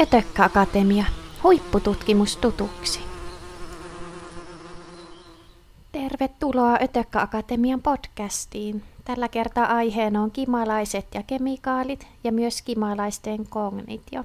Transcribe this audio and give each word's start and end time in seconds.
Ötökkä 0.00 0.44
Akatemia, 0.44 1.04
huippututkimus 1.42 2.36
tutuksi. 2.36 3.00
Tervetuloa 5.92 6.78
Ötökkä 6.82 7.20
Akatemian 7.20 7.82
podcastiin. 7.82 8.82
Tällä 9.04 9.28
kertaa 9.28 9.64
aiheena 9.64 10.22
on 10.22 10.30
kimalaiset 10.30 11.06
ja 11.14 11.22
kemikaalit 11.22 12.06
ja 12.24 12.32
myös 12.32 12.62
kimalaisten 12.62 13.46
kognitio. 13.48 14.24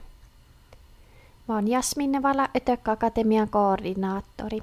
Mä 1.47 1.55
oon 1.55 1.67
Jasmin 1.67 2.11
Nevala, 2.11 2.49
Ötökkä 2.57 2.91
Akatemian 2.91 3.49
koordinaattori. 3.49 4.59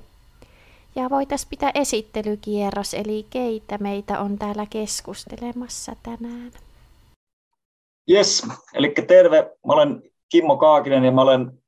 Ja 0.96 1.10
voitaisiin 1.10 1.50
pitää 1.50 1.70
esittelykierros, 1.74 2.94
eli 2.94 3.26
keitä 3.30 3.78
meitä 3.78 4.20
on 4.20 4.38
täällä 4.38 4.66
keskustelemassa 4.70 5.96
tänään. 6.02 6.50
Yes, 8.10 8.46
eli 8.74 8.94
terve. 9.06 9.42
Mä 9.66 9.72
olen 9.72 10.02
Kimmo 10.28 10.56
Kaakinen 10.56 11.04
ja 11.04 11.12
mä 11.12 11.22
olen 11.22 11.62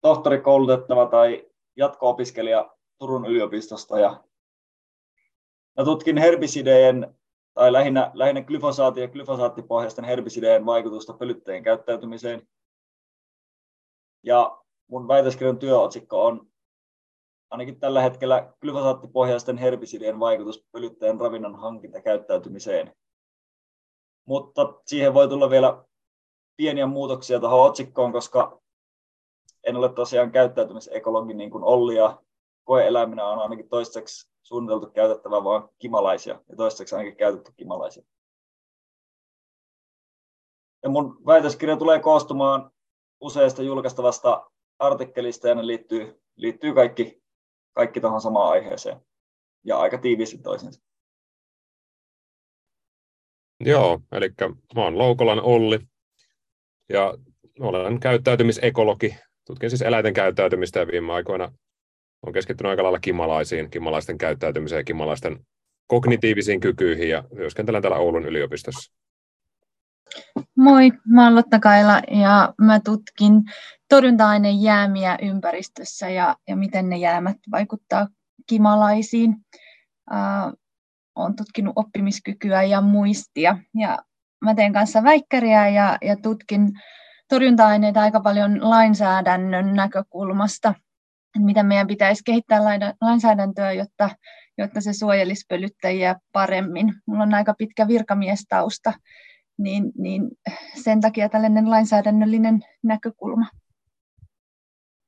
tohtorikoulutettava 0.00 1.06
tai 1.06 1.50
jatko-opiskelija 1.76 2.76
Turun 2.98 3.26
yliopistosta 3.26 3.98
ja 3.98 4.24
mä 5.78 5.84
tutkin 5.84 6.18
herbisideen 6.18 7.14
tai 7.54 7.72
lähinnä, 7.72 8.10
lähinnä 8.14 8.40
glyfosaati- 8.40 9.00
ja 9.00 9.08
glyfosaattipohjaisten 9.08 10.04
herbisideen 10.04 10.66
vaikutusta 10.66 11.12
pölyttäjien 11.12 11.62
käyttäytymiseen. 11.62 12.48
Ja 14.22 14.58
mun 14.86 15.08
väitöskirjan 15.08 15.58
työotsikko 15.58 16.26
on 16.26 16.50
ainakin 17.50 17.80
tällä 17.80 18.02
hetkellä 18.02 18.52
glyfosaattipohjaisten 18.60 19.58
herbisidien 19.58 20.20
vaikutus 20.20 20.66
pölyttäjän 20.72 21.20
ravinnon 21.20 21.56
hankintakäyttäytymiseen. 21.56 22.96
Mutta 24.24 24.74
siihen 24.86 25.14
voi 25.14 25.28
tulla 25.28 25.50
vielä 25.50 25.84
pieniä 26.60 26.86
muutoksia 26.86 27.40
tuohon 27.40 27.66
otsikkoon, 27.66 28.12
koska 28.12 28.60
en 29.66 29.76
ole 29.76 29.92
tosiaan 29.92 30.32
käyttäytymisekologi 30.32 31.34
niin 31.34 31.50
kuin 31.50 31.64
Olli 31.64 31.96
ja 31.96 32.22
koeeläiminä 32.64 33.26
on 33.26 33.38
ainakin 33.38 33.68
toistaiseksi 33.68 34.30
suunniteltu 34.42 34.86
käytettävä 34.86 35.44
vain 35.44 35.62
kimalaisia 35.78 36.40
ja 36.48 36.56
toistaiseksi 36.56 36.94
ainakin 36.94 37.16
käytetty 37.16 37.52
kimalaisia. 37.56 38.02
Ja 40.82 40.88
mun 40.88 41.22
väitöskirja 41.26 41.76
tulee 41.76 41.98
koostumaan 41.98 42.70
useista 43.20 43.62
julkaistavasta 43.62 44.50
artikkelista 44.78 45.48
ja 45.48 45.54
ne 45.54 45.66
liittyy, 45.66 46.22
liittyy 46.36 46.74
kaikki, 46.74 47.22
kaikki 47.72 48.00
tuohon 48.00 48.20
samaan 48.20 48.52
aiheeseen 48.52 49.00
ja 49.64 49.78
aika 49.78 49.98
tiiviisti 49.98 50.38
toisensa. 50.38 50.80
Joo, 53.60 54.00
eli 54.12 54.30
mä 54.74 54.84
oon 54.84 54.98
Loukolan 54.98 55.40
Olli 55.42 55.90
ja 56.90 57.14
olen 57.60 58.00
käyttäytymisekologi. 58.00 59.16
Tutkin 59.46 59.70
siis 59.70 59.82
eläinten 59.82 60.14
käyttäytymistä 60.14 60.80
ja 60.80 60.86
viime 60.86 61.12
aikoina 61.12 61.52
on 62.26 62.32
keskittynyt 62.32 62.70
aika 62.70 62.82
lailla 62.82 62.98
kimalaisiin, 62.98 63.70
kimalaisten 63.70 64.18
käyttäytymiseen 64.18 64.80
ja 64.80 64.84
kimalaisten 64.84 65.46
kognitiivisiin 65.86 66.60
kykyihin 66.60 67.08
ja 67.08 67.24
työskentelen 67.36 67.82
täällä 67.82 67.98
Oulun 67.98 68.26
yliopistossa. 68.26 68.92
Moi, 70.56 70.90
mä 71.06 71.24
oon 71.24 71.34
Lotta 71.34 71.58
Kaila 71.58 72.02
ja 72.10 72.54
mä 72.60 72.80
tutkin 72.80 73.32
torjunta-ainejäämiä 73.88 75.18
ympäristössä 75.22 76.10
ja, 76.10 76.36
ja 76.48 76.56
miten 76.56 76.88
ne 76.88 76.96
jäämät 76.96 77.36
vaikuttaa 77.50 78.08
kimalaisiin. 78.46 79.30
Uh, 80.10 80.58
olen 81.14 81.36
tutkinut 81.36 81.72
oppimiskykyä 81.76 82.62
ja 82.62 82.80
muistia 82.80 83.58
ja 83.74 83.98
mä 84.40 84.54
teen 84.54 84.72
kanssa 84.72 85.02
väikkäriä 85.02 85.68
ja, 85.68 85.98
ja 86.02 86.16
tutkin 86.16 86.72
torjunta-aineita 87.28 88.00
aika 88.00 88.20
paljon 88.20 88.70
lainsäädännön 88.70 89.74
näkökulmasta, 89.74 90.68
että 91.36 91.46
miten 91.46 91.66
meidän 91.66 91.86
pitäisi 91.86 92.22
kehittää 92.24 92.60
lainsäädäntöä, 93.00 93.72
jotta, 93.72 94.10
jotta 94.58 94.80
se 94.80 94.92
suojelisi 94.92 95.44
pölyttäjiä 95.48 96.16
paremmin. 96.32 96.94
Mulla 97.06 97.22
on 97.22 97.34
aika 97.34 97.54
pitkä 97.58 97.88
virkamiestausta, 97.88 98.92
niin, 99.58 99.92
niin 99.98 100.22
sen 100.82 101.00
takia 101.00 101.28
tällainen 101.28 101.70
lainsäädännöllinen 101.70 102.60
näkökulma. 102.82 103.46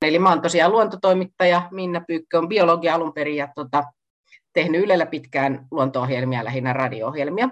Eli 0.03 0.19
mä 0.19 0.28
oon 0.28 0.43
tosiaan 0.43 0.72
luontotoimittaja, 0.72 1.69
Minna 1.70 2.00
Pyykkö 2.09 2.38
on 2.38 2.49
biologi 2.49 2.88
alun 2.88 3.12
perin 3.12 3.37
ja 3.37 3.49
tota, 3.54 3.84
tehnyt 4.53 4.81
Ylellä 4.81 5.06
pitkään 5.06 5.66
luonto-ohjelmia, 5.70 6.44
lähinnä 6.44 6.72
radio-ohjelmia. 6.72 7.49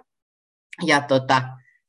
Ja 0.86 1.00
tota, 1.00 1.42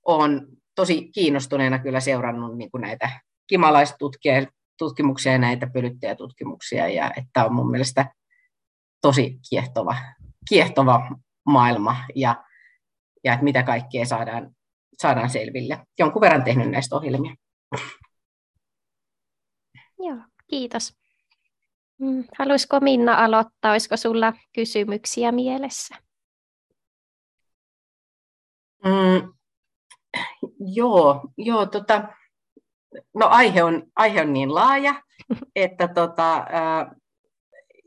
olen 0.05 0.47
tosi 0.75 1.11
kiinnostuneena 1.11 1.79
kyllä 1.79 1.99
seurannut 1.99 2.57
niin 2.57 2.71
kuin 2.71 2.81
näitä 2.81 3.21
kimalaistutkimuksia 3.47 5.31
ja 5.31 5.37
näitä 5.37 5.67
pölyttäjätutkimuksia, 5.67 6.89
ja 6.89 7.11
että 7.17 7.45
on 7.45 7.53
mun 7.53 7.71
mielestä 7.71 8.05
tosi 9.01 9.39
kiehtova, 9.49 9.95
kiehtova 10.49 11.15
maailma, 11.45 11.95
ja, 12.15 12.43
ja 13.23 13.33
että 13.33 13.43
mitä 13.43 13.63
kaikkea 13.63 14.05
saadaan, 14.05 14.55
saadaan 14.97 15.29
selville. 15.29 15.85
Jonkun 15.99 16.21
verran 16.21 16.43
tehnyt 16.43 16.71
näistä 16.71 16.95
ohjelmia. 16.95 17.35
Joo, 19.99 20.17
kiitos. 20.47 20.93
Mm, 21.99 22.23
haluaisiko 22.39 22.79
Minna 22.79 23.23
aloittaa? 23.23 23.71
Olisiko 23.71 23.97
sulla 23.97 24.33
kysymyksiä 24.55 25.31
mielessä? 25.31 25.95
Mm, 28.85 29.33
Joo, 30.65 31.21
joo 31.37 31.65
tota, 31.65 32.03
no 33.15 33.27
aihe 33.27 33.63
on, 33.63 33.83
aihe 33.95 34.21
on 34.21 34.33
niin 34.33 34.55
laaja, 34.55 35.01
että 35.55 35.87
tota, 35.87 36.45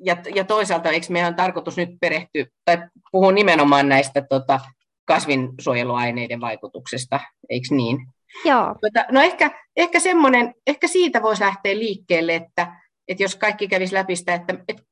ja, 0.05 0.17
ja 0.35 0.45
toisaalta 0.45 0.91
eikö 0.91 1.07
meidän 1.11 1.29
on 1.29 1.37
tarkoitus 1.37 1.77
nyt 1.77 1.91
perehtyä, 2.01 2.47
tai 2.65 2.79
puhua 3.13 3.33
nimenomaan 3.33 3.89
näistä 3.89 4.23
tota, 4.29 4.61
kasvinsuojeluaineiden 5.05 6.41
vaikutuksesta, 6.41 7.21
eikö 7.51 7.67
niin? 7.71 7.99
Joo. 8.45 8.75
Tota, 8.81 9.05
no 9.13 9.21
ehkä, 9.21 9.51
ehkä 9.77 10.01
semmoinen, 10.01 10.55
ehkä 10.67 10.89
siitä 10.89 11.23
voisi 11.23 11.43
lähteä 11.43 11.79
liikkeelle, 11.79 12.35
että, 12.35 12.77
että 13.09 13.23
jos 13.23 13.37
kaikki 13.37 13.69
kävisi 13.69 13.95
läpi 13.95 14.17
sitä, 14.17 14.35
että, 14.35 14.55
että 14.69 14.83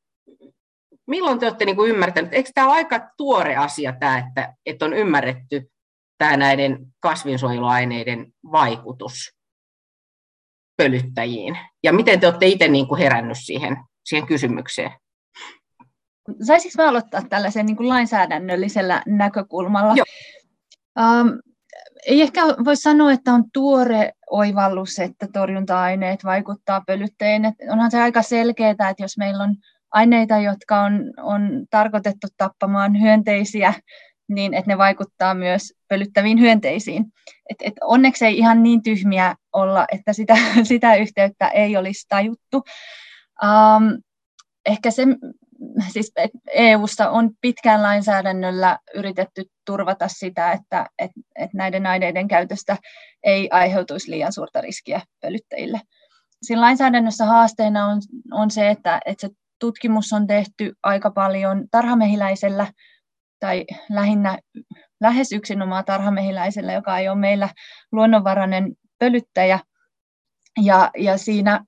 milloin 1.07 1.39
te 1.39 1.45
olette 1.45 1.65
niin 1.65 1.87
ymmärtäneet, 1.87 2.33
eikö 2.33 2.49
tämä 2.53 2.67
ole 2.67 2.75
aika 2.75 2.99
tuore 3.17 3.55
asia 3.55 3.93
tämä, 3.99 4.17
että, 4.17 4.53
että 4.65 4.85
on 4.85 4.93
ymmärretty, 4.93 5.71
tämä 6.17 6.37
näiden 6.37 6.87
kasvinsuojeluaineiden 6.99 8.33
vaikutus 8.51 9.35
pölyttäjiin? 10.77 11.57
Ja 11.83 11.93
miten 11.93 12.19
te 12.19 12.27
olette 12.27 12.47
itse 12.47 12.67
niin 12.67 12.87
kuin 12.87 12.99
herännyt 12.99 13.37
siihen, 13.41 13.77
siihen 14.05 14.27
kysymykseen? 14.27 14.91
Saisinko 16.47 16.83
mä 16.83 16.89
aloittaa 16.89 17.21
tällaisen 17.29 17.65
niin 17.65 17.77
kuin 17.77 17.89
lainsäädännöllisellä 17.89 19.03
näkökulmalla? 19.05 19.93
Joo. 19.95 20.05
Um, 20.99 21.39
ei 22.05 22.21
ehkä 22.21 22.41
voi 22.65 22.75
sanoa, 22.75 23.11
että 23.11 23.33
on 23.33 23.43
tuore 23.53 24.11
oivallus, 24.31 24.99
että 24.99 25.27
torjunta-aineet 25.33 26.23
vaikuttaa 26.23 26.83
pölyttäjiin. 26.87 27.53
onhan 27.71 27.91
se 27.91 28.01
aika 28.01 28.21
selkeää, 28.21 28.71
että 28.71 28.93
jos 28.99 29.17
meillä 29.17 29.43
on 29.43 29.55
aineita, 29.91 30.37
jotka 30.37 30.81
on, 30.81 31.13
on 31.17 31.65
tarkoitettu 31.69 32.27
tappamaan 32.37 33.01
hyönteisiä, 33.01 33.73
niin 34.29 34.53
että 34.53 34.71
ne 34.71 34.77
vaikuttaa 34.77 35.33
myös 35.33 35.73
pölyttäviin 35.87 36.39
hyönteisiin. 36.39 37.05
Et, 37.49 37.57
et 37.61 37.73
onneksi 37.81 38.25
ei 38.25 38.37
ihan 38.37 38.63
niin 38.63 38.83
tyhmiä 38.83 39.35
olla, 39.53 39.85
että 39.91 40.13
sitä, 40.13 40.37
sitä 40.63 40.95
yhteyttä 40.95 41.47
ei 41.47 41.77
olisi 41.77 42.05
tajuttu. 42.09 42.63
Um, 43.43 44.01
ehkä 44.65 44.91
se, 44.91 45.03
siis 45.91 46.11
EU:ssa 46.53 47.09
on 47.09 47.29
pitkään 47.41 47.83
lainsäädännöllä 47.83 48.79
yritetty 48.95 49.43
turvata 49.65 50.07
sitä, 50.07 50.51
että 50.51 50.89
et, 50.99 51.11
et 51.35 51.53
näiden 51.53 51.85
aineiden 51.85 52.27
käytöstä 52.27 52.77
ei 53.23 53.49
aiheutuisi 53.51 54.11
liian 54.11 54.33
suurta 54.33 54.61
riskiä 54.61 55.01
pölyttäjille. 55.21 55.81
Siinä 56.43 56.61
lainsäädännössä 56.61 57.25
haasteena 57.25 57.85
on, 57.85 58.01
on 58.31 58.51
se, 58.51 58.69
että, 58.69 58.99
että 59.05 59.27
se 59.27 59.33
tutkimus 59.59 60.13
on 60.13 60.27
tehty 60.27 60.73
aika 60.83 61.11
paljon 61.11 61.65
tarhamehiläisellä 61.71 62.67
tai 63.43 63.65
lähinnä 63.89 64.37
lähes 65.01 65.31
yksinomaan 65.31 65.85
tarhamehiläisellä, 65.85 66.73
joka 66.73 66.97
ei 66.97 67.09
ole 67.09 67.19
meillä 67.19 67.49
luonnonvarainen 67.91 68.75
pölyttäjä. 68.99 69.59
Ja, 70.61 70.91
ja 70.97 71.17
siinä 71.17 71.65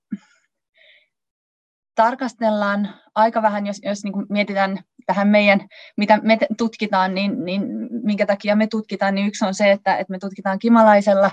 tarkastellaan 1.96 2.90
aika 3.16 3.42
vähän, 3.42 3.68
jos, 3.68 3.80
jos 3.84 4.04
niin 4.04 4.26
mietitään 4.30 4.80
tähän 5.06 5.28
meidän, 5.28 5.68
mitä 5.98 6.20
me 6.24 6.38
tutkitaan, 6.58 7.16
niin, 7.16 7.46
niin 7.46 7.62
minkä 8.04 8.26
takia 8.26 8.56
me 8.56 8.68
tutkitaan, 8.68 9.16
niin 9.16 9.28
yksi 9.28 9.46
on 9.46 9.54
se, 9.54 9.72
että, 9.72 9.98
että 9.98 10.12
me 10.12 10.20
tutkitaan 10.20 10.60
kimalaisella, 10.60 11.32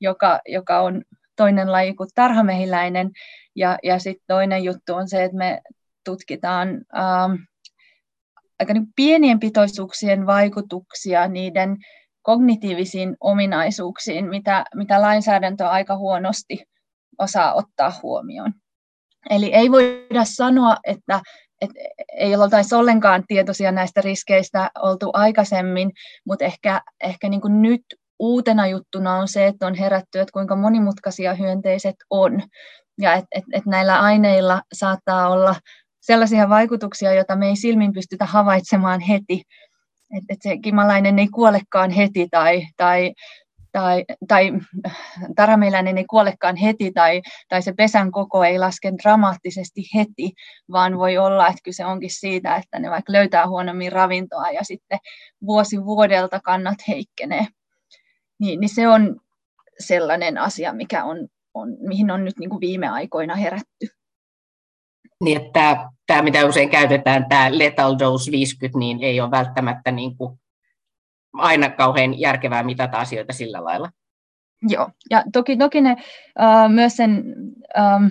joka, 0.00 0.40
joka 0.48 0.80
on 0.80 1.02
toinen 1.36 1.72
laji 1.72 1.94
kuin 1.94 2.08
tarhamehiläinen, 2.14 3.10
ja, 3.56 3.78
ja 3.82 3.98
sitten 3.98 4.24
toinen 4.26 4.64
juttu 4.64 4.94
on 4.94 5.08
se, 5.08 5.24
että 5.24 5.36
me 5.36 5.60
tutkitaan 6.04 6.68
ähm, 6.68 7.34
aika 8.64 8.74
niin 8.74 8.92
pienien 8.96 9.40
pitoisuuksien 9.40 10.26
vaikutuksia 10.26 11.28
niiden 11.28 11.76
kognitiivisiin 12.22 13.16
ominaisuuksiin, 13.20 14.28
mitä, 14.28 14.64
mitä 14.74 15.00
lainsäädäntö 15.00 15.68
aika 15.68 15.96
huonosti 15.96 16.64
osaa 17.18 17.54
ottaa 17.54 17.92
huomioon. 18.02 18.52
Eli 19.30 19.54
ei 19.54 19.70
voida 19.70 20.24
sanoa, 20.24 20.76
että, 20.84 21.20
että 21.60 21.74
ei 22.18 22.36
oltaisi 22.36 22.74
ollenkaan 22.74 23.24
tietoisia 23.28 23.72
näistä 23.72 24.00
riskeistä 24.00 24.70
oltu 24.78 25.10
aikaisemmin, 25.12 25.90
mutta 26.26 26.44
ehkä, 26.44 26.80
ehkä 27.04 27.28
niin 27.28 27.40
kuin 27.40 27.62
nyt 27.62 27.82
uutena 28.18 28.66
juttuna 28.66 29.16
on 29.16 29.28
se, 29.28 29.46
että 29.46 29.66
on 29.66 29.74
herätty, 29.74 30.20
että 30.20 30.32
kuinka 30.32 30.56
monimutkaisia 30.56 31.34
hyönteiset 31.34 31.96
on. 32.10 32.42
Ja 33.00 33.14
että 33.14 33.28
et, 33.32 33.44
et 33.52 33.66
näillä 33.66 34.00
aineilla 34.00 34.62
saattaa 34.74 35.28
olla 35.28 35.54
sellaisia 36.06 36.48
vaikutuksia, 36.48 37.14
joita 37.14 37.36
me 37.36 37.46
ei 37.46 37.56
silmin 37.56 37.92
pystytä 37.92 38.26
havaitsemaan 38.26 39.00
heti. 39.00 39.42
Että 40.16 40.34
et 40.34 40.42
se 40.42 40.58
kimalainen 40.58 41.18
ei 41.18 41.28
kuolekaan 41.28 41.90
heti 41.90 42.28
tai, 42.30 42.66
tai 42.76 43.12
tai, 43.72 44.04
tai 44.28 44.52
tarhameiläinen 45.36 45.98
ei 45.98 46.04
kuolekaan 46.04 46.56
heti 46.56 46.92
tai, 46.92 47.22
tai 47.48 47.62
se 47.62 47.72
pesän 47.72 48.10
koko 48.10 48.44
ei 48.44 48.58
laske 48.58 48.92
dramaattisesti 49.02 49.82
heti, 49.94 50.32
vaan 50.72 50.98
voi 50.98 51.18
olla, 51.18 51.48
että 51.48 51.60
kyse 51.64 51.84
onkin 51.84 52.10
siitä, 52.12 52.56
että 52.56 52.78
ne 52.78 52.90
vaikka 52.90 53.12
löytää 53.12 53.48
huonommin 53.48 53.92
ravintoa 53.92 54.50
ja 54.50 54.64
sitten 54.64 54.98
vuosi 55.46 55.84
vuodelta 55.84 56.40
kannat 56.40 56.78
heikkenee. 56.88 57.46
Niin, 58.38 58.60
niin 58.60 58.74
se 58.74 58.88
on 58.88 59.20
sellainen 59.78 60.38
asia, 60.38 60.72
mikä 60.72 61.04
on, 61.04 61.28
on, 61.54 61.68
mihin 61.80 62.10
on 62.10 62.24
nyt 62.24 62.38
niin 62.38 62.50
kuin 62.50 62.60
viime 62.60 62.88
aikoina 62.88 63.34
herätty. 63.34 63.88
Niin, 65.20 65.40
että 65.40 65.50
tämä, 65.52 65.90
tämä, 66.06 66.22
mitä 66.22 66.46
usein 66.46 66.70
käytetään, 66.70 67.26
tämä 67.28 67.58
lethal 67.58 67.96
dose 67.98 68.30
50, 68.30 68.78
niin 68.78 69.02
ei 69.02 69.20
ole 69.20 69.30
välttämättä 69.30 69.90
niin 69.90 70.16
kuin 70.16 70.40
aina 71.32 71.70
kauhean 71.70 72.20
järkevää 72.20 72.62
mitata 72.62 72.98
asioita 72.98 73.32
sillä 73.32 73.64
lailla. 73.64 73.90
Joo, 74.68 74.90
ja 75.10 75.24
toki, 75.32 75.56
toki 75.56 75.80
ne 75.80 75.92
uh, 75.92 76.72
myös 76.72 76.96
sen 76.96 77.24
um, 77.78 78.10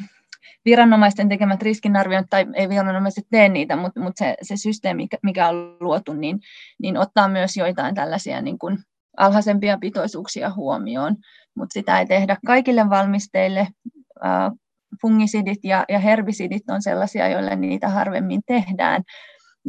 viranomaisten 0.66 1.30
tekemät 1.30 1.62
riskinarviot, 1.62 2.26
tai 2.30 2.46
ei 2.54 2.70
viranomaiset 2.70 3.26
tee 3.32 3.50
niitä, 3.50 3.76
mutta, 3.76 4.00
mutta 4.00 4.20
se, 4.20 4.36
se 4.42 4.58
systeemi, 4.58 5.08
mikä 5.24 5.48
on 5.48 5.78
luotu, 5.80 6.14
niin, 6.14 6.40
niin 6.82 6.98
ottaa 6.98 7.28
myös 7.28 7.58
joitain 7.58 7.96
tällaisia 7.96 8.42
niin 8.42 8.60
kuin 8.60 8.78
alhaisempia 9.18 9.78
pitoisuuksia 9.78 10.54
huomioon, 10.54 11.16
mutta 11.56 11.74
sitä 11.74 12.00
ei 12.00 12.06
tehdä 12.06 12.38
kaikille 12.46 12.90
valmisteille. 12.90 13.68
Uh, 14.16 14.60
fungisidit 15.02 15.60
ja, 15.64 15.86
ja 15.90 16.00
herbisidit 16.00 16.70
on 16.70 16.82
sellaisia, 16.82 17.28
joille 17.28 17.56
niitä 17.56 17.90
harvemmin 17.90 18.42
tehdään, 18.46 19.04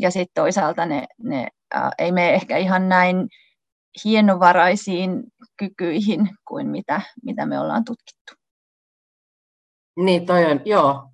ja 0.00 0.10
sitten 0.10 0.42
toisaalta 0.42 0.86
ne, 0.86 1.06
ne 1.22 1.48
uh, 1.76 1.90
ei 1.98 2.12
mene 2.12 2.34
ehkä 2.34 2.56
ihan 2.56 2.88
näin 2.88 3.28
hienovaraisiin 4.04 5.22
kykyihin 5.56 6.30
kuin 6.48 6.66
mitä, 6.68 7.00
mitä 7.24 7.46
me 7.46 7.60
ollaan 7.60 7.84
tutkittu. 7.84 8.34
Niin, 9.96 10.26
toi 10.26 10.44
on, 10.44 10.60
joo, 10.64 11.10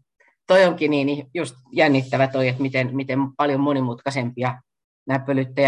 toi 0.46 0.64
onkin 0.64 0.90
niin 0.90 1.26
just 1.34 1.56
jännittävä 1.72 2.26
toi, 2.28 2.48
että 2.48 2.62
miten, 2.62 2.96
miten 2.96 3.18
paljon 3.36 3.60
monimutkaisempia 3.60 4.60
nämä 5.06 5.24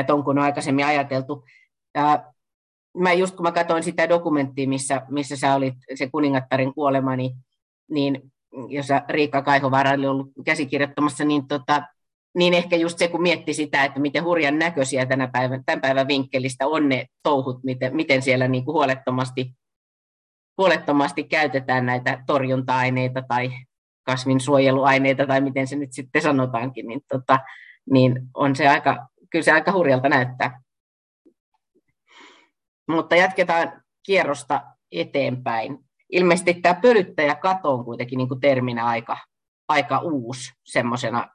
on 0.08 0.24
kuin 0.24 0.38
on 0.38 0.44
aikaisemmin 0.44 0.86
ajateltu. 0.86 1.44
Ja 1.94 2.32
mä 2.98 3.12
just 3.12 3.36
kun 3.36 3.42
mä 3.42 3.52
katsoin 3.52 3.82
sitä 3.82 4.08
dokumenttia, 4.08 4.68
missä, 4.68 5.02
missä 5.10 5.36
sä 5.36 5.54
olit, 5.54 5.74
se 5.94 6.10
kuningattarin 6.10 6.74
kuolema, 6.74 7.16
niin, 7.16 7.36
niin 7.90 8.32
jossa 8.68 9.02
Riikka 9.08 9.42
Kaihovaara 9.42 9.90
oli 9.90 10.06
ollut 10.06 10.32
käsikirjoittamassa, 10.44 11.24
niin 11.24 11.48
tota, 11.48 11.82
niin 12.34 12.54
ehkä 12.54 12.76
just 12.76 12.98
se, 12.98 13.08
kun 13.08 13.22
mietti 13.22 13.54
sitä, 13.54 13.84
että 13.84 14.00
miten 14.00 14.24
hurjan 14.24 14.58
näköisiä 14.58 15.06
tänä 15.06 15.28
päivän, 15.28 15.64
tämän 15.66 15.80
päivän 15.80 16.08
vinkkelistä 16.08 16.66
on 16.66 16.88
ne 16.88 17.06
touhut, 17.22 17.64
miten, 17.64 17.96
miten 17.96 18.22
siellä 18.22 18.48
niin 18.48 18.64
kuin 18.64 18.72
huolettomasti, 18.72 19.54
huolettomasti 20.58 21.24
käytetään 21.24 21.86
näitä 21.86 22.22
torjunta-aineita 22.26 23.22
tai 23.28 23.50
kasvinsuojeluaineita 24.06 25.26
tai 25.26 25.40
miten 25.40 25.66
se 25.66 25.76
nyt 25.76 25.92
sitten 25.92 26.22
sanotaankin, 26.22 26.86
niin, 26.86 27.00
tota, 27.08 27.38
niin 27.90 28.22
on 28.34 28.56
se 28.56 28.68
aika, 28.68 29.08
kyllä 29.30 29.42
se 29.42 29.52
aika 29.52 29.72
hurjalta 29.72 30.08
näyttää. 30.08 30.60
Mutta 32.88 33.16
jatketaan 33.16 33.82
kierrosta 34.06 34.60
eteenpäin. 34.92 35.78
Ilmeisesti 36.12 36.54
tämä 36.54 36.80
pölyttäjäkato 36.82 37.74
on 37.74 37.84
kuitenkin 37.84 38.16
niin 38.16 38.28
kuin 38.28 38.40
terminä 38.40 38.86
aika, 38.86 39.18
aika 39.68 39.98
uusi 39.98 40.52
semmoisena 40.64 41.28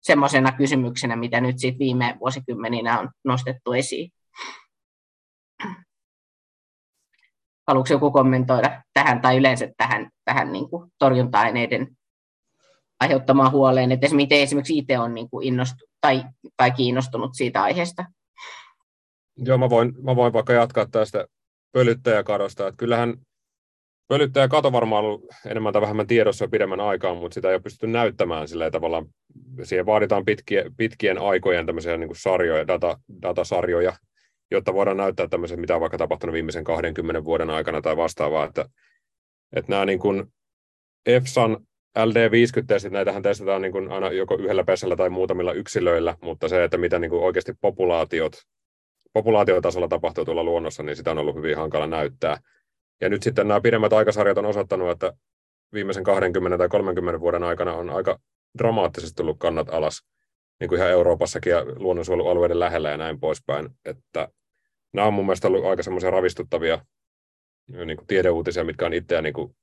semmoisena 0.00 0.52
kysymyksenä, 0.52 1.16
mitä 1.16 1.40
nyt 1.40 1.58
sit 1.58 1.78
viime 1.78 2.16
vuosikymmeninä 2.20 3.00
on 3.00 3.10
nostettu 3.24 3.72
esiin. 3.72 4.10
Haluatko 7.66 7.92
joku 7.92 8.10
kommentoida 8.10 8.82
tähän 8.94 9.20
tai 9.20 9.36
yleensä 9.36 9.68
tähän, 9.76 10.10
tähän 10.24 10.52
niin 10.52 10.70
kuin 10.70 10.92
torjunta-aineiden 10.98 11.96
aiheuttamaan 13.00 13.52
huoleen, 13.52 13.92
että 13.92 14.14
miten 14.14 14.40
esimerkiksi 14.40 14.78
itse 14.78 14.98
on 14.98 15.14
niin 15.14 15.30
kuin 15.30 15.46
innostu, 15.46 15.84
tai, 16.00 16.24
tai 16.56 16.70
kiinnostunut 16.70 17.30
siitä 17.34 17.62
aiheesta? 17.62 18.04
Joo, 19.36 19.58
mä 19.58 19.70
voin, 19.70 19.92
mä 20.02 20.16
voin 20.16 20.32
vaikka 20.32 20.52
jatkaa 20.52 20.86
tästä 20.86 21.26
pölyttäjäkadosta. 21.72 22.66
Että 22.68 22.78
kyllähän 22.78 23.14
Pölyttäjä 24.08 24.48
kato 24.48 24.72
varmaan 24.72 25.04
ollut 25.04 25.24
enemmän 25.46 25.72
tai 25.72 25.82
vähemmän 25.82 26.06
tiedossa 26.06 26.44
jo 26.44 26.48
pidemmän 26.48 26.80
aikaa, 26.80 27.14
mutta 27.14 27.34
sitä 27.34 27.48
ei 27.48 27.54
ole 27.54 27.62
pystytty 27.62 27.86
näyttämään 27.86 28.48
sillä 28.48 28.70
tavalla. 28.70 29.06
Siihen 29.62 29.86
vaaditaan 29.86 30.24
pitkien, 30.24 30.76
pitkien 30.76 31.18
aikojen 31.18 31.66
tämmöisiä 31.66 31.96
niin 31.96 32.08
kuin 32.08 32.16
sarjoja, 32.16 32.66
data, 32.66 32.98
datasarjoja, 33.22 33.92
jotta 34.50 34.74
voidaan 34.74 34.96
näyttää 34.96 35.28
tämmöisiä, 35.28 35.56
mitä 35.56 35.74
on 35.74 35.80
vaikka 35.80 35.98
tapahtunut 35.98 36.32
viimeisen 36.32 36.64
20 36.64 37.24
vuoden 37.24 37.50
aikana 37.50 37.82
tai 37.82 37.96
vastaavaa. 37.96 38.44
Että, 38.44 38.68
että 39.56 39.72
nämä 39.72 39.84
niin 39.84 39.98
kuin 39.98 40.24
EFSAn 41.06 41.56
LD50-testit, 41.98 42.92
näitähän 42.92 43.22
testataan 43.22 43.62
niin 43.62 43.72
kuin 43.72 43.92
aina 43.92 44.10
joko 44.10 44.34
yhdellä 44.34 44.64
pesällä 44.64 44.96
tai 44.96 45.10
muutamilla 45.10 45.52
yksilöillä, 45.52 46.16
mutta 46.22 46.48
se, 46.48 46.64
että 46.64 46.78
mitä 46.78 46.98
niin 46.98 47.10
kuin 47.10 47.22
oikeasti 47.22 47.52
populaatiot, 47.60 48.32
populaatiotasolla 49.12 49.88
tapahtuu 49.88 50.24
tuolla 50.24 50.44
luonnossa, 50.44 50.82
niin 50.82 50.96
sitä 50.96 51.10
on 51.10 51.18
ollut 51.18 51.36
hyvin 51.36 51.56
hankala 51.56 51.86
näyttää. 51.86 52.38
Ja 53.00 53.08
nyt 53.08 53.22
sitten 53.22 53.48
nämä 53.48 53.60
pidemmät 53.60 53.92
aikasarjat 53.92 54.38
on 54.38 54.46
osoittanut, 54.46 54.90
että 54.90 55.12
viimeisen 55.72 56.04
20 56.04 56.58
tai 56.58 56.68
30 56.68 57.20
vuoden 57.20 57.42
aikana 57.42 57.74
on 57.74 57.90
aika 57.90 58.18
dramaattisesti 58.58 59.16
tullut 59.16 59.38
kannat 59.38 59.68
alas, 59.68 60.02
niin 60.60 60.68
kuin 60.68 60.78
ihan 60.78 60.90
Euroopassakin 60.90 61.50
ja 61.50 61.64
luonnonsuojelualueiden 61.76 62.60
lähellä 62.60 62.90
ja 62.90 62.96
näin 62.96 63.20
poispäin. 63.20 63.68
Että 63.84 64.28
nämä 64.92 65.08
on 65.08 65.14
mun 65.14 65.26
mielestä 65.26 65.48
ollut 65.48 65.64
aika 65.64 65.82
semmoisia 65.82 66.10
ravistuttavia 66.10 66.84
niin 67.84 67.96
kuin 67.96 68.06
tiedeuutisia, 68.06 68.64
mitkä 68.64 68.86
on 68.86 68.92
itseä 68.92 69.22
niin 69.22 69.34
kuin 69.34 69.56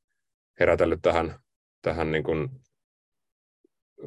herätellyt 0.59 0.99
tähän, 1.01 1.39
tähän 1.81 2.11
niin 2.11 2.23
kuin 2.23 2.49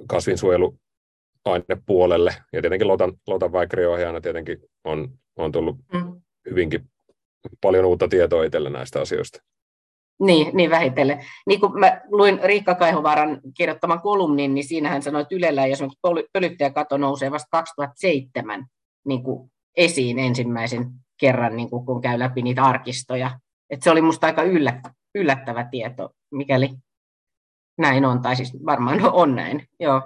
kasvinsuojeluainepuolelle. 0.08 2.34
Ja 2.52 2.60
tietenkin 2.60 2.88
Lotan, 2.88 3.12
Lotan 3.26 3.52
väikäriohjaajana 3.52 4.20
tietenkin 4.20 4.58
on, 4.84 5.18
on 5.36 5.52
tullut 5.52 5.76
mm. 5.92 6.20
hyvinkin 6.50 6.90
paljon 7.60 7.84
uutta 7.84 8.08
tietoa 8.08 8.44
itselle 8.44 8.70
näistä 8.70 9.00
asioista. 9.00 9.42
Niin, 10.20 10.56
niin 10.56 10.70
vähitellen. 10.70 11.26
Niin 11.46 11.60
kuin 11.60 11.80
mä 11.80 12.00
luin 12.10 12.40
Riikka 12.42 12.74
Kaihovaaran 12.74 13.40
kirjoittaman 13.56 14.00
kolumnin, 14.00 14.54
niin 14.54 14.64
siinä 14.64 14.88
hän 14.88 15.02
sanoi, 15.02 15.22
että 15.22 15.34
Ylellä 15.34 15.66
ja 15.66 15.76
pölyttäjäkato 16.32 16.96
nousee 16.96 17.30
vasta 17.30 17.48
2007 17.50 18.66
niin 19.06 19.22
kuin 19.22 19.50
esiin 19.76 20.18
ensimmäisen 20.18 20.90
kerran, 21.20 21.56
niin 21.56 21.70
kuin, 21.70 21.86
kun 21.86 22.00
käy 22.00 22.18
läpi 22.18 22.42
niitä 22.42 22.62
arkistoja. 22.62 23.40
Et 23.70 23.82
se 23.82 23.90
oli 23.90 24.00
minusta 24.00 24.26
aika 24.26 24.42
yllättävä 25.14 25.68
tieto, 25.70 26.10
mikäli 26.30 26.70
näin 27.78 28.04
on, 28.04 28.22
tai 28.22 28.36
siis 28.36 28.52
varmaan 28.66 29.00
on 29.12 29.34
näin. 29.34 29.68
Joo. 29.80 30.02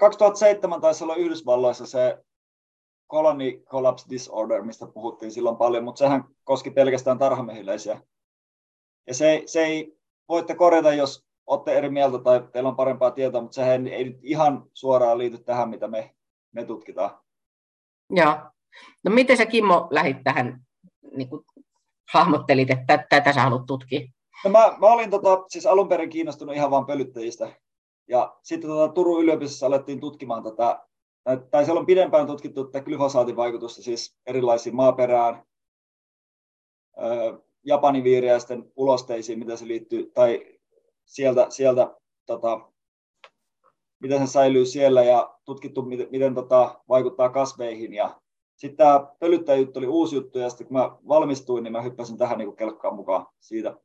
2007 0.00 0.80
taisi 0.80 1.04
olla 1.04 1.14
Yhdysvalloissa 1.14 1.86
se 1.86 2.18
colony 3.14 3.62
collapse 3.70 4.06
disorder, 4.10 4.62
mistä 4.62 4.86
puhuttiin 4.86 5.32
silloin 5.32 5.56
paljon, 5.56 5.84
mutta 5.84 5.98
sehän 5.98 6.24
koski 6.44 6.70
pelkästään 6.70 7.18
tarhamehiläisiä. 7.18 8.00
Ja 9.06 9.14
se, 9.14 9.42
se 9.46 9.64
ei, 9.64 9.96
voitte 10.28 10.54
korjata, 10.54 10.92
jos 10.92 11.24
olette 11.46 11.72
eri 11.72 11.90
mieltä 11.90 12.18
tai 12.18 12.48
teillä 12.52 12.68
on 12.68 12.76
parempaa 12.76 13.10
tietoa, 13.10 13.40
mutta 13.40 13.54
sehän 13.54 13.86
ei 13.86 14.04
nyt 14.04 14.18
ihan 14.22 14.66
suoraan 14.72 15.18
liity 15.18 15.38
tähän, 15.38 15.68
mitä 15.68 15.88
me, 15.88 16.14
me 16.52 16.64
tutkitaan. 16.64 17.10
Joo. 18.10 18.34
No 19.04 19.10
miten 19.10 19.36
sä 19.36 19.46
Kimmo 19.46 19.88
lähit 19.90 20.16
tähän, 20.24 20.60
niin 21.16 21.28
kuin 21.28 21.44
hahmottelit, 22.12 22.70
että 22.70 23.06
tätä 23.10 23.32
sä 23.32 23.42
haluat 23.42 23.66
tutkia? 23.66 24.00
No 24.44 24.50
mä, 24.50 24.76
mä 24.80 24.86
olin 24.86 25.10
tota, 25.10 25.44
siis 25.48 25.66
alun 25.66 25.88
perin 25.88 26.10
kiinnostunut 26.10 26.54
ihan 26.54 26.70
vain 26.70 26.86
pölyttäjistä. 26.86 27.52
Ja 28.08 28.36
sitten 28.42 28.70
tota, 28.70 28.92
Turun 28.92 29.22
yliopistossa 29.22 29.66
alettiin 29.66 30.00
tutkimaan 30.00 30.42
tätä 30.42 30.86
tai 31.50 31.64
siellä 31.64 31.80
on 31.80 31.86
pidempään 31.86 32.26
tutkittu 32.26 32.64
tätä 32.64 32.84
glyfosaatin 32.84 33.36
vaikutusta 33.36 33.82
siis 33.82 34.16
erilaisiin 34.26 34.76
maaperään, 34.76 35.44
Japanin 37.64 38.04
viiriäisten 38.04 38.72
ulosteisiin, 38.76 39.38
mitä 39.38 39.56
se 39.56 39.68
liittyy, 39.68 40.10
tai 40.14 40.58
sieltä, 41.04 41.46
sieltä 41.50 41.96
tota, 42.26 42.60
miten 44.02 44.26
se 44.26 44.32
säilyy 44.32 44.66
siellä 44.66 45.02
ja 45.02 45.38
tutkittu, 45.44 45.82
miten, 45.82 46.08
miten 46.10 46.34
tota, 46.34 46.80
vaikuttaa 46.88 47.28
kasveihin. 47.28 47.94
Ja 47.94 48.20
sitten 48.56 48.76
tämä 48.76 49.06
pölyttäjäjuttu 49.18 49.78
oli 49.78 49.86
uusi 49.86 50.16
juttu, 50.16 50.38
ja 50.38 50.50
sitten 50.50 50.66
kun 50.66 50.76
mä 50.76 50.96
valmistuin, 51.08 51.64
niin 51.64 51.72
mä 51.72 51.82
hyppäsin 51.82 52.18
tähän 52.18 52.38
niin 52.38 52.56
kelkkaan 52.56 52.94
mukaan 52.94 53.26
siitä. 53.40 53.76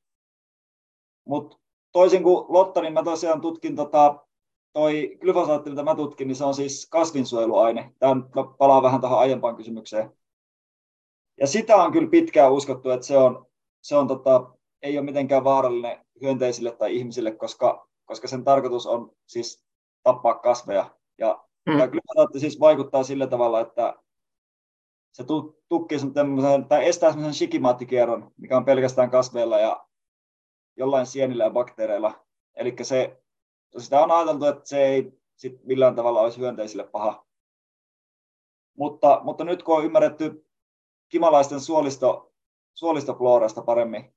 Mutta 1.25 1.57
toisin 1.91 2.23
kuin 2.23 2.45
Lotta, 2.49 2.81
niin 2.81 2.93
mä 2.93 3.03
tosiaan 3.03 3.41
tutkin 3.41 3.75
tota, 3.75 4.27
toi 4.73 5.17
glyfosaatti, 5.21 5.69
mitä 5.69 5.83
mä 5.83 5.95
tutkin, 5.95 6.27
niin 6.27 6.35
se 6.35 6.43
on 6.43 6.53
siis 6.53 6.87
kasvinsuojeluaine. 6.91 7.93
Tämä 7.99 8.15
palaa 8.57 8.83
vähän 8.83 9.01
tähän 9.01 9.19
aiempaan 9.19 9.55
kysymykseen. 9.55 10.11
Ja 11.39 11.47
sitä 11.47 11.75
on 11.75 11.91
kyllä 11.91 12.09
pitkään 12.09 12.51
uskottu, 12.51 12.89
että 12.89 13.07
se 13.07 13.17
on, 13.17 13.45
se 13.81 13.95
on 13.95 14.07
tota, 14.07 14.51
ei 14.81 14.97
ole 14.97 15.05
mitenkään 15.05 15.43
vaarallinen 15.43 16.05
hyönteisille 16.21 16.71
tai 16.71 16.95
ihmisille, 16.95 17.31
koska, 17.31 17.87
koska 18.05 18.27
sen 18.27 18.43
tarkoitus 18.43 18.87
on 18.87 19.11
siis 19.27 19.63
tappaa 20.03 20.33
kasveja. 20.33 20.95
Ja 21.17 21.43
mm. 21.65 21.73
glyfosaatti 21.73 22.39
siis 22.39 22.59
vaikuttaa 22.59 23.03
sillä 23.03 23.27
tavalla, 23.27 23.61
että 23.61 23.95
se 25.11 25.23
tukkii 25.69 25.97
tai 26.67 26.87
estää 26.87 27.11
semmoisen 27.11 27.33
shikimaattikierron, 27.37 28.31
mikä 28.37 28.57
on 28.57 28.65
pelkästään 28.65 29.11
kasveilla 29.11 29.59
ja 29.59 29.85
jollain 30.77 31.05
sienillä 31.05 31.43
ja 31.43 31.49
bakteereilla. 31.49 32.25
Eli 32.55 32.75
se, 32.81 33.21
sitä 33.77 34.03
on 34.03 34.11
ajateltu, 34.11 34.45
että 34.45 34.69
se 34.69 34.85
ei 34.85 35.11
sit 35.35 35.63
millään 35.63 35.95
tavalla 35.95 36.21
olisi 36.21 36.39
hyönteisille 36.39 36.83
paha. 36.83 37.25
Mutta, 38.77 39.21
mutta 39.23 39.43
nyt 39.43 39.63
kun 39.63 39.77
on 39.77 39.85
ymmärretty 39.85 40.45
kimalaisten 41.09 41.59
suolisto, 41.59 42.31
suolistofloorasta 42.73 43.61
paremmin, 43.61 44.13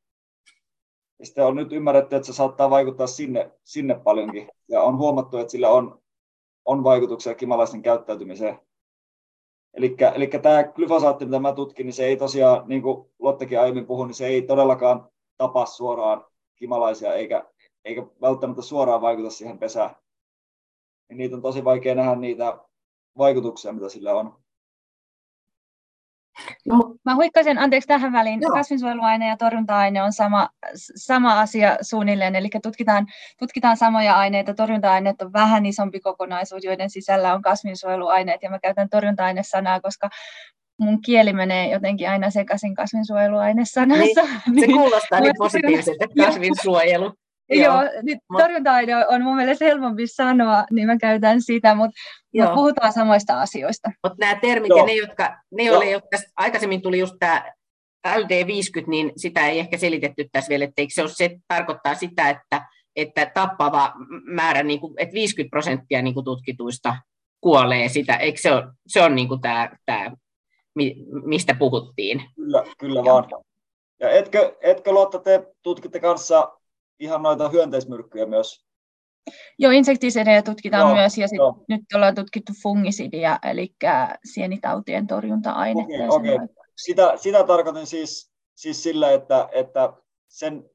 niin 1.19 1.27
sitten 1.27 1.47
on 1.47 1.57
nyt 1.57 1.73
ymmärretty, 1.73 2.17
että 2.17 2.27
se 2.27 2.33
saattaa 2.33 2.71
vaikuttaa 2.71 3.07
sinne, 3.07 3.51
sinne 3.65 3.95
paljonkin. 4.05 4.49
Ja 4.69 4.83
on 4.83 4.99
huomattu, 4.99 5.37
että 5.37 5.51
sillä 5.51 5.71
on, 5.71 6.03
on 6.65 6.85
vaikutuksia 6.85 7.35
kimalaisten 7.35 7.83
käyttäytymiseen. 7.83 8.59
Eli 9.75 10.29
tämä 10.43 10.65
glyfosaatti, 10.65 11.25
mitä 11.25 11.39
mä 11.39 11.53
tutkin, 11.53 11.87
niin 11.87 11.95
se 11.95 12.05
ei 12.05 12.17
tosiaan, 12.17 12.69
niin 12.69 12.83
kuin 12.83 13.11
Lottekin 13.19 13.61
aiemmin 13.61 13.87
puhui, 13.87 14.07
niin 14.07 14.15
se 14.15 14.27
ei 14.27 14.43
todellakaan 14.43 15.09
tapa 15.37 15.67
suoraan 15.67 16.25
kimalaisia, 16.55 17.15
eikä, 17.15 17.52
eikä 17.85 18.03
välttämättä 18.21 18.63
suoraan 18.63 19.01
vaikuta 19.01 19.31
siihen 19.31 19.59
pesään. 19.59 19.91
Niin 21.09 21.19
niitä 21.19 21.37
on 21.37 21.43
tosi 21.43 21.65
vaikea 21.65 21.95
nähdä 21.95 22.17
niitä 22.17 22.59
vaikutuksia, 23.19 23.73
mitä 23.73 23.89
sillä 23.89 24.15
on. 24.15 24.43
No, 26.67 26.95
mä 27.05 27.15
huikkasin, 27.15 27.59
anteeksi 27.59 27.87
tähän 27.87 28.13
väliin, 28.13 28.41
Joo. 28.41 28.53
kasvinsuojeluaine 28.53 29.29
ja 29.29 29.37
torjunta-aine 29.37 30.03
on 30.03 30.13
sama, 30.13 30.49
sama 30.97 31.41
asia 31.41 31.77
suunnilleen, 31.83 32.37
eli 32.37 32.49
tutkitaan, 32.63 33.07
tutkitaan 33.39 33.77
samoja 33.77 34.17
aineita. 34.17 34.55
Torjunta-aineet 34.55 35.23
on 35.23 35.33
vähän 35.33 35.67
isompi 35.67 36.01
kokonaisuus, 36.01 36.65
joiden 36.65 36.91
sisällä 36.91 37.35
on 37.35 37.43
kasvinsuojeluaineet, 37.43 38.43
ja 38.43 38.51
mä 38.51 38.59
käytän 38.59 38.89
torjunta-ainesanaa, 38.89 39.81
koska 39.81 40.09
mun 40.79 41.03
kieli 41.03 41.33
menee 41.33 41.71
jotenkin 41.71 42.11
aina 42.11 42.31
sekaisin 42.31 42.75
kasvinsuojeluainesanassa. 42.75 44.23
Niin, 44.47 44.61
se 44.61 44.73
kuulostaa 44.79 45.21
niin 45.21 45.35
positiiviselta, 45.39 46.05
kasvinsuojelu. 46.27 47.13
Joo, 47.53 47.83
nyt 48.03 48.19
torjunta-aine 48.39 49.07
on 49.07 49.23
mun 49.23 49.37
mielestä 49.37 49.65
helpompi 49.65 50.07
sanoa, 50.07 50.65
niin 50.71 50.87
mä 50.87 50.97
käytän 50.97 51.43
sitä, 51.43 51.75
mutta 51.75 52.01
mut 52.35 52.55
puhutaan 52.55 52.93
samoista 52.93 53.41
asioista. 53.41 53.91
Mutta 54.03 54.17
nämä 54.21 54.35
termit 54.41 54.69
Joo. 54.69 54.79
ja 54.79 54.85
ne, 54.85 54.95
jotka, 54.95 55.37
ne 55.55 55.77
oli, 55.77 55.91
jotka 55.91 56.17
aikaisemmin 56.37 56.83
tuli 56.83 56.99
just 56.99 57.15
tämä 57.19 57.53
LD50, 58.07 58.87
niin 58.87 59.13
sitä 59.17 59.47
ei 59.47 59.59
ehkä 59.59 59.79
selitetty 59.79 60.29
tässä 60.33 60.49
vielä, 60.49 60.65
että 60.65 60.83
se, 60.89 61.03
ole, 61.03 61.11
se 61.11 61.37
tarkoittaa 61.49 61.95
sitä, 61.95 62.31
että, 62.31 62.67
että 62.97 63.31
tappava 63.35 63.93
määrä, 64.25 64.63
niin 64.63 64.81
kuin, 64.81 64.95
että 64.99 65.15
50 65.15 65.51
prosenttia 65.51 66.03
niin 66.03 66.15
kuin 66.15 66.25
tutkituista 66.25 66.97
kuolee 67.41 67.89
sitä, 67.89 68.17
eikö 68.17 68.41
se 68.41 68.53
ole, 68.53 68.65
se 68.87 69.03
on 69.03 69.15
niin 69.15 69.29
kuin 69.29 69.41
tämä, 69.41 69.71
tämä, 69.87 70.11
mistä 71.25 71.55
puhuttiin? 71.55 72.23
Kyllä, 72.37 72.65
kyllä 72.79 73.05
vaan. 73.05 73.25
Ja 74.01 74.11
etkö, 74.11 74.57
etkö 74.61 74.93
Lotta, 74.93 75.19
te 75.19 75.47
tutkitte 75.63 76.01
kanssa 76.01 76.53
ihan 77.03 77.23
noita 77.23 77.49
hyönteismyrkkyjä 77.49 78.27
myös. 78.27 78.65
Joo, 79.59 79.73
insektisidejä 79.73 80.43
tutkitaan 80.43 80.89
joo, 80.89 80.95
myös 80.95 81.19
ja 81.19 81.29
sit 81.29 81.39
nyt 81.69 81.81
ollaan 81.95 82.15
tutkittu 82.15 82.53
fungisidia, 82.63 83.39
eli 83.43 83.75
sienitautien 84.33 85.07
torjunta-ainetta. 85.07 85.95
Okei, 86.15 86.35
okay, 86.35 86.35
okay. 86.35 86.49
Sitä, 86.77 87.13
sitä 87.17 87.45
tarkoitan 87.45 87.87
siis, 87.87 88.33
siis 88.55 88.83
sillä, 88.83 89.13
että, 89.13 89.49
että 89.53 89.93
sen 90.29 90.71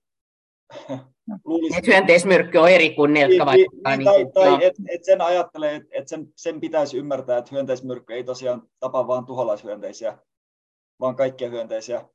No. 1.28 1.38
Luulisin, 1.46 1.78
että 1.78 1.92
hyönteismyrkky 1.92 2.58
on 2.58 2.70
eri 2.70 2.96
kuin 2.96 3.14
ne, 3.14 3.20
jotka 3.20 3.34
niin, 3.34 3.46
vaikuttaa. 3.46 3.96
Niin, 3.98 4.06
niin, 4.06 4.32
tai, 4.32 4.44
tai 4.44 4.52
no. 4.52 4.60
että 4.62 4.84
et 4.90 5.04
sen 5.04 5.22
ajattelee, 5.22 5.76
että 5.76 5.90
et 5.92 6.08
sen, 6.08 6.28
sen 6.36 6.60
pitäisi 6.60 6.98
ymmärtää, 6.98 7.38
että 7.38 7.52
hyönteismyrkky 7.52 8.14
ei 8.14 8.24
tosiaan 8.24 8.70
tapa 8.80 9.08
vain 9.08 9.26
tuholaishyönteisiä, 9.26 10.18
vaan 11.00 11.16
kaikkia 11.16 11.50
hyönteisiä. 11.50 12.06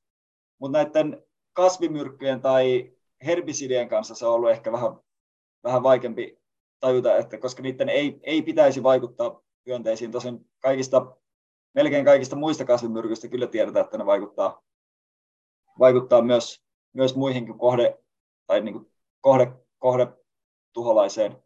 Mutta 0.58 0.78
näiden 0.78 1.22
kasvimyrkkyjen 1.52 2.40
tai 2.40 2.92
herbisidien 3.26 3.88
kanssa 3.88 4.14
se 4.14 4.26
on 4.26 4.34
ollut 4.34 4.50
ehkä 4.50 4.72
vähän, 4.72 4.92
vähän 5.64 5.82
vaikeampi 5.82 6.38
tajuta, 6.80 7.16
että 7.16 7.38
koska 7.38 7.62
niiden 7.62 7.88
ei, 7.88 8.20
ei 8.22 8.42
pitäisi 8.42 8.82
vaikuttaa 8.82 9.40
hyönteisiin. 9.66 10.12
Tosin 10.12 10.50
kaikista, 10.60 11.16
melkein 11.74 12.04
kaikista 12.04 12.36
muista 12.36 12.64
kasvimyrkyistä 12.64 13.28
kyllä 13.28 13.46
tiedetään, 13.46 13.84
että 13.84 13.98
ne 13.98 14.06
vaikuttaa, 14.06 14.62
vaikuttaa 15.78 16.22
myös, 16.22 16.64
myös 16.92 17.16
muihin 17.16 17.58
kohde, 17.58 17.98
tai 18.46 18.60
niin 18.60 18.72
kuin 18.72 18.92
kohde, 19.20 19.52
kohde 19.78 20.08
tuholaiseen. 20.72 21.42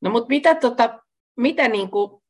No 0.00 0.10
mutta 0.10 0.28
mitä, 0.28 0.54
tota, 0.54 1.00
mitä 1.36 1.68
niin 1.68 1.90
kuin 1.90 2.22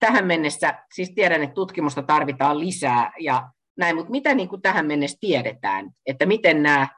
tähän 0.00 0.26
mennessä, 0.26 0.84
siis 0.94 1.12
tiedän, 1.14 1.42
että 1.42 1.54
tutkimusta 1.54 2.02
tarvitaan 2.02 2.60
lisää 2.60 3.12
ja 3.20 3.50
näin, 3.78 3.96
mutta 3.96 4.10
mitä 4.10 4.34
niin 4.34 4.48
kuin 4.48 4.62
tähän 4.62 4.86
mennessä 4.86 5.18
tiedetään, 5.20 5.90
että 6.06 6.26
miten 6.26 6.62
nämä 6.62 6.88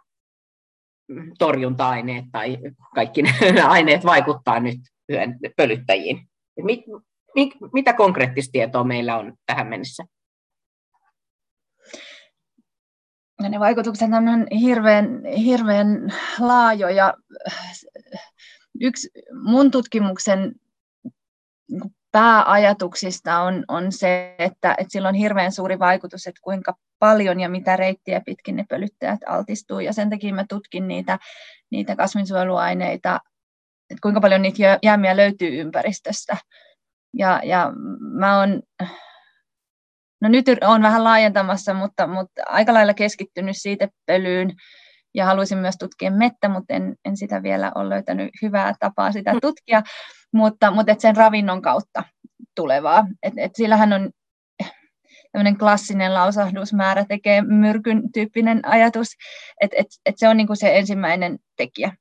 torjunta-aineet 1.38 2.24
tai 2.32 2.58
kaikki 2.94 3.22
nämä 3.22 3.68
aineet 3.76 4.04
vaikuttaa 4.04 4.60
nyt 4.60 4.80
pölyttäjiin? 5.56 6.28
Mit, 6.62 6.80
mit, 7.34 7.52
mitä 7.72 7.92
konkreettista 7.92 8.52
tietoa 8.52 8.84
meillä 8.84 9.16
on 9.16 9.36
tähän 9.46 9.66
mennessä? 9.66 10.04
No 13.42 13.48
ne 13.48 13.60
vaikutukset 13.60 14.08
on 14.12 14.46
hirveän, 14.60 15.24
hirveän 15.36 16.12
laajoja. 16.40 17.14
Yksi 18.80 19.10
mun 19.42 19.70
tutkimuksen 19.70 20.54
pääajatuksista 22.14 23.38
on, 23.38 23.64
on 23.68 23.92
se, 23.92 24.34
että, 24.38 24.74
että 24.78 24.92
sillä 24.92 25.08
on 25.08 25.14
hirveän 25.14 25.52
suuri 25.52 25.78
vaikutus, 25.78 26.26
että 26.26 26.40
kuinka 26.42 26.74
paljon 26.98 27.40
ja 27.40 27.48
mitä 27.48 27.76
reittiä 27.76 28.20
pitkin 28.26 28.56
ne 28.56 28.64
pölyttäjät 28.68 29.20
altistuu. 29.26 29.80
Ja 29.80 29.92
sen 29.92 30.10
takia 30.10 30.34
mä 30.34 30.44
tutkin 30.48 30.88
niitä, 30.88 31.18
niitä 31.70 31.96
kasvinsuojeluaineita, 31.96 33.20
että 33.90 34.00
kuinka 34.02 34.20
paljon 34.20 34.42
niitä 34.42 34.78
jäämiä 34.82 35.16
löytyy 35.16 35.60
ympäristöstä. 35.60 36.36
Ja, 37.14 37.40
ja 37.44 37.72
mä 38.00 38.38
oon, 38.38 38.62
no 40.20 40.28
nyt 40.28 40.46
on 40.60 40.82
vähän 40.82 41.04
laajentamassa, 41.04 41.74
mutta, 41.74 42.06
mutta 42.06 42.42
aika 42.46 42.74
lailla 42.74 42.94
keskittynyt 42.94 43.56
siitä 43.58 43.88
pölyyn 44.06 44.52
ja 45.14 45.24
haluaisin 45.24 45.58
myös 45.58 45.76
tutkia 45.78 46.10
mettä, 46.10 46.48
mutta 46.48 46.74
en, 46.74 46.96
en 47.04 47.16
sitä 47.16 47.42
vielä 47.42 47.72
ole 47.74 47.88
löytänyt 47.88 48.30
hyvää 48.42 48.74
tapaa 48.80 49.12
sitä 49.12 49.34
tutkia, 49.42 49.82
mutta, 50.32 50.70
mutta 50.70 50.92
et 50.92 51.00
sen 51.00 51.16
ravinnon 51.16 51.62
kautta 51.62 52.04
tulevaa. 52.54 53.06
Et, 53.22 53.34
et 53.36 53.52
sillähän 53.56 53.92
on 53.92 54.10
tämmöinen 55.32 55.58
klassinen 55.58 56.14
lausahdusmäärä 56.14 57.04
tekee 57.08 57.42
myrkyn 57.42 58.02
tyyppinen 58.12 58.68
ajatus, 58.68 59.08
että 59.60 59.76
et, 59.80 59.86
et 60.06 60.14
se 60.18 60.28
on 60.28 60.36
niinku 60.36 60.54
se 60.54 60.78
ensimmäinen 60.78 61.38
tekijä. 61.56 61.92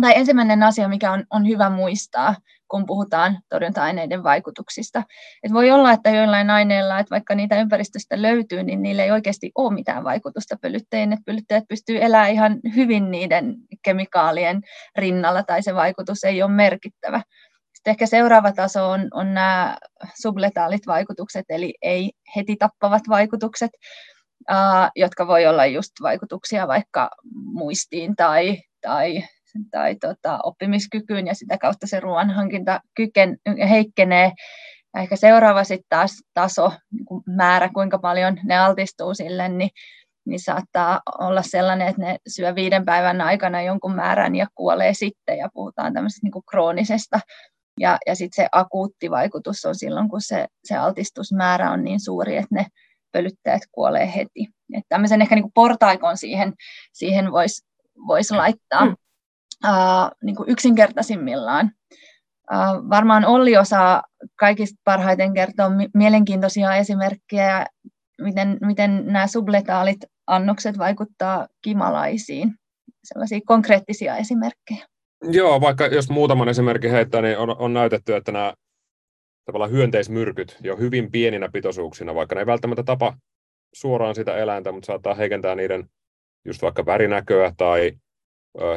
Tai 0.00 0.12
ensimmäinen 0.16 0.62
asia, 0.62 0.88
mikä 0.88 1.12
on, 1.12 1.24
on 1.30 1.46
hyvä 1.46 1.70
muistaa, 1.70 2.34
kun 2.70 2.86
puhutaan 2.86 3.38
torjunta-aineiden 3.48 4.22
vaikutuksista. 4.22 5.02
Et 5.42 5.52
voi 5.52 5.70
olla, 5.70 5.92
että 5.92 6.10
joillain 6.10 6.50
aineilla, 6.50 6.98
että 6.98 7.10
vaikka 7.10 7.34
niitä 7.34 7.60
ympäristöstä 7.60 8.22
löytyy, 8.22 8.62
niin 8.62 8.82
niillä 8.82 9.04
ei 9.04 9.10
oikeasti 9.10 9.52
ole 9.54 9.74
mitään 9.74 10.04
vaikutusta 10.04 10.56
pölyttäjiin. 10.60 11.12
Että 11.12 11.22
pölyttäjät 11.26 11.64
pystyy 11.68 12.04
elämään 12.04 12.30
ihan 12.30 12.60
hyvin 12.76 13.10
niiden 13.10 13.54
kemikaalien 13.82 14.60
rinnalla 14.96 15.42
tai 15.42 15.62
se 15.62 15.74
vaikutus 15.74 16.24
ei 16.24 16.42
ole 16.42 16.50
merkittävä. 16.50 17.22
Sitten 17.74 17.90
ehkä 17.90 18.06
seuraava 18.06 18.52
taso 18.52 18.90
on, 18.90 19.08
on 19.12 19.34
nämä 19.34 19.76
subletaalit 20.22 20.86
vaikutukset, 20.86 21.44
eli 21.48 21.74
ei 21.82 22.12
heti 22.36 22.56
tappavat 22.56 23.02
vaikutukset, 23.08 23.70
uh, 24.50 24.90
jotka 24.96 25.26
voi 25.26 25.46
olla 25.46 25.66
just 25.66 25.92
vaikutuksia 26.02 26.68
vaikka 26.68 27.10
muistiin 27.34 28.16
tai, 28.16 28.62
tai, 28.80 29.24
tai 29.70 29.94
tota, 29.94 30.38
oppimiskykyyn, 30.42 31.26
ja 31.26 31.34
sitä 31.34 31.58
kautta 31.58 31.86
se 31.86 32.00
ruoanhankinta 32.00 32.80
kyken, 32.94 33.38
heikkenee. 33.68 34.32
Ja 34.94 35.00
ehkä 35.00 35.16
seuraava 35.16 35.64
sitten 35.64 35.86
taas 35.88 36.22
taso, 36.34 36.72
niin 36.92 37.22
määrä, 37.26 37.68
kuinka 37.74 37.98
paljon 37.98 38.38
ne 38.44 38.58
altistuu 38.58 39.14
sille, 39.14 39.48
niin 39.48 39.70
niin 40.26 40.40
saattaa 40.40 41.00
olla 41.18 41.42
sellainen, 41.42 41.88
että 41.88 42.02
ne 42.02 42.18
syö 42.28 42.54
viiden 42.54 42.84
päivän 42.84 43.20
aikana 43.20 43.62
jonkun 43.62 43.94
määrän 43.94 44.36
ja 44.36 44.46
kuolee 44.54 44.94
sitten, 44.94 45.38
ja 45.38 45.48
puhutaan 45.54 45.94
tämmöisestä 45.94 46.26
niin 46.26 46.32
kuin 46.32 46.44
kroonisesta 46.50 47.20
ja, 47.80 47.98
ja 48.06 48.14
sitten 48.14 48.44
se 48.44 48.48
akuutti 48.52 49.10
vaikutus 49.10 49.64
on 49.64 49.74
silloin, 49.74 50.08
kun 50.08 50.22
se, 50.22 50.46
se 50.64 50.76
altistusmäärä 50.76 51.70
on 51.70 51.84
niin 51.84 52.00
suuri, 52.00 52.36
että 52.36 52.54
ne 52.54 52.66
pölyttäjät 53.12 53.62
kuolee 53.72 54.12
heti. 54.14 54.48
Että 54.74 54.88
tämmöisen 54.88 55.22
ehkä 55.22 55.34
niin 55.34 55.42
kuin 55.42 55.52
portaikon 55.54 56.16
siihen, 56.16 56.52
siihen 56.92 57.32
voisi 57.32 57.66
voisi 58.06 58.34
laittaa 58.34 58.84
mm. 58.84 58.96
Uh, 59.64 60.10
niin 60.22 60.36
kuin 60.36 60.48
yksinkertaisimmillaan. 60.48 61.70
Uh, 62.52 62.90
varmaan 62.90 63.24
Olli 63.24 63.56
osaa 63.56 64.02
kaikista 64.38 64.80
parhaiten 64.84 65.34
kertoa 65.34 65.70
mielenkiintoisia 65.94 66.74
esimerkkejä, 66.74 67.66
miten, 68.20 68.58
miten 68.60 69.02
nämä 69.06 69.26
subletaalit 69.26 70.04
annokset 70.26 70.78
vaikuttaa 70.78 71.48
kimalaisiin. 71.62 72.54
Sellaisia 73.04 73.40
konkreettisia 73.46 74.16
esimerkkejä. 74.16 74.86
Joo, 75.22 75.60
vaikka 75.60 75.86
jos 75.86 76.10
muutaman 76.10 76.48
esimerkin 76.48 76.90
heittää, 76.90 77.22
niin 77.22 77.38
on, 77.38 77.56
on 77.58 77.74
näytetty, 77.74 78.16
että 78.16 78.32
nämä 78.32 78.54
tavallaan 79.44 79.70
hyönteismyrkyt 79.70 80.56
jo 80.62 80.76
hyvin 80.76 81.10
pieninä 81.10 81.48
pitoisuuksina, 81.52 82.14
vaikka 82.14 82.34
ne 82.34 82.40
ei 82.40 82.46
välttämättä 82.46 82.82
tapa 82.82 83.16
suoraan 83.74 84.14
sitä 84.14 84.36
eläintä, 84.36 84.72
mutta 84.72 84.86
saattaa 84.86 85.14
heikentää 85.14 85.54
niiden 85.54 85.88
just 86.44 86.62
vaikka 86.62 86.86
värinäköä 86.86 87.52
tai 87.56 87.92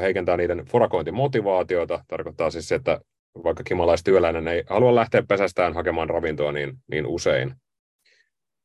heikentää 0.01 0.37
niiden 0.37 0.65
forakointimotivaatiota. 0.65 2.03
Tarkoittaa 2.07 2.49
siis 2.49 2.71
että 2.71 2.99
vaikka 3.43 3.63
kimalaistyöläinen 3.63 4.47
ei 4.47 4.63
halua 4.69 4.95
lähteä 4.95 5.23
pesästään 5.29 5.73
hakemaan 5.73 6.09
ravintoa 6.09 6.51
niin, 6.51 6.73
niin 6.91 7.05
usein. 7.05 7.55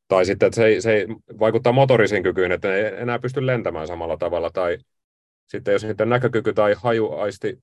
Tai 0.07 0.25
sitten, 0.25 0.47
että 0.47 0.55
se, 0.55 0.65
ei, 0.65 0.81
se 0.81 0.93
ei 0.93 1.07
vaikuttaa 1.39 1.73
motorisiin 1.73 2.23
kykyyn, 2.23 2.51
että 2.51 2.67
ne 2.67 2.75
ei 2.75 3.01
enää 3.01 3.19
pysty 3.19 3.45
lentämään 3.45 3.87
samalla 3.87 4.17
tavalla. 4.17 4.49
Tai 4.49 4.77
sitten 5.47 5.71
jos 5.71 5.83
niiden 5.83 6.09
näkökyky 6.09 6.53
tai 6.53 6.75
hajuaisti 6.77 7.57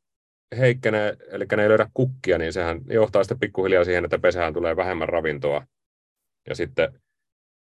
heikkenee, 0.58 1.16
eli 1.30 1.44
ne 1.56 1.62
ei 1.62 1.68
löydä 1.68 1.86
kukkia, 1.94 2.38
niin 2.38 2.52
sehän 2.52 2.80
johtaa 2.86 3.24
sitten 3.24 3.38
pikkuhiljaa 3.38 3.84
siihen, 3.84 4.04
että 4.04 4.18
pesään 4.18 4.54
tulee 4.54 4.76
vähemmän 4.76 5.08
ravintoa. 5.08 5.66
Ja 6.48 6.54
sitten 6.54 7.00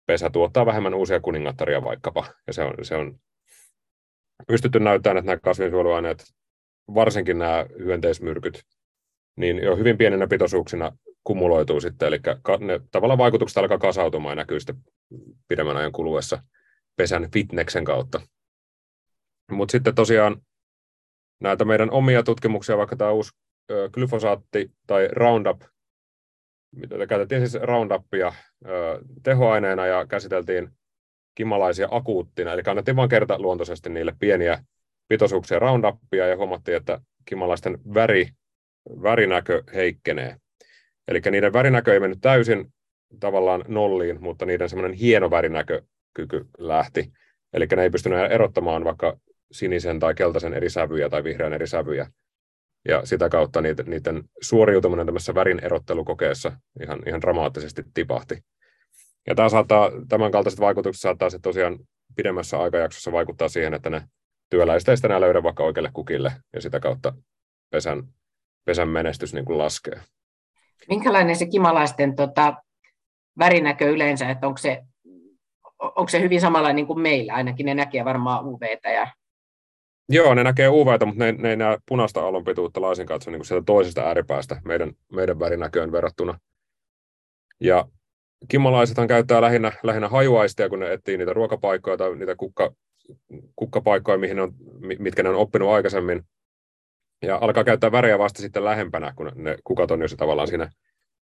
pesä 0.06 0.30
tuottaa 0.30 0.66
vähemmän 0.66 0.94
uusia 0.94 1.20
kuningattaria 1.20 1.84
vaikkapa. 1.84 2.26
Ja 2.48 2.54
se 2.54 2.64
on, 2.64 2.74
se 2.82 2.96
on 2.96 3.20
pystytty 4.48 4.80
näyttämään, 4.80 5.18
että 5.18 5.32
nämä 5.32 5.40
kasvinsuojeluaineet, 5.40 6.24
varsinkin 6.94 7.40
nämä 7.40 7.66
hyönteismyrkyt, 7.80 8.64
niin 9.36 9.58
jo 9.58 9.76
hyvin 9.76 9.98
pienenä 9.98 10.28
pitoisuuksina 10.28 10.98
kumuloituu 11.24 11.82
sitten, 11.82 12.08
eli 12.08 12.20
ne 12.60 12.82
tavallaan 12.92 13.18
vaikutukset 13.18 13.58
alkaa 13.58 13.78
kasautumaan 13.78 14.32
ja 14.32 14.36
näkyy 14.36 14.60
sitten 14.60 14.78
pidemmän 15.48 15.78
ajan 15.78 15.92
kuluessa 15.92 16.44
pesän 16.96 17.32
fitneksen 17.32 17.86
kautta. 17.86 18.22
Mutta 19.52 19.72
sitten 19.72 19.96
tosiaan 19.96 20.42
näitä 21.40 21.66
meidän 21.66 21.92
omia 21.92 22.24
tutkimuksia, 22.24 22.78
vaikka 22.78 22.96
tämä 22.96 23.12
uusi 23.12 23.32
glyfosaatti 23.92 24.72
tai 24.88 25.08
Roundup, 25.12 25.62
mitä 26.76 27.08
käytettiin 27.08 27.50
siis 27.50 27.64
Roundupia 27.64 28.34
tehoaineena 29.24 29.86
ja 29.86 30.06
käsiteltiin 30.08 30.70
kimalaisia 31.36 31.88
akuuttina, 31.92 32.54
eli 32.54 32.62
annettiin 32.68 32.96
vain 32.96 33.10
kertaluontoisesti 33.10 33.90
niille 33.90 34.14
pieniä 34.20 34.64
pitoisuuksia 35.08 35.60
Roundupia 35.60 36.28
ja 36.28 36.38
huomattiin, 36.38 36.78
että 36.78 37.00
kimalaisten 37.26 37.78
väri, 37.94 38.30
värinäkö 39.02 39.64
heikkenee. 39.74 40.36
Eli 41.08 41.22
niiden 41.32 41.54
värinäkö 41.54 41.94
ei 41.94 42.00
mennyt 42.00 42.22
täysin 42.22 42.74
tavallaan 43.20 43.66
nolliin, 43.68 44.22
mutta 44.22 44.46
niiden 44.46 44.70
semmoinen 44.70 44.98
hieno 44.98 45.32
värinäkökyky 45.32 46.46
lähti. 46.58 47.12
Eli 47.54 47.66
ne 47.76 47.84
ei 47.84 47.90
pystynyt 47.90 48.32
erottamaan 48.32 48.84
vaikka 48.84 49.18
sinisen 49.52 50.00
tai 50.00 50.16
keltaisen 50.16 50.54
eri 50.54 50.70
sävyjä 50.70 51.10
tai 51.10 51.24
vihreän 51.24 51.54
eri 51.54 51.68
sävyjä. 51.68 52.08
Ja 52.88 53.06
sitä 53.06 53.30
kautta 53.30 53.62
niiden, 53.62 53.86
niiden 53.86 54.24
suoriutuminen 54.42 55.06
tämmöisessä 55.06 55.36
värin 55.36 55.60
erottelukokeessa 55.66 56.52
ihan, 56.82 57.00
ihan 57.08 57.22
dramaattisesti 57.22 57.84
tipahti. 57.94 58.44
Ja 59.28 59.36
tämä 59.36 59.50
saattaa, 59.50 59.92
tämän 60.10 60.32
kaltaiset 60.32 60.60
vaikutukset 60.60 61.02
saattaa 61.02 61.30
sitten 61.30 61.50
tosiaan 61.50 61.80
pidemmässä 62.16 62.60
aikajaksossa 62.60 63.12
vaikuttaa 63.12 63.48
siihen, 63.48 63.74
että 63.74 63.90
ne 63.90 64.02
työläiset 64.50 64.90
ei 64.90 64.96
enää 65.04 65.22
löydä 65.22 65.44
vaikka 65.44 65.64
oikealle 65.64 65.90
kukille, 65.94 66.32
ja 66.54 66.62
sitä 66.62 66.80
kautta 66.80 67.14
pesän, 67.70 68.04
pesän 68.66 68.90
menestys 68.90 69.34
niin 69.34 69.46
kuin 69.46 69.58
laskee. 69.58 70.02
Minkälainen 70.90 71.36
se 71.36 71.46
kimalaisten 71.46 72.16
tota, 72.16 72.54
värinäkö 73.40 73.90
yleensä, 73.90 74.30
että 74.30 74.48
onko 74.48 74.58
se, 74.58 74.82
onko 75.80 76.08
se 76.08 76.22
hyvin 76.22 76.42
samanlainen 76.42 76.76
niin 76.76 76.88
kuin 76.88 77.02
meillä, 77.02 77.34
ainakin 77.34 77.66
ne 77.66 77.74
näkee 77.74 78.06
varmaan 78.06 78.46
UVtä 78.46 78.92
ja 78.92 79.08
Joo, 80.10 80.34
ne 80.34 80.44
näkee 80.44 80.68
UVtä, 80.70 81.06
mutta 81.06 81.24
ne, 81.24 81.32
ne 81.32 81.50
ei 81.50 81.56
näe 81.56 81.78
punaista 81.88 82.22
aallonpituutta 82.22 82.82
laisinkaan, 82.82 83.22
se 83.22 83.30
on 83.30 83.34
niin 83.34 83.46
sieltä 83.46 83.66
toisesta 83.66 84.02
ääripäästä 84.02 84.62
meidän, 84.66 84.92
meidän 85.12 85.40
värinäköön 85.40 85.92
verrattuna. 85.92 86.40
Ja 87.60 87.86
kimmalaisethan 88.48 89.08
käyttää 89.08 89.42
lähinnä, 89.42 89.72
lähinnä 89.84 90.10
hajuaistia, 90.10 90.70
kun 90.70 90.80
ne 90.80 90.94
etsii 90.94 91.18
niitä 91.18 91.34
ruokapaikkoja 91.34 91.98
tai 91.98 92.16
niitä 92.16 92.36
kukka, 92.36 92.76
kukkapaikkoja, 93.56 94.18
mihin 94.18 94.36
ne 94.36 94.42
on, 94.42 94.54
mitkä 95.00 95.24
ne 95.24 95.30
on 95.30 95.36
oppinut 95.36 95.70
aikaisemmin. 95.70 96.24
Ja 97.22 97.38
alkaa 97.42 97.64
käyttää 97.64 97.92
väriä 97.92 98.20
vasta 98.20 98.42
sitten 98.42 98.66
lähempänä, 98.66 99.14
kun 99.16 99.32
ne 99.36 99.58
kukat 99.64 99.92
on 99.92 100.02
jo 100.02 100.08
se 100.08 100.16
tavallaan 100.16 100.48
siinä, 100.48 100.70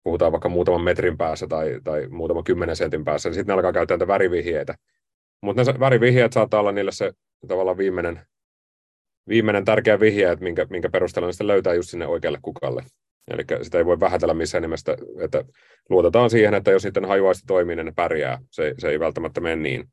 puhutaan 0.03 0.31
vaikka 0.31 0.49
muutaman 0.49 0.81
metrin 0.81 1.17
päässä 1.17 1.47
tai, 1.47 1.79
tai 1.83 2.07
muutaman 2.07 2.43
kymmenen 2.43 2.75
sentin 2.75 3.05
päässä, 3.05 3.29
niin 3.29 3.33
sitten 3.35 3.53
ne 3.53 3.53
alkaa 3.53 3.73
käyttää 3.73 3.97
niitä 3.97 4.07
värivihjeitä. 4.07 4.75
Mutta 5.41 5.63
ne 5.63 5.79
värivihjeet 5.79 6.33
saattaa 6.33 6.59
olla 6.59 6.71
niille 6.71 6.91
se 6.91 7.13
tavallaan 7.47 7.77
viimeinen, 7.77 8.19
viimeinen 9.29 9.65
tärkeä 9.65 9.99
vihje, 9.99 10.31
että 10.31 10.43
minkä, 10.43 10.65
minkä 10.69 10.89
perusteella 10.89 11.27
ne 11.27 11.33
sitten 11.33 11.47
löytää 11.47 11.73
just 11.73 11.89
sinne 11.89 12.07
oikealle 12.07 12.39
kukalle. 12.41 12.83
Eli 13.31 13.43
sitä 13.61 13.77
ei 13.77 13.85
voi 13.85 13.99
vähätellä 13.99 14.33
missään 14.33 14.61
nimessä, 14.61 14.97
että 15.19 15.45
luotetaan 15.89 16.29
siihen, 16.29 16.53
että 16.53 16.71
jos 16.71 16.83
niiden 16.83 17.05
hajuaisti 17.05 17.43
toimii, 17.47 17.75
niin 17.75 17.85
ne 17.85 17.93
pärjää. 17.95 18.39
Se, 18.51 18.75
se 18.77 18.89
ei 18.89 18.99
välttämättä 18.99 19.41
mene 19.41 19.55
niin. 19.55 19.83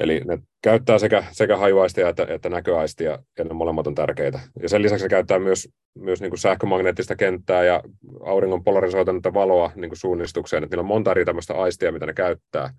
Eli 0.00 0.20
ne 0.24 0.38
käyttää 0.62 0.98
sekä, 0.98 1.24
sekä 1.32 1.56
hajuaistia 1.56 2.08
että, 2.08 2.26
että 2.28 2.48
näköaistia, 2.48 3.18
ja 3.38 3.44
ne 3.44 3.52
molemmat 3.52 3.86
on 3.86 3.94
tärkeitä. 3.94 4.40
Ja 4.62 4.68
sen 4.68 4.82
lisäksi 4.82 5.02
se 5.02 5.08
käyttää 5.08 5.38
myös, 5.38 5.68
myös 5.94 6.20
niin 6.20 6.30
kuin 6.30 6.38
sähkömagneettista 6.38 7.16
kenttää 7.16 7.64
ja 7.64 7.82
auringon 8.24 8.64
polarisoitunutta 8.64 9.34
valoa 9.34 9.72
niin 9.74 9.90
kuin 9.90 9.98
suunnistukseen. 9.98 10.64
Että 10.64 10.76
niillä 10.76 10.82
on 10.82 10.88
monta 10.88 11.10
eri 11.10 11.24
tämmöistä 11.24 11.54
aistia, 11.54 11.92
mitä 11.92 12.06
ne 12.06 12.14
käyttää. 12.14 12.74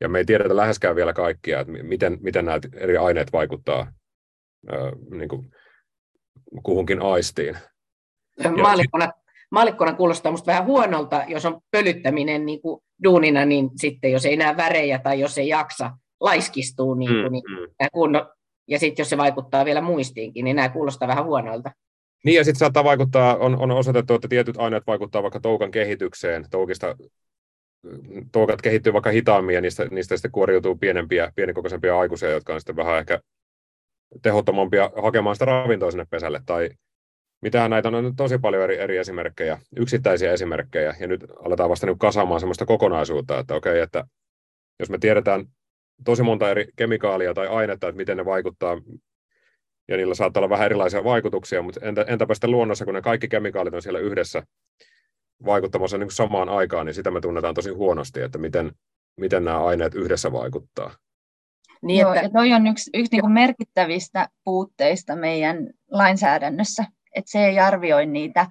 Ja 0.00 0.08
me 0.08 0.18
ei 0.18 0.24
tiedetä 0.24 0.56
läheskään 0.56 0.96
vielä 0.96 1.12
kaikkia, 1.12 1.60
että 1.60 1.72
miten, 1.72 2.18
miten 2.20 2.44
nämä 2.44 2.60
eri 2.74 2.96
aineet 2.96 3.32
vaikuttaa 3.32 3.92
niin 5.10 5.28
kuin 5.28 5.50
kuhunkin 6.62 7.02
aistiin. 7.02 7.56
Maallikkona, 8.62 9.12
maallikkona 9.50 9.94
kuulostaa 9.94 10.32
minusta 10.32 10.46
vähän 10.46 10.66
huonolta, 10.66 11.24
jos 11.28 11.44
on 11.46 11.60
pölyttäminen 11.70 12.46
niin 12.46 12.60
kuin 12.60 12.80
duunina, 13.04 13.44
niin 13.44 13.70
sitten 13.76 14.12
jos 14.12 14.26
ei 14.26 14.36
näe 14.36 14.56
värejä 14.56 14.98
tai 14.98 15.20
jos 15.20 15.38
ei 15.38 15.48
jaksa, 15.48 15.90
laiskistuu. 16.20 16.94
Niin 16.94 17.10
kuin, 17.10 17.24
mm, 17.24 17.32
niin, 17.32 17.44
mm. 17.48 17.88
Kun, 17.92 18.26
ja 18.68 18.78
sitten 18.78 19.02
jos 19.02 19.10
se 19.10 19.16
vaikuttaa 19.16 19.64
vielä 19.64 19.80
muistiinkin, 19.80 20.44
niin 20.44 20.56
nämä 20.56 20.68
kuulostaa 20.68 21.08
vähän 21.08 21.24
huonolta. 21.24 21.70
Niin 22.24 22.36
ja 22.36 22.44
sitten 22.44 22.58
saattaa 22.58 22.84
vaikuttaa, 22.84 23.36
on, 23.36 23.58
on 23.58 23.70
osoitettu, 23.70 24.14
että 24.14 24.28
tietyt 24.28 24.56
aineet 24.58 24.86
vaikuttaa 24.86 25.22
vaikka 25.22 25.40
toukan 25.40 25.70
kehitykseen. 25.70 26.46
Toukista, 26.50 26.96
toukat 28.32 28.62
kehittyy 28.62 28.92
vaikka 28.92 29.10
hitaammin 29.10 29.54
ja 29.54 29.60
niistä, 29.60 29.84
niistä 29.90 30.16
sitten 30.16 30.30
kuoriutuu 30.30 30.76
pienempiä, 30.76 31.32
pienikokoisempia 31.34 31.98
aikuisia, 31.98 32.30
jotka 32.30 32.54
on 32.54 32.60
sitten 32.60 32.76
vähän 32.76 32.98
ehkä 32.98 33.20
tehottomampia 34.22 34.90
hakemaan 35.02 35.36
sitä 35.36 35.44
ravintoa 35.44 35.90
sinne 35.90 36.06
pesälle. 36.10 36.40
Tai 36.46 36.70
mitähän 37.44 37.70
näitä 37.70 37.88
on 37.88 38.16
tosi 38.16 38.38
paljon 38.38 38.62
eri, 38.62 38.78
eri 38.78 38.96
esimerkkejä, 38.96 39.58
yksittäisiä 39.76 40.32
esimerkkejä, 40.32 40.94
ja 41.00 41.06
nyt 41.06 41.24
aletaan 41.44 41.70
vasta 41.70 41.86
niin 41.86 41.98
kasaamaan 41.98 42.40
sellaista 42.40 42.66
kokonaisuutta, 42.66 43.38
että 43.38 43.54
okei, 43.54 43.80
että 43.80 44.04
jos 44.80 44.90
me 44.90 44.98
tiedetään 44.98 45.46
tosi 46.04 46.22
monta 46.22 46.50
eri 46.50 46.66
kemikaalia 46.76 47.34
tai 47.34 47.46
ainetta, 47.46 47.88
että 47.88 47.96
miten 47.96 48.16
ne 48.16 48.24
vaikuttaa, 48.24 48.80
ja 49.88 49.96
niillä 49.96 50.14
saattaa 50.14 50.40
olla 50.40 50.50
vähän 50.50 50.66
erilaisia 50.66 51.04
vaikutuksia, 51.04 51.62
mutta 51.62 51.80
entä, 51.82 52.04
entäpä 52.08 52.34
sitten 52.34 52.50
luonnossa, 52.50 52.84
kun 52.84 52.94
ne 52.94 53.02
kaikki 53.02 53.28
kemikaalit 53.28 53.74
on 53.74 53.82
siellä 53.82 53.98
yhdessä 53.98 54.42
vaikuttamassa 55.44 55.98
niin 55.98 56.06
kuin 56.06 56.16
samaan 56.16 56.48
aikaan, 56.48 56.86
niin 56.86 56.94
sitä 56.94 57.10
me 57.10 57.20
tunnetaan 57.20 57.54
tosi 57.54 57.70
huonosti, 57.70 58.20
että 58.20 58.38
miten, 58.38 58.72
miten 59.20 59.44
nämä 59.44 59.64
aineet 59.64 59.94
yhdessä 59.94 60.32
vaikuttaa. 60.32 60.94
Niin, 61.82 62.00
Joo, 62.00 62.12
että... 62.12 62.26
ja 62.26 62.30
toi 62.30 62.52
on 62.52 62.66
yksi, 62.66 62.90
yksi 62.94 63.12
niin 63.12 63.20
kuin 63.20 63.32
merkittävistä 63.32 64.28
puutteista 64.44 65.16
meidän 65.16 65.70
lainsäädännössä, 65.90 66.84
että 67.14 67.30
se 67.30 67.46
ei 67.46 67.58
arvioi 67.58 68.06
niitä, 68.06 68.46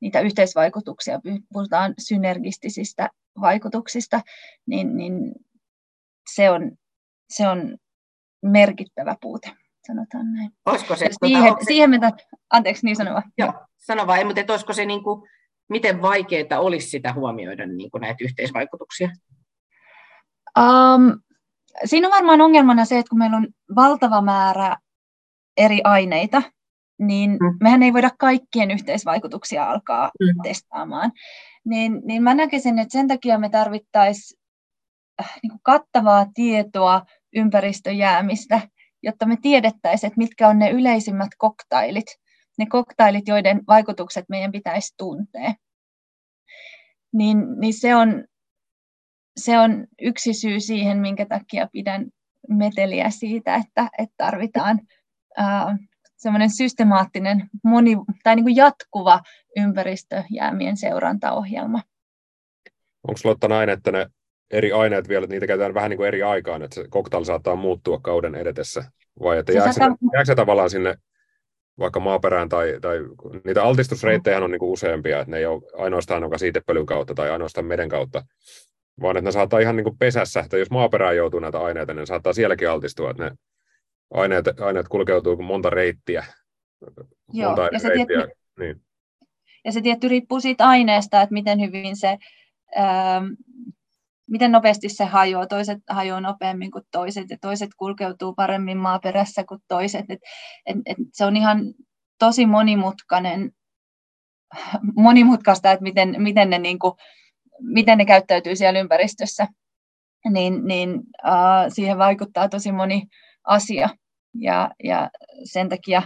niitä 0.00 0.20
yhteisvaikutuksia, 0.20 1.20
puhutaan 1.52 1.94
synergistisistä 1.98 3.08
vaikutuksista, 3.40 4.20
niin, 4.66 4.96
niin 4.96 5.32
se, 6.34 6.50
on, 6.50 6.72
se 7.30 7.48
on 7.48 7.76
merkittävä 8.42 9.16
puute, 9.20 9.50
sanotaan 9.86 10.32
näin. 10.32 10.50
Olisiko 10.66 10.96
se, 10.96 11.04
tuota, 11.04 11.26
siihen, 11.26 11.52
se... 11.58 11.64
siihen 11.64 11.90
mitä, 11.90 12.12
anteeksi, 12.50 12.86
niin 12.86 12.96
sanova. 12.96 13.22
Joo, 13.38 13.52
sano 13.76 14.06
vaan, 14.06 14.26
mutta 14.26 14.52
olisiko 14.52 14.72
se 14.72 14.84
niin 14.84 15.02
kuin, 15.02 15.28
miten 15.68 16.02
vaikeaa 16.02 16.60
olisi 16.60 16.88
sitä 16.88 17.12
huomioida 17.12 17.66
niin 17.66 17.90
kuin 17.90 18.00
näitä 18.00 18.24
yhteisvaikutuksia? 18.24 19.08
Um, 20.58 21.20
siinä 21.84 22.08
on 22.08 22.14
varmaan 22.14 22.40
ongelmana 22.40 22.84
se, 22.84 22.98
että 22.98 23.10
kun 23.10 23.18
meillä 23.18 23.36
on 23.36 23.48
valtava 23.76 24.22
määrä 24.22 24.76
eri 25.56 25.80
aineita, 25.84 26.42
niin 26.98 27.30
mm. 27.30 27.56
mehän 27.60 27.82
ei 27.82 27.92
voida 27.92 28.10
kaikkien 28.18 28.70
yhteisvaikutuksia 28.70 29.70
alkaa 29.70 30.10
mm. 30.20 30.42
testaamaan. 30.42 31.12
Niin, 31.64 32.00
niin 32.04 32.22
mä 32.22 32.34
näkisin, 32.34 32.78
että 32.78 32.92
sen 32.92 33.08
takia 33.08 33.38
me 33.38 33.48
tarvittaisiin 33.48 34.40
äh, 35.20 35.34
niin 35.42 35.52
kattavaa 35.62 36.26
tietoa 36.34 37.02
ympäristöjäämistä 37.34 38.60
jotta 39.02 39.26
me 39.26 39.36
tiedettäisiin, 39.42 40.08
että 40.08 40.18
mitkä 40.18 40.48
on 40.48 40.58
ne 40.58 40.70
yleisimmät 40.70 41.30
koktailit, 41.38 42.06
ne 42.58 42.66
koktailit, 42.66 43.28
joiden 43.28 43.60
vaikutukset 43.68 44.24
meidän 44.28 44.52
pitäisi 44.52 44.94
tuntea. 44.96 45.54
Niin, 47.12 47.60
niin 47.60 47.74
se, 47.74 47.94
on, 47.94 48.24
se 49.36 49.58
on 49.58 49.86
yksi 50.00 50.34
syy 50.34 50.60
siihen, 50.60 50.98
minkä 50.98 51.26
takia 51.26 51.68
pidän 51.72 52.06
meteliä 52.48 53.10
siitä, 53.10 53.54
että, 53.54 53.88
että 53.98 54.14
tarvitaan 54.16 54.80
ää, 55.36 55.76
semmoinen 56.18 56.50
systemaattinen 56.50 57.48
moni, 57.64 57.96
tai 58.24 58.36
niin 58.36 58.44
kuin 58.44 58.56
jatkuva 58.56 59.20
ympäristöjäämien 59.56 60.76
seurantaohjelma. 60.76 61.82
Onko 63.08 63.20
Lotta 63.24 63.48
näin, 63.48 63.68
että 63.68 63.92
ne 63.92 64.06
eri 64.50 64.72
aineet 64.72 65.08
vielä, 65.08 65.24
että 65.24 65.34
niitä 65.34 65.46
käytetään 65.46 65.74
vähän 65.74 65.90
niin 65.90 65.96
kuin 65.96 66.08
eri 66.08 66.22
aikaan, 66.22 66.62
että 66.62 66.74
se 66.74 66.84
koktail 66.90 67.24
saattaa 67.24 67.56
muuttua 67.56 67.98
kauden 68.02 68.34
edetessä? 68.34 68.84
Vai 69.22 69.38
että 69.38 69.52
jääkö 69.52 69.72
se, 69.72 69.78
saattaa... 69.78 70.08
jääkö 70.12 70.26
se 70.26 70.34
tavallaan 70.34 70.70
sinne 70.70 70.94
vaikka 71.78 72.00
maaperään 72.00 72.48
tai, 72.48 72.78
tai 72.80 72.98
niitä 73.44 73.62
altistusreittejä 73.62 74.38
on 74.38 74.50
niin 74.50 74.58
kuin 74.58 74.72
useampia, 74.72 75.20
että 75.20 75.30
ne 75.30 75.36
ei 75.36 75.46
ole 75.46 75.62
ainoastaan 75.76 76.22
joka 76.22 76.38
siitepölyn 76.38 76.86
kautta 76.86 77.14
tai 77.14 77.30
ainoastaan 77.30 77.66
meden 77.66 77.88
kautta, 77.88 78.22
vaan 79.00 79.16
että 79.16 79.28
ne 79.28 79.32
saattaa 79.32 79.60
ihan 79.60 79.76
niin 79.76 79.84
kuin 79.84 79.98
pesässä, 79.98 80.40
että 80.40 80.58
jos 80.58 80.70
maaperään 80.70 81.16
joutuu 81.16 81.40
näitä 81.40 81.58
aineita, 81.58 81.92
niin 81.92 82.00
ne 82.00 82.06
saattaa 82.06 82.32
sielläkin 82.32 82.70
altistua, 82.70 83.10
että 83.10 83.24
ne 83.24 83.30
aineet, 84.10 84.60
aineet 84.60 84.88
kulkeutuu 84.88 85.42
monta 85.42 85.70
reittiä. 85.70 86.24
Joo, 87.32 87.48
monta 87.48 87.68
ja, 87.72 87.78
se 87.78 87.88
reittiä. 87.88 88.16
Tietty, 88.16 88.36
niin. 88.58 88.82
ja 89.64 89.72
se 89.72 89.80
tietty 89.80 90.08
riippuu 90.08 90.40
siitä 90.40 90.68
aineesta, 90.68 91.22
että 91.22 91.32
miten 91.32 91.60
hyvin 91.60 91.96
se, 91.96 92.18
ähm, 92.78 93.26
miten 94.30 94.52
nopeasti 94.52 94.88
se 94.88 95.04
hajoaa. 95.04 95.46
Toiset 95.46 95.78
hajoaa 95.88 96.20
nopeammin 96.20 96.70
kuin 96.70 96.84
toiset 96.92 97.30
ja 97.30 97.36
toiset 97.40 97.70
kulkeutuu 97.76 98.34
paremmin 98.34 98.78
maaperässä 98.78 99.44
kuin 99.44 99.60
toiset. 99.68 100.04
Et, 100.08 100.20
et, 100.66 100.76
et 100.86 100.96
se 101.12 101.24
on 101.24 101.36
ihan 101.36 101.74
tosi 102.18 102.46
monimutkainen, 102.46 103.52
monimutkaista, 104.96 105.72
että 105.72 105.82
miten, 105.82 106.22
miten, 106.22 106.50
ne, 106.50 106.58
niin 106.58 106.78
kuin, 106.78 106.92
miten 107.60 107.98
ne 107.98 108.04
käyttäytyy 108.04 108.56
siellä 108.56 108.80
ympäristössä. 108.80 109.46
Niin, 110.30 110.64
niin 110.64 111.00
äh, 111.26 111.66
siihen 111.68 111.98
vaikuttaa 111.98 112.48
tosi 112.48 112.72
moni 112.72 113.02
asia. 113.48 113.88
Ja, 114.34 114.70
ja 114.84 115.10
sen 115.44 115.68
takia 115.68 116.02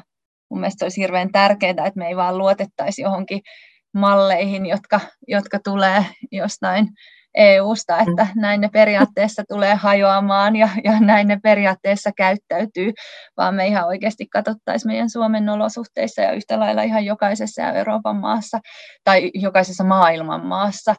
mun 0.50 0.60
mielestä 0.60 0.84
olisi 0.84 1.00
hirveän 1.00 1.32
tärkeää, 1.32 1.70
että 1.70 1.92
me 1.96 2.08
ei 2.08 2.16
vaan 2.16 2.38
luotettaisi 2.38 3.02
johonkin 3.02 3.40
malleihin, 3.94 4.66
jotka, 4.66 5.00
jotka 5.28 5.58
tulee 5.64 6.06
jostain 6.32 6.88
EU-sta, 7.34 7.98
että 7.98 8.26
näin 8.36 8.60
ne 8.60 8.68
periaatteessa 8.72 9.42
tulee 9.48 9.74
hajoamaan 9.74 10.56
ja, 10.56 10.68
ja 10.84 11.00
näin 11.00 11.28
ne 11.28 11.38
periaatteessa 11.42 12.10
käyttäytyy, 12.16 12.92
vaan 13.36 13.54
me 13.54 13.66
ihan 13.66 13.86
oikeasti 13.86 14.26
katsottaisiin 14.26 14.92
meidän 14.92 15.10
Suomen 15.10 15.48
olosuhteissa 15.48 16.22
ja 16.22 16.32
yhtä 16.32 16.60
lailla 16.60 16.82
ihan 16.82 17.04
jokaisessa 17.04 17.72
Euroopan 17.72 18.16
maassa 18.16 18.58
tai 19.04 19.30
jokaisessa 19.34 19.84
maailman 19.84 20.46
maassa, 20.46 20.94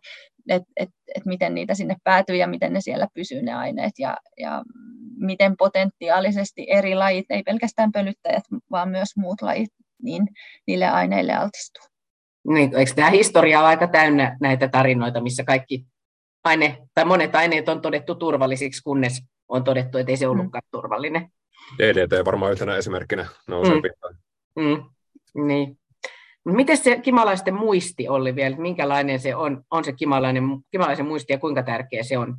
että 0.49 0.69
et, 0.77 0.89
et 1.15 1.25
miten 1.25 1.55
niitä 1.55 1.73
sinne 1.73 1.95
päätyy 2.03 2.35
ja 2.35 2.47
miten 2.47 2.73
ne 2.73 2.81
siellä 2.81 3.07
pysyy 3.13 3.41
ne 3.41 3.53
aineet 3.53 3.93
ja, 3.99 4.17
ja 4.39 4.63
miten 5.17 5.57
potentiaalisesti 5.57 6.65
eri 6.69 6.95
lajit, 6.95 7.25
ei 7.29 7.43
pelkästään 7.43 7.91
pölyttäjät, 7.91 8.43
vaan 8.71 8.89
myös 8.89 9.09
muut 9.17 9.41
lajit, 9.41 9.69
niin 10.01 10.27
niille 10.67 10.87
aineille 10.87 11.33
altistuu. 11.33 11.83
Niin, 12.47 12.75
eikö 12.75 12.91
tämä 12.95 13.09
historia 13.09 13.59
ole 13.59 13.67
aika 13.67 13.87
täynnä 13.87 14.37
näitä 14.41 14.67
tarinoita, 14.67 15.21
missä 15.21 15.43
kaikki 15.43 15.85
aine, 16.43 16.77
tai 16.93 17.05
monet 17.05 17.35
aineet 17.35 17.69
on 17.69 17.81
todettu 17.81 18.15
turvallisiksi, 18.15 18.81
kunnes 18.83 19.23
on 19.49 19.63
todettu, 19.63 19.97
että 19.97 20.11
ei 20.11 20.17
se 20.17 20.27
ollutkaan 20.27 20.61
mm. 20.65 20.77
turvallinen. 20.77 21.29
DDT 21.79 22.25
varmaan 22.25 22.51
yhtenä 22.51 22.75
esimerkkinä 22.75 23.25
nousee 23.47 23.75
mm. 23.75 24.63
Mm. 24.63 24.83
Niin. 25.47 25.77
Miten 26.45 26.77
se 26.77 26.99
kimalaisten 26.99 27.53
muisti 27.53 28.09
oli 28.09 28.35
vielä? 28.35 28.57
Minkälainen 28.57 29.19
se 29.19 29.35
on, 29.35 29.63
on 29.71 29.83
se 29.83 29.93
kimalainen, 29.93 30.43
kimalaisen 30.71 31.05
muisti 31.05 31.33
ja 31.33 31.39
kuinka 31.39 31.63
tärkeä 31.63 32.03
se 32.03 32.17
on 32.17 32.37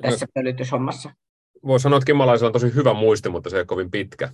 tässä 0.00 0.26
no, 0.26 0.30
pölytyshommassa? 0.34 1.10
Voi 1.66 1.80
sanoa, 1.80 1.96
että 1.96 2.06
kimalaisilla 2.06 2.48
on 2.48 2.52
tosi 2.52 2.74
hyvä 2.74 2.94
muisti, 2.94 3.28
mutta 3.28 3.50
se 3.50 3.56
ei 3.56 3.60
ole 3.60 3.66
kovin 3.66 3.90
pitkä. 3.90 4.28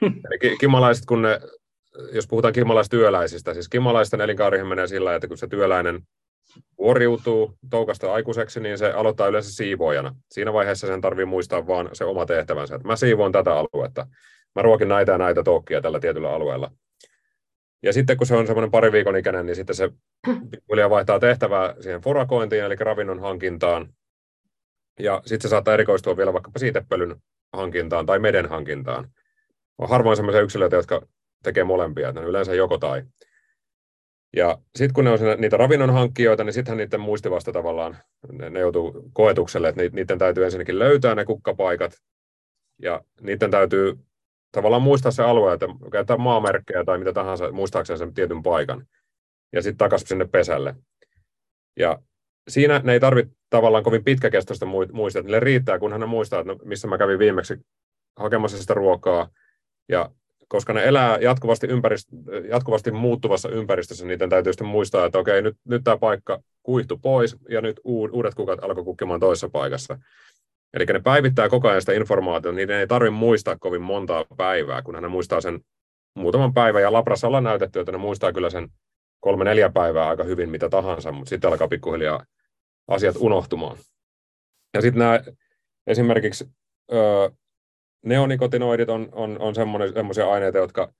Eli 0.02 0.56
kimalaiset, 0.56 1.06
kun 1.06 1.22
ne, 1.22 1.40
jos 2.12 2.26
puhutaan 2.26 2.54
kimalaistyöläisistä, 2.54 3.54
siis 3.54 3.68
kimalaisten 3.68 4.20
elinkaarihan 4.20 4.66
menee 4.66 4.86
sillä 4.86 5.14
että 5.14 5.28
kun 5.28 5.38
se 5.38 5.46
työläinen 5.46 6.02
vuoriutuu 6.78 7.58
toukasta 7.70 8.12
aikuiseksi, 8.12 8.60
niin 8.60 8.78
se 8.78 8.92
aloittaa 8.92 9.26
yleensä 9.26 9.52
siivoojana. 9.52 10.14
Siinä 10.30 10.52
vaiheessa 10.52 10.86
sen 10.86 11.00
tarvii 11.00 11.24
muistaa 11.24 11.66
vaan 11.66 11.88
se 11.92 12.04
oma 12.04 12.26
tehtävänsä, 12.26 12.74
että 12.74 12.88
mä 12.88 12.96
siivoon 12.96 13.32
tätä 13.32 13.52
aluetta. 13.54 14.06
Mä 14.54 14.62
ruokin 14.62 14.88
näitä 14.88 15.12
ja 15.12 15.18
näitä 15.18 15.42
toukkia 15.42 15.80
tällä 15.80 16.00
tietyllä 16.00 16.34
alueella. 16.34 16.70
Ja 17.82 17.92
sitten 17.92 18.16
kun 18.16 18.26
se 18.26 18.34
on 18.34 18.46
semmoinen 18.46 18.70
pari 18.70 18.92
viikon 18.92 19.16
ikäinen, 19.16 19.46
niin 19.46 19.56
sitten 19.56 19.76
se 19.76 19.90
pikkuhiljaa 20.50 20.90
vaihtaa 20.90 21.18
tehtävää 21.18 21.74
siihen 21.80 22.00
forakointiin, 22.00 22.64
eli 22.64 22.76
ravinnon 22.76 23.20
hankintaan. 23.20 23.94
Ja 25.00 25.22
sitten 25.26 25.42
se 25.42 25.48
saattaa 25.48 25.74
erikoistua 25.74 26.16
vielä 26.16 26.32
vaikkapa 26.32 26.58
siitepölyn 26.58 27.16
hankintaan 27.52 28.06
tai 28.06 28.18
meden 28.18 28.48
hankintaan. 28.48 29.10
On 29.78 29.88
harvoin 29.88 30.16
sellaisia 30.16 30.42
yksilöitä, 30.42 30.76
jotka 30.76 31.06
tekee 31.42 31.64
molempia, 31.64 32.08
että 32.08 32.20
ne 32.20 32.24
on 32.24 32.30
yleensä 32.30 32.54
joko 32.54 32.78
tai. 32.78 33.02
Ja 34.36 34.58
sitten 34.76 34.94
kun 34.94 35.04
ne 35.04 35.10
on 35.10 35.18
niitä 35.38 35.56
ravinnon 35.56 35.90
hankkijoita, 35.90 36.44
niin 36.44 36.52
sittenhän 36.52 36.78
niiden 36.78 37.00
muistivasta 37.00 37.52
tavallaan, 37.52 37.96
ne, 38.32 38.50
ne 38.50 38.60
joutuu 38.60 39.10
koetukselle, 39.12 39.68
että 39.68 39.82
niiden 39.92 40.18
täytyy 40.18 40.44
ensinnäkin 40.44 40.78
löytää 40.78 41.14
ne 41.14 41.24
kukkapaikat, 41.24 41.92
ja 42.82 43.00
niiden 43.20 43.50
täytyy 43.50 43.98
tavallaan 44.52 44.82
muistaa 44.82 45.12
se 45.12 45.22
alue, 45.22 45.52
että 45.52 45.66
käyttää 45.92 46.16
maamerkkejä 46.16 46.84
tai 46.84 46.98
mitä 46.98 47.12
tahansa 47.12 47.52
muistaakseen 47.52 47.98
sen 47.98 48.14
tietyn 48.14 48.42
paikan, 48.42 48.86
ja 49.52 49.62
sitten 49.62 49.78
takaisin 49.78 50.08
sinne 50.08 50.24
pesälle. 50.24 50.74
Ja 51.76 51.98
siinä 52.48 52.80
ne 52.84 52.92
ei 52.92 53.00
tarvitse 53.00 53.34
tavallaan 53.50 53.84
kovin 53.84 54.04
pitkäkestoista 54.04 54.66
muistaa, 54.92 55.22
niille 55.22 55.40
riittää, 55.40 55.78
kunhan 55.78 56.00
ne 56.00 56.06
muistaa, 56.06 56.40
että 56.40 56.52
no, 56.52 56.58
missä 56.64 56.88
mä 56.88 56.98
kävin 56.98 57.18
viimeksi 57.18 57.54
hakemassa 58.16 58.58
sitä 58.58 58.74
ruokaa, 58.74 59.28
ja 59.88 60.10
koska 60.48 60.72
ne 60.72 60.84
elää 60.84 61.18
jatkuvasti, 61.18 61.66
ympärist- 61.66 62.48
jatkuvasti 62.48 62.90
muuttuvassa 62.90 63.48
ympäristössä, 63.48 64.06
niiden 64.06 64.30
täytyy 64.30 64.52
sitten 64.52 64.66
muistaa, 64.66 65.06
että 65.06 65.18
okei, 65.18 65.42
nyt, 65.42 65.56
nyt 65.64 65.84
tämä 65.84 65.96
paikka 65.96 66.42
kuihtu 66.62 66.98
pois, 66.98 67.36
ja 67.48 67.60
nyt 67.60 67.80
uudet 67.84 68.34
kukat 68.34 68.64
alkoi 68.64 68.84
kukkimaan 68.84 69.20
toisessa 69.20 69.48
paikassa. 69.48 69.98
Eli 70.74 70.84
ne 70.84 71.00
päivittää 71.00 71.48
koko 71.48 71.68
ajan 71.68 71.82
sitä 71.82 71.92
informaatiota, 71.92 72.56
niiden 72.56 72.76
ei 72.76 72.86
tarvitse 72.86 73.10
muistaa 73.10 73.56
kovin 73.58 73.82
montaa 73.82 74.24
päivää, 74.36 74.82
kun 74.82 74.94
ne 74.94 75.08
muistaa 75.08 75.40
sen 75.40 75.60
muutaman 76.14 76.54
päivän, 76.54 76.82
ja 76.82 76.92
Labrassa 76.92 77.26
ollaan 77.26 77.44
näytetty, 77.44 77.80
että 77.80 77.92
ne 77.92 77.98
muistaa 77.98 78.32
kyllä 78.32 78.50
sen 78.50 78.68
kolme-neljä 79.20 79.70
päivää 79.70 80.08
aika 80.08 80.24
hyvin 80.24 80.50
mitä 80.50 80.68
tahansa, 80.68 81.12
mutta 81.12 81.28
sitten 81.28 81.50
alkaa 81.50 81.68
pikkuhiljaa 81.68 82.24
asiat 82.88 83.16
unohtumaan. 83.18 83.76
Ja 84.74 84.80
sitten 84.80 84.98
nämä 84.98 85.20
esimerkiksi 85.86 86.48
ö, 86.92 87.30
neonikotinoidit 88.04 88.88
on, 88.88 89.08
on, 89.12 89.38
on 89.38 89.54
semmoisia 89.94 90.30
aineita, 90.30 90.58
jotka 90.58 90.92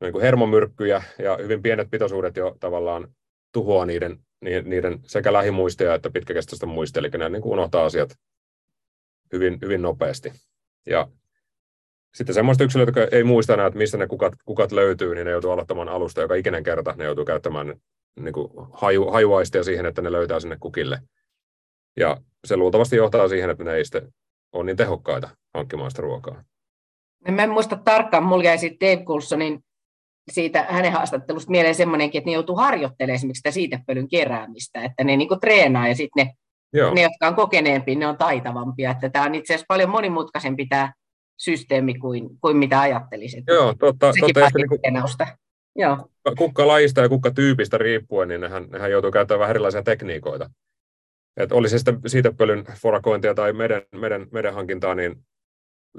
niin 0.00 0.12
kuin 0.12 0.22
hermomyrkkyjä 0.22 1.02
ja 1.18 1.36
hyvin 1.36 1.62
pienet 1.62 1.90
pitoisuudet 1.90 2.36
jo 2.36 2.56
tavallaan 2.60 3.08
tuhoaa 3.52 3.86
niiden, 3.86 4.18
niiden 4.64 5.00
sekä 5.06 5.32
lähimuistia 5.32 5.94
että 5.94 6.10
pitkäkestoista 6.10 6.66
muistia, 6.66 7.00
eli 7.00 7.08
ne 7.08 7.28
niin 7.28 7.42
kuin 7.42 7.52
unohtaa 7.52 7.84
asiat 7.84 8.18
hyvin, 9.32 9.58
hyvin 9.62 9.82
nopeasti. 9.82 10.32
Ja 10.86 11.08
sitten 12.14 12.34
semmoista 12.34 12.64
yksilöitä, 12.64 13.00
jotka 13.00 13.16
ei 13.16 13.24
muista 13.24 13.54
enää, 13.54 13.66
että 13.66 13.78
mistä 13.78 13.98
ne 13.98 14.06
kukat, 14.06 14.32
kukat 14.44 14.72
löytyy, 14.72 15.14
niin 15.14 15.24
ne 15.24 15.30
joutuu 15.30 15.50
aloittamaan 15.50 15.88
alusta 15.88 16.20
joka 16.20 16.34
ikinen 16.34 16.62
kerta. 16.62 16.94
Ne 16.96 17.04
joutuu 17.04 17.24
käyttämään 17.24 17.74
niin 18.20 18.32
kuin 18.32 18.48
haju, 18.72 19.10
hajuaistia 19.10 19.64
siihen, 19.64 19.86
että 19.86 20.02
ne 20.02 20.12
löytää 20.12 20.40
sinne 20.40 20.56
kukille. 20.60 20.98
Ja 21.96 22.16
se 22.44 22.56
luultavasti 22.56 22.96
johtaa 22.96 23.28
siihen, 23.28 23.50
että 23.50 23.64
ne 23.64 23.74
ei 23.74 23.84
sitten 23.84 24.12
ole 24.52 24.64
niin 24.64 24.76
tehokkaita 24.76 25.28
hankkimaan 25.54 25.90
sitä 25.90 26.02
ruokaa. 26.02 26.44
Mä 27.30 27.42
en 27.42 27.50
muista 27.50 27.76
tarkkaan, 27.76 28.22
mulla 28.22 28.44
jäi 28.44 28.58
sitten 28.58 28.88
Dave 28.88 29.04
Coulsonin 29.04 29.64
siitä 30.30 30.66
hänen 30.68 30.92
haastattelusta 30.92 31.50
mieleen 31.50 31.74
semmoinenkin, 31.74 32.18
että 32.18 32.30
ne 32.30 32.34
joutuu 32.34 32.56
harjoittelemaan 32.56 33.14
esimerkiksi 33.14 33.38
sitä 33.38 33.50
siitepölyn 33.50 34.08
keräämistä, 34.08 34.84
että 34.84 35.04
ne 35.04 35.16
niinku 35.16 35.36
treenaa 35.36 35.88
ja 35.88 35.94
sitten 35.94 36.26
ne, 36.26 36.32
ne, 36.72 37.02
jotka 37.02 37.28
on 37.28 37.34
kokeneempia, 37.34 37.98
ne 37.98 38.06
on 38.06 38.16
taitavampia. 38.16 38.90
Että 38.90 39.08
tämä 39.08 39.24
on 39.24 39.34
itse 39.34 39.54
asiassa 39.54 39.66
paljon 39.68 39.90
monimutkaisempi 39.90 40.66
tämä 40.66 40.92
systeemi 41.38 41.94
kuin, 41.94 42.30
kuin 42.40 42.56
mitä 42.56 42.80
ajattelisit. 42.80 43.44
Joo, 43.46 43.74
totta. 43.78 44.12
Sekin 44.12 44.34
totta 44.34 44.58
niin 44.58 45.32
Joo. 45.76 46.08
Kukkalajista 46.38 47.00
ja 47.00 47.08
kukkatyypistä 47.08 47.78
riippuen, 47.78 48.28
niin 48.28 48.40
nehän, 48.40 48.66
nehän 48.70 48.90
joutuu 48.90 49.10
käyttämään 49.10 49.40
vähän 49.40 49.50
erilaisia 49.50 49.82
tekniikoita. 49.82 50.50
Et 51.36 51.52
oli 51.52 51.68
se 51.68 51.78
sitten 51.78 52.00
siitepölyn 52.06 52.64
forakointia 52.82 53.34
tai 53.34 53.52
meden, 53.52 53.82
meden, 53.92 54.28
meden 54.32 54.54
hankintaa, 54.54 54.94
niin 54.94 55.24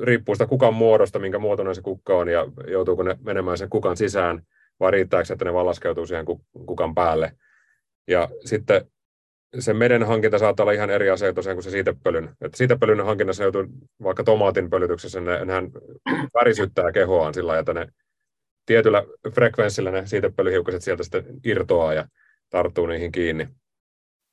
riippuu 0.01 0.36
sitä 0.36 0.45
kukan 0.45 0.73
muodosta, 0.73 1.19
minkä 1.19 1.39
muotoinen 1.39 1.75
se 1.75 1.81
kukka 1.81 2.17
on, 2.17 2.27
ja 2.29 2.47
joutuuko 2.67 3.03
ne 3.03 3.17
menemään 3.21 3.57
sen 3.57 3.69
kukan 3.69 3.97
sisään, 3.97 4.41
vai 4.79 4.91
riittääkö, 4.91 5.33
että 5.33 5.45
ne 5.45 5.53
vaan 5.53 5.65
laskeutuu 5.65 6.05
siihen 6.05 6.25
kukan 6.65 6.95
päälle. 6.95 7.33
Ja 8.07 8.29
sitten 8.45 8.86
se 9.60 9.74
meden 9.74 10.04
hankinta 10.04 10.39
saattaa 10.39 10.63
olla 10.63 10.72
ihan 10.72 10.89
eri 10.89 11.10
asia 11.10 11.34
tosiaan 11.34 11.56
kuin 11.56 11.63
se 11.63 11.70
siitepölyn. 11.70 12.30
Että 12.42 12.58
siitepölyn 12.58 13.06
hankinnassa 13.06 13.44
joutuu 13.44 13.66
vaikka 14.04 14.24
tomaatin 14.24 14.70
pölytyksessä, 14.70 15.22
ne, 15.22 15.46
nehän 15.46 15.72
värisyttää 16.34 16.92
kehoaan 16.92 17.34
sillä 17.34 17.60
että 17.60 17.74
ne 17.74 17.88
tietyllä 18.66 19.04
frekvenssillä 19.34 19.92
ne 19.92 20.06
siitepölyhiukkaset 20.06 20.82
sieltä 20.82 21.04
sitten 21.04 21.26
irtoaa 21.46 21.94
ja 21.94 22.08
tarttuu 22.50 22.88
niihin 22.88 23.12
kiinni. 23.12 23.48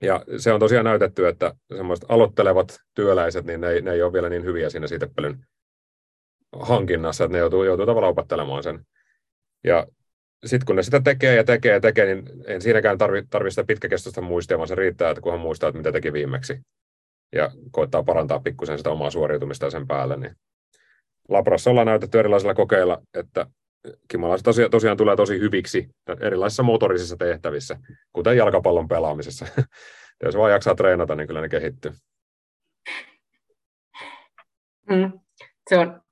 Ja 0.03 0.25
se 0.37 0.53
on 0.53 0.61
tosiaan 0.61 0.85
näytetty, 0.85 1.29
että 1.29 1.55
semmoiset 1.77 2.05
aloittelevat 2.09 2.79
työläiset, 2.95 3.45
niin 3.45 3.61
ne 3.61 3.81
ne 3.81 3.93
ei 3.93 4.03
ole 4.03 4.13
vielä 4.13 4.29
niin 4.29 4.45
hyviä 4.45 4.71
siinä 4.71 4.87
siitepölyn 4.87 5.47
hankinnassa, 6.61 7.25
että 7.25 7.33
ne 7.33 7.39
joutuu, 7.39 7.65
joutuu 7.65 7.87
tavallaan 7.87 8.11
opettelemaan 8.11 8.63
sen. 8.63 8.87
Ja 9.65 9.87
sitten 10.47 10.67
kun 10.67 10.77
ne 10.77 10.83
sitä 10.83 11.01
tekee 11.01 11.37
ja 11.37 11.45
tekee 11.45 11.73
ja 11.73 11.81
tekee, 11.81 12.15
niin 12.15 12.25
en 12.47 12.63
siinäkään 12.63 12.99
tarvitse 12.99 13.31
tarvi 13.31 13.51
sitä 13.51 13.65
pitkäkestoista 13.65 14.21
muistia, 14.21 14.59
vaan 14.59 14.69
se 14.69 14.75
riittää, 14.75 15.11
että 15.11 15.21
kunhan 15.21 15.41
muistaa, 15.41 15.69
että 15.69 15.79
mitä 15.79 15.93
teki 15.93 16.13
viimeksi. 16.13 16.61
Ja 17.33 17.51
koittaa 17.71 18.03
parantaa 18.03 18.41
pikkusen 18.41 18.79
sitä 18.79 18.91
omaa 18.91 19.11
suoriutumista 19.11 19.71
sen 19.71 19.87
päälle. 19.87 20.17
Niin 20.17 20.37
Labrassa 21.29 21.71
ollaan 21.71 21.87
näytetty 21.87 22.19
erilaisilla 22.19 22.55
kokeilla, 22.55 23.03
että 23.15 23.47
kimalaiset 24.09 24.45
tosiaan, 24.45 24.71
tosiaan 24.71 24.97
tulee 24.97 25.17
tosi 25.17 25.41
hyviksi 25.41 25.89
erilaisissa 26.21 26.63
motorisissa 26.63 27.17
tehtävissä, 27.17 27.79
kuten 28.13 28.37
jalkapallon 28.37 28.89
pelaamisessa. 28.89 29.47
Jos 30.25 30.37
vaan 30.37 30.53
jaksaa 30.53 30.75
treenata, 30.75 31.15
niin 31.15 31.27
kyllä 31.27 31.41
ne 31.41 31.49
kehittyy. 31.49 31.93
Mm. 34.91 35.13
Se 35.69 35.79
on 35.79 36.03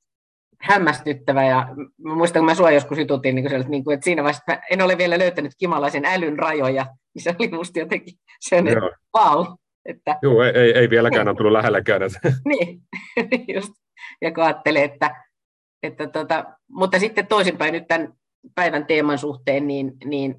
hämmästyttävä 0.61 1.45
ja 1.45 1.69
mä 1.99 2.15
muistan, 2.15 2.41
kun 2.41 2.47
mä 2.47 2.55
sua 2.55 2.71
joskus 2.71 2.99
jututin, 2.99 3.35
niin 3.35 3.49
kuin, 3.49 3.65
niin 3.69 3.85
kuin, 3.85 3.95
että 3.95 4.05
siinä 4.05 4.23
vaiheessa 4.23 4.43
että 4.53 4.67
en 4.71 4.83
ole 4.83 4.99
vielä 4.99 5.19
löytänyt 5.19 5.53
kimalaisen 5.59 6.05
älyn 6.05 6.39
rajoja, 6.39 6.87
niin 7.15 7.23
se 7.23 7.35
oli 7.39 7.49
musta 7.49 7.79
jotenkin 7.79 8.15
sellainen, 8.41 8.83
wow. 9.17 9.47
Että... 9.85 10.19
Joo, 10.23 10.43
ei, 10.43 10.53
ei, 10.55 10.73
ei 10.79 10.91
vieläkään 10.91 11.27
niin. 11.27 11.29
ole 11.29 11.37
tullut 11.37 11.53
lähellekään. 11.53 12.03
Että... 12.07 12.21
niin, 12.49 12.81
just. 13.55 13.73
Ja 14.23 14.33
kun 14.33 14.45
ajattelee, 14.45 14.85
että, 14.85 15.25
että 15.83 16.07
tota, 16.07 16.45
mutta 16.71 16.99
sitten 16.99 17.27
toisinpäin 17.27 17.73
nyt 17.73 17.89
tämän 17.89 18.13
päivän 18.55 18.87
teeman 18.87 19.19
suhteen, 19.19 19.69
niin, 19.69 19.93
niin 20.05 20.37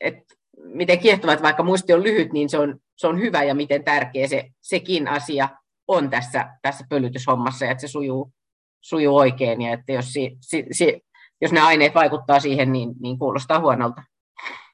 että 0.00 0.34
miten 0.64 0.98
kiehtovat, 0.98 1.42
vaikka 1.42 1.62
muisti 1.62 1.92
on 1.92 2.02
lyhyt, 2.02 2.32
niin 2.32 2.48
se 2.48 2.58
on, 2.58 2.78
se 2.96 3.06
on 3.06 3.20
hyvä 3.20 3.42
ja 3.42 3.54
miten 3.54 3.84
tärkeä 3.84 4.28
se, 4.28 4.48
sekin 4.60 5.08
asia 5.08 5.48
on 5.88 6.10
tässä, 6.10 6.48
tässä 6.62 6.86
pölytyshommassa, 6.88 7.66
että 7.66 7.80
se 7.80 7.88
sujuu, 7.88 8.32
sujuu 8.82 9.16
oikein 9.16 9.62
ja 9.62 9.72
että 9.72 9.92
jos, 9.92 10.12
si, 10.12 10.36
si, 10.40 10.66
si, 10.72 11.00
jos 11.40 11.52
ne 11.52 11.60
aineet 11.60 11.94
vaikuttaa 11.94 12.40
siihen, 12.40 12.72
niin, 12.72 12.94
niin 13.00 13.18
kuulostaa 13.18 13.60
huonolta. 13.60 14.02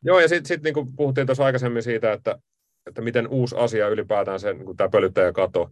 Joo, 0.03 0.21
ja 0.21 0.29
sitten 0.29 0.47
sit, 0.47 0.63
niin 0.63 0.75
kuin 0.75 0.97
puhuttiin 0.97 1.27
tuossa 1.27 1.45
aikaisemmin 1.45 1.83
siitä, 1.83 2.13
että, 2.13 2.39
että 2.87 3.03
miten 3.03 3.29
uusi 3.29 3.57
asia 3.57 3.89
ylipäätään 3.89 4.41
se, 4.41 4.53
niin 4.53 4.77
tämä 4.77 4.89
pölyttäjäkato 4.89 5.71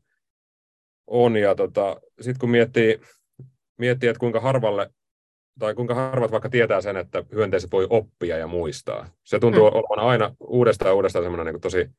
on, 1.07 1.37
ja 1.37 1.55
tota, 1.55 1.97
sitten 2.21 2.41
kun 2.41 2.51
miettii, 2.51 3.01
miettii, 3.79 4.09
että 4.09 4.21
kuinka 4.21 4.41
harvalle 4.41 4.91
tai 5.59 5.75
kuinka 5.75 5.95
harvat 5.95 6.31
vaikka 6.31 6.49
tietää 6.49 6.81
sen, 6.81 6.97
että 6.97 7.25
hyönteiset 7.33 7.73
voi 7.73 7.87
oppia 7.91 8.39
ja 8.39 8.47
muistaa. 8.47 9.09
Se 9.25 9.39
tuntuu 9.39 9.71
mm. 9.71 9.77
olevan 9.77 10.11
aina 10.11 10.37
uudestaan 10.41 10.89
ja 10.89 10.95
uudestaan 10.95 11.25
semmoinen 11.25 11.55
niin 11.55 11.61
tosi 11.61 11.91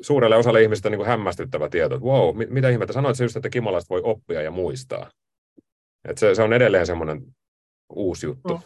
suurelle 0.00 0.36
osalle 0.36 0.62
ihmistä 0.62 0.90
niin 0.90 0.98
kuin 0.98 1.08
hämmästyttävä 1.08 1.68
tieto, 1.68 1.94
että 1.94 2.06
wow, 2.06 2.36
mit, 2.36 2.50
mitä 2.50 2.68
ihmettä, 2.68 2.92
sanoit 2.92 3.16
se 3.16 3.24
just, 3.24 3.36
että 3.36 3.50
kimalaiset 3.50 3.90
voi 3.90 4.00
oppia 4.04 4.42
ja 4.42 4.50
muistaa. 4.50 5.10
Et 6.08 6.18
se, 6.18 6.34
se 6.34 6.42
on 6.42 6.52
edelleen 6.52 6.86
semmoinen 6.86 7.22
uusi 7.92 8.26
juttu. 8.26 8.54
Mm. 8.54 8.60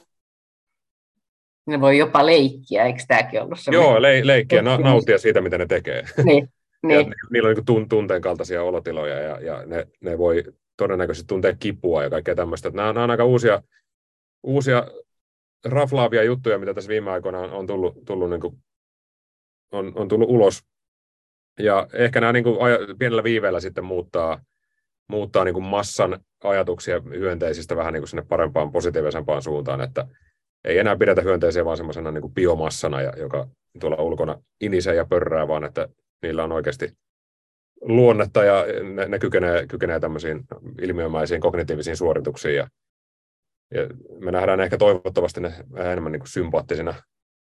Ne 1.67 1.81
voi 1.81 1.99
jopa 1.99 2.27
leikkiä, 2.27 2.85
eikö 2.85 3.03
tämäkin 3.09 3.43
ollut 3.43 3.61
semmoinen? 3.61 3.91
Joo, 3.91 4.03
le- 4.03 4.27
leikkiä, 4.27 4.62
na- 4.62 4.79
nauttia 4.79 5.19
siitä, 5.19 5.41
mitä 5.41 5.59
ne 5.59 5.67
tekee. 5.67 6.03
Niin, 6.25 6.49
niin. 6.83 7.14
Niillä 7.31 7.49
on 7.49 7.55
niin 7.55 7.64
tun- 7.64 7.88
tunteen 7.88 8.23
kaltaisia 8.23 8.62
olotiloja 8.62 9.21
ja, 9.21 9.41
ja 9.41 9.67
ne, 9.67 9.87
ne 10.01 10.19
voi 10.19 10.45
todennäköisesti 10.77 11.27
tuntea 11.27 11.57
kipua 11.61 12.03
ja 12.03 12.11
kaikkea 12.11 12.35
tämmöistä. 12.35 12.71
Nämä, 12.71 12.93
nämä 12.93 13.05
on 13.05 13.11
aika 13.11 13.25
uusia, 13.25 13.62
uusia 14.43 14.87
raflaavia 15.64 16.23
juttuja, 16.23 16.59
mitä 16.59 16.75
tässä 16.75 16.88
viime 16.88 17.11
aikoina 17.11 17.38
on, 17.38 17.51
on 17.51 17.67
tullut, 17.67 18.05
tullut, 18.05 18.31
niin 18.31 18.41
kuin, 18.41 18.57
on, 19.73 19.93
on 19.95 20.09
tullut 20.09 20.31
ulos. 20.31 20.62
Ja 21.59 21.87
ehkä 21.92 22.21
nämä 22.21 22.33
niin 22.33 22.44
kuin, 22.44 22.57
pienellä 22.99 23.25
viiveellä 23.25 23.61
sitten 23.61 23.85
muuttaa, 23.85 24.40
muuttaa 25.09 25.44
niin 25.44 25.55
kuin 25.55 25.64
massan 25.64 26.21
ajatuksia 26.44 27.01
hyönteisistä 27.01 27.77
vähän 27.77 27.92
niin 27.92 28.01
kuin 28.01 28.09
sinne 28.09 28.25
parempaan, 28.29 28.73
positiivisempaan 28.73 29.42
suuntaan, 29.42 29.81
että 29.81 30.07
ei 30.64 30.79
enää 30.79 30.97
pidetä 30.97 31.23
hyönteisiä 31.23 31.64
vaan 31.64 31.77
semmoisena 31.77 32.11
niin 32.11 32.23
kuin 32.23 32.35
biomassana, 32.35 33.03
joka 33.03 33.49
tuolla 33.81 34.03
ulkona 34.03 34.42
inisee 34.61 34.94
ja 34.94 35.05
pörrää, 35.05 35.49
vaan 35.49 35.64
että 35.64 35.88
niillä 36.23 36.44
on 36.44 36.53
oikeasti 36.53 36.92
luonnetta 37.81 38.44
ja 38.44 38.64
ne, 38.94 39.09
ne 39.09 39.18
kykenee, 39.18 39.66
kykenee 39.66 40.01
tämmöisiin 40.01 40.44
ilmiömäisiin 40.83 41.40
kognitiivisiin 41.40 41.97
suorituksiin 41.97 42.57
ja, 42.57 42.68
ja 43.75 43.87
me 44.21 44.31
nähdään 44.31 44.61
ehkä 44.61 44.79
toivottavasti 44.79 45.40
ne 45.40 45.53
enemmän 45.77 46.12
niin 46.12 46.21
kuin 46.21 46.29
sympaattisina 46.29 46.94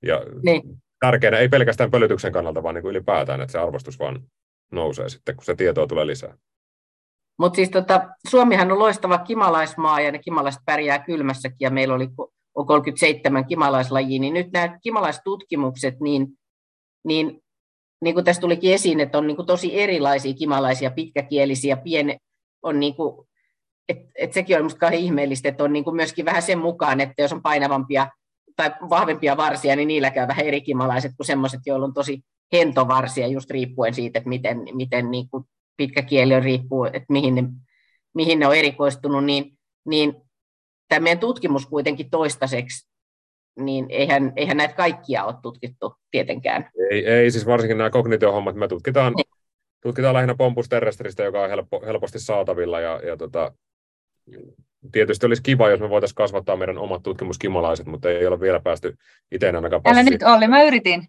ja 0.03 0.23
niin. 0.43 0.61
Tärkeänä, 0.99 1.37
ei 1.37 1.49
pelkästään 1.49 1.91
pölytyksen 1.91 2.31
kannalta, 2.31 2.63
vaan 2.63 2.75
niin 2.75 2.81
kuin 2.81 2.91
ylipäätään, 2.91 3.41
että 3.41 3.51
se 3.51 3.59
arvostus 3.59 3.99
vaan 3.99 4.23
nousee 4.71 5.09
sitten, 5.09 5.35
kun 5.35 5.45
se 5.45 5.55
tietoa 5.55 5.87
tulee 5.87 6.07
lisää. 6.07 6.37
Mutta 7.39 7.55
siis 7.55 7.69
tota, 7.69 8.09
Suomihan 8.27 8.71
on 8.71 8.79
loistava 8.79 9.17
kimalaismaa 9.17 10.01
ja 10.01 10.11
ne 10.11 10.19
kimalaiset 10.19 10.61
pärjää 10.65 10.99
kylmässäkin 10.99 11.57
ja 11.59 11.69
meillä 11.69 11.95
oli 11.95 12.09
on 12.57 12.65
37 12.65 13.45
kimalaislajia, 13.45 14.19
niin 14.19 14.33
nyt 14.33 14.51
nämä 14.51 14.79
kimalaistutkimukset, 14.83 15.99
niin, 15.99 16.27
niin 17.03 17.41
niin 18.01 18.13
kuin 18.13 18.25
tässä 18.25 18.41
tulikin 18.41 18.73
esiin, 18.73 18.99
että 18.99 19.17
on 19.17 19.27
niin 19.27 19.35
kuin 19.35 19.45
tosi 19.45 19.79
erilaisia 19.79 20.33
kimalaisia 20.33 20.91
pitkäkielisiä, 20.91 21.77
piene, 21.77 22.17
on 22.63 22.79
niin 22.79 22.95
kuin, 22.95 23.27
et, 23.89 23.97
et 24.15 24.33
sekin 24.33 24.55
on 24.55 24.61
minusta 24.61 24.89
ihmeellistä, 24.89 25.49
että 25.49 25.63
on 25.63 25.73
niin 25.73 25.83
kuin 25.83 25.95
myöskin 25.95 26.25
vähän 26.25 26.41
sen 26.41 26.59
mukaan, 26.59 27.01
että 27.01 27.21
jos 27.21 27.33
on 27.33 27.41
painavampia 27.41 28.07
tai 28.57 28.71
vahvempia 28.89 29.37
varsia, 29.37 29.75
niin 29.75 29.87
niillä 29.87 30.11
käy 30.11 30.27
vähän 30.27 30.45
eri 30.45 30.61
kimalaiset 30.61 31.11
kuin 31.17 31.27
sellaiset, 31.27 31.61
joilla 31.65 31.85
on 31.85 31.93
tosi 31.93 32.21
hentovarsia, 32.53 33.27
just 33.27 33.51
riippuen 33.51 33.93
siitä, 33.93 34.19
että 34.19 34.29
miten, 34.29 34.63
miten 34.73 35.11
niin 35.11 35.29
kuin 35.29 35.43
pitkä 35.77 36.01
kieli 36.01 36.35
on 36.35 36.43
riippuu, 36.43 36.85
että 36.85 37.05
mihin 37.09 37.35
ne, 37.35 37.43
mihin 38.13 38.39
ne 38.39 38.47
on 38.47 38.55
erikoistunut, 38.55 39.23
niin, 39.25 39.57
niin 39.85 40.15
tämä 40.87 40.99
meidän 40.99 41.19
tutkimus 41.19 41.65
kuitenkin 41.65 42.09
toistaiseksi 42.09 42.87
niin 43.59 43.85
eihän, 43.89 44.33
eihän 44.35 44.57
näitä 44.57 44.73
kaikkia 44.73 45.23
ole 45.23 45.35
tutkittu 45.41 45.95
tietenkään. 46.11 46.69
Ei, 46.91 47.05
ei 47.05 47.31
siis 47.31 47.45
varsinkin 47.45 47.77
nämä 47.77 47.89
kognitiohommat, 47.89 48.55
me 48.55 48.67
tutkitaan, 48.67 49.13
niin. 49.13 49.25
tutkitaan 49.81 50.13
lähinnä 50.13 50.35
pompus 50.35 50.69
terrestristä, 50.69 51.23
joka 51.23 51.43
on 51.43 51.49
helposti 51.85 52.19
saatavilla 52.19 52.79
ja, 52.79 53.01
ja 53.03 53.17
tota, 53.17 53.51
tietysti 54.91 55.25
olisi 55.25 55.43
kiva, 55.43 55.69
jos 55.69 55.79
me 55.79 55.89
voitaisiin 55.89 56.15
kasvattaa 56.15 56.55
meidän 56.55 56.77
omat 56.77 57.03
tutkimuskimalaiset, 57.03 57.85
mutta 57.85 58.09
ei 58.09 58.27
ole 58.27 58.39
vielä 58.39 58.59
päästy 58.59 58.97
itse 59.31 59.45
ainakaan 59.47 59.81
Älä 59.85 60.03
nyt 60.03 60.23
Olli, 60.23 60.47
mä 60.47 60.63
yritin. 60.63 61.07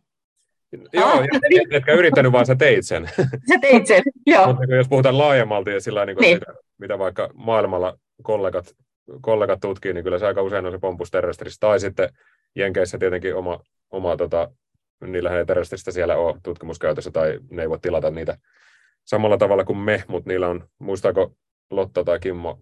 Joo, 0.93 1.09
ah. 1.09 1.25
et, 1.25 1.73
etkä 1.73 1.93
yrittänyt, 1.93 2.33
vaan 2.33 2.47
sä 2.47 2.55
teit 2.55 2.87
sen. 2.87 3.11
Sä 3.49 3.59
teit 3.61 3.87
sen, 3.87 4.03
joo. 4.27 4.47
Mutta 4.47 4.75
jos 4.75 4.89
puhutaan 4.89 5.19
laajemmalti 5.19 5.71
ja 5.71 5.81
sillä 5.81 6.07
niin 6.07 6.17
kuin, 6.17 6.23
niin. 6.23 6.39
Mitä, 6.39 6.55
mitä, 6.79 6.99
vaikka 6.99 7.31
maailmalla 7.35 7.99
kollegat, 8.23 8.75
kollegat 9.21 9.61
tutkii, 9.61 9.93
niin 9.93 10.05
kyllä 10.05 10.19
se 10.19 10.27
aika 10.27 10.43
usein 10.43 10.67
on 10.67 10.73
se 10.73 10.79
pompus 10.79 11.11
terrestristä. 11.11 11.67
Tai 11.67 11.81
sitten 11.81 12.09
Jenkeissä 12.57 12.99
tietenkin 12.99 13.35
oma, 13.35 13.61
oma 13.91 14.17
tota, 14.17 14.51
niillä 15.01 15.39
ei 15.39 15.47
terveystistä 15.47 15.91
siellä 15.91 16.17
ole 16.17 16.37
tutkimuskäytössä 16.43 17.11
tai 17.11 17.39
ne 17.51 17.63
ei 17.63 17.71
voi 17.71 17.79
tilata 17.79 18.11
niitä 18.11 18.39
samalla 19.05 19.39
tavalla 19.39 19.65
kuin 19.65 19.79
me, 19.79 20.05
mutta 20.09 20.29
niillä 20.31 20.49
on, 20.49 20.69
muistaako 20.79 21.33
Lotta 21.71 22.05
tai 22.05 22.21
Kimmo, 22.21 22.61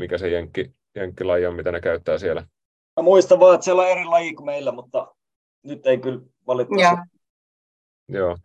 mikä 0.00 0.18
se 0.18 0.28
jenkki, 0.28 0.74
jenkkilaji 0.94 1.46
on, 1.46 1.54
mitä 1.54 1.72
ne 1.72 1.80
käyttää 1.80 2.18
siellä? 2.18 2.46
Mä 2.96 3.02
muistan 3.02 3.40
vaan, 3.40 3.54
että 3.54 3.64
siellä 3.64 3.82
on 3.82 3.88
eri 3.88 4.04
laji 4.04 4.34
kuin 4.34 4.46
meillä, 4.46 4.72
mutta 4.72 5.14
nyt 5.62 5.86
ei 5.86 5.98
kyllä 5.98 6.20
valitettavasti. 6.46 7.16
Joo, 8.08 8.36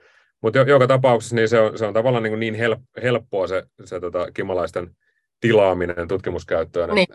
mutta 0.42 0.60
joka 0.60 0.88
tapauksessa 0.88 1.36
niin 1.36 1.50
se, 1.50 1.60
on, 1.60 1.78
se 1.78 1.86
on 1.86 1.94
tavallaan 1.94 2.24
niin, 2.24 2.40
niin 2.40 2.56
helppoa 3.04 3.48
se, 3.48 3.64
se 3.86 4.00
tota, 4.00 4.32
kimalaisten 4.32 4.96
tilaaminen 5.40 6.08
tutkimuskäyttöön. 6.08 6.96
Niin. 6.96 7.08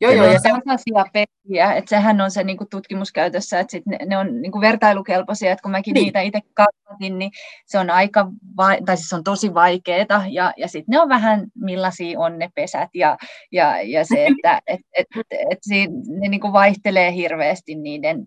Joo, 0.00 0.12
joo, 0.12 0.26
ja 0.26 0.40
se 0.40 0.52
on 0.52 0.60
sellaisia 0.64 1.12
peliä, 1.12 1.72
että 1.72 1.88
sehän 1.88 2.20
on 2.20 2.30
se 2.30 2.44
niin 2.44 2.56
kuin 2.56 2.68
tutkimuskäytössä, 2.70 3.60
että 3.60 3.70
sit 3.70 3.86
ne, 3.86 3.98
ne 4.06 4.18
on 4.18 4.42
niin 4.42 4.52
kuin 4.52 4.60
vertailukelpoisia, 4.60 5.52
että 5.52 5.62
kun 5.62 5.70
mäkin 5.70 5.94
niin. 5.94 6.04
niitä 6.04 6.20
itse 6.20 6.40
katsoin, 6.54 7.18
niin 7.18 7.30
se 7.66 7.78
on 7.78 7.90
aika, 7.90 8.26
vai, 8.56 8.78
tai 8.86 8.96
siis 8.96 9.12
on 9.12 9.24
tosi 9.24 9.54
vaikeaa, 9.54 10.24
ja, 10.30 10.52
ja 10.56 10.68
sitten 10.68 10.92
ne 10.92 11.00
on 11.00 11.08
vähän 11.08 11.46
millaisia 11.54 12.20
on 12.20 12.38
ne 12.38 12.50
pesät, 12.54 12.90
ja, 12.94 13.16
ja, 13.52 13.82
ja 13.82 14.04
se, 14.04 14.26
että 14.30 14.60
et, 14.66 14.80
et, 14.98 15.06
et 15.50 15.58
siinä, 15.62 15.92
ne 16.20 16.28
niin 16.28 16.40
kuin 16.40 16.52
vaihtelee 16.52 17.12
hirveästi 17.12 17.74
niiden, 17.74 18.24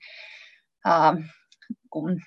uh, 0.88 1.24
kun 1.90 2.22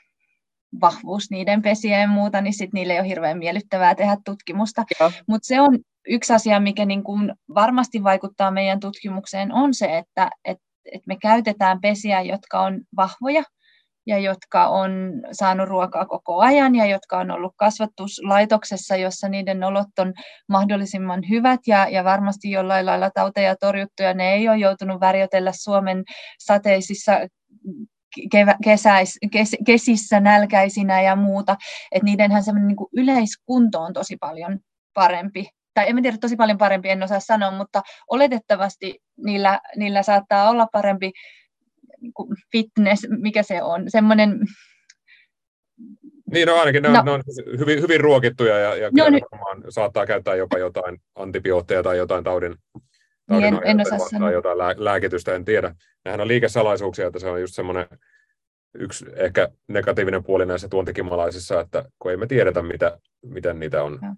vahvuus 0.80 1.30
niiden 1.30 1.62
pesien 1.62 2.00
ja 2.00 2.08
muuta, 2.08 2.40
niin 2.40 2.54
sitten 2.54 2.78
niille 2.78 2.92
ei 2.92 3.00
ole 3.00 3.08
hirveän 3.08 3.38
miellyttävää 3.38 3.94
tehdä 3.94 4.16
tutkimusta. 4.24 4.84
Mutta 5.28 5.46
se 5.46 5.60
on 5.60 5.78
yksi 6.08 6.32
asia, 6.32 6.60
mikä 6.60 6.84
niin 6.84 7.04
kuin 7.04 7.32
varmasti 7.54 8.02
vaikuttaa 8.02 8.50
meidän 8.50 8.80
tutkimukseen, 8.80 9.52
on 9.52 9.74
se, 9.74 9.98
että 9.98 10.30
et, 10.44 10.58
et 10.92 11.02
me 11.06 11.16
käytetään 11.22 11.80
pesiä, 11.80 12.22
jotka 12.22 12.60
on 12.60 12.80
vahvoja, 12.96 13.42
ja 14.06 14.18
jotka 14.18 14.68
on 14.68 14.90
saanut 15.32 15.68
ruokaa 15.68 16.06
koko 16.06 16.40
ajan 16.40 16.74
ja 16.74 16.86
jotka 16.86 17.18
on 17.18 17.30
ollut 17.30 17.52
kasvatuslaitoksessa, 17.56 18.96
jossa 18.96 19.28
niiden 19.28 19.64
olot 19.64 19.98
on 19.98 20.12
mahdollisimman 20.48 21.22
hyvät 21.28 21.60
ja, 21.66 21.88
ja 21.88 22.04
varmasti 22.04 22.50
jollain 22.50 22.86
lailla 22.86 23.10
tauteja 23.10 23.56
torjuttu 23.56 24.02
ja 24.02 24.14
ne 24.14 24.32
ei 24.32 24.48
ole 24.48 24.58
joutunut 24.58 25.00
värjötellä 25.00 25.52
Suomen 25.54 26.04
sateisissa 26.38 27.12
kevä, 28.32 28.56
kesäis, 28.64 29.18
kes, 29.32 29.56
kesissä 29.66 30.20
nälkäisinä 30.20 31.02
ja 31.02 31.16
muuta, 31.16 31.56
että 31.92 32.04
niidenhän 32.04 32.42
niin 32.66 32.76
yleiskunto 32.96 33.80
on 33.80 33.92
tosi 33.92 34.16
paljon 34.16 34.58
parempi. 34.94 35.48
Tai 35.74 35.88
en 35.88 36.02
tiedä, 36.02 36.18
tosi 36.20 36.36
paljon 36.36 36.58
parempi, 36.58 36.88
en 36.88 37.02
osaa 37.02 37.20
sanoa, 37.20 37.50
mutta 37.50 37.82
oletettavasti 38.10 39.02
niillä, 39.16 39.60
niillä 39.76 40.02
saattaa 40.02 40.50
olla 40.50 40.66
parempi 40.72 41.12
niin 42.00 42.12
fitness, 42.52 43.06
mikä 43.20 43.42
se 43.42 43.62
on, 43.62 43.84
semmoinen 43.88 44.40
niin, 46.32 46.48
no 46.48 46.54
ainakin 46.54 46.82
ne 46.82 46.88
on, 46.88 46.94
no. 46.94 47.02
ne 47.02 47.10
on 47.10 47.22
hyvin, 47.58 47.82
hyvin 47.82 48.00
ruokittuja 48.00 48.58
ja, 48.58 48.76
ja 48.76 48.90
no, 48.96 49.04
kyllä 49.04 49.20
saattaa 49.68 50.06
käyttää 50.06 50.34
jopa 50.34 50.58
jotain 50.58 50.98
antibiootteja 51.14 51.82
tai 51.82 51.98
jotain 51.98 52.24
taudin, 52.24 52.56
taudin 53.26 53.54
niin, 53.54 53.64
en, 53.64 53.80
en 53.80 53.80
osaa 53.80 53.98
sanoa. 53.98 54.30
jotain 54.30 54.58
lää, 54.58 54.74
lääkitystä, 54.76 55.34
en 55.34 55.44
tiedä. 55.44 55.74
Nehän 56.04 56.20
on 56.20 56.28
liikesalaisuuksia, 56.28 57.06
että 57.06 57.18
se 57.18 57.28
on 57.28 57.40
just 57.40 57.54
semmoinen 57.54 57.86
yksi 58.74 59.06
ehkä 59.16 59.48
negatiivinen 59.68 60.24
puoli 60.24 60.46
näissä 60.46 60.68
tuontikimalaisissa, 60.68 61.60
että 61.60 61.84
kun 61.98 62.10
ei 62.10 62.16
me 62.16 62.26
tiedetä, 62.26 62.62
mitä, 62.62 62.98
miten 63.22 63.60
niitä 63.60 63.82
on. 63.82 63.98
No. 64.02 64.14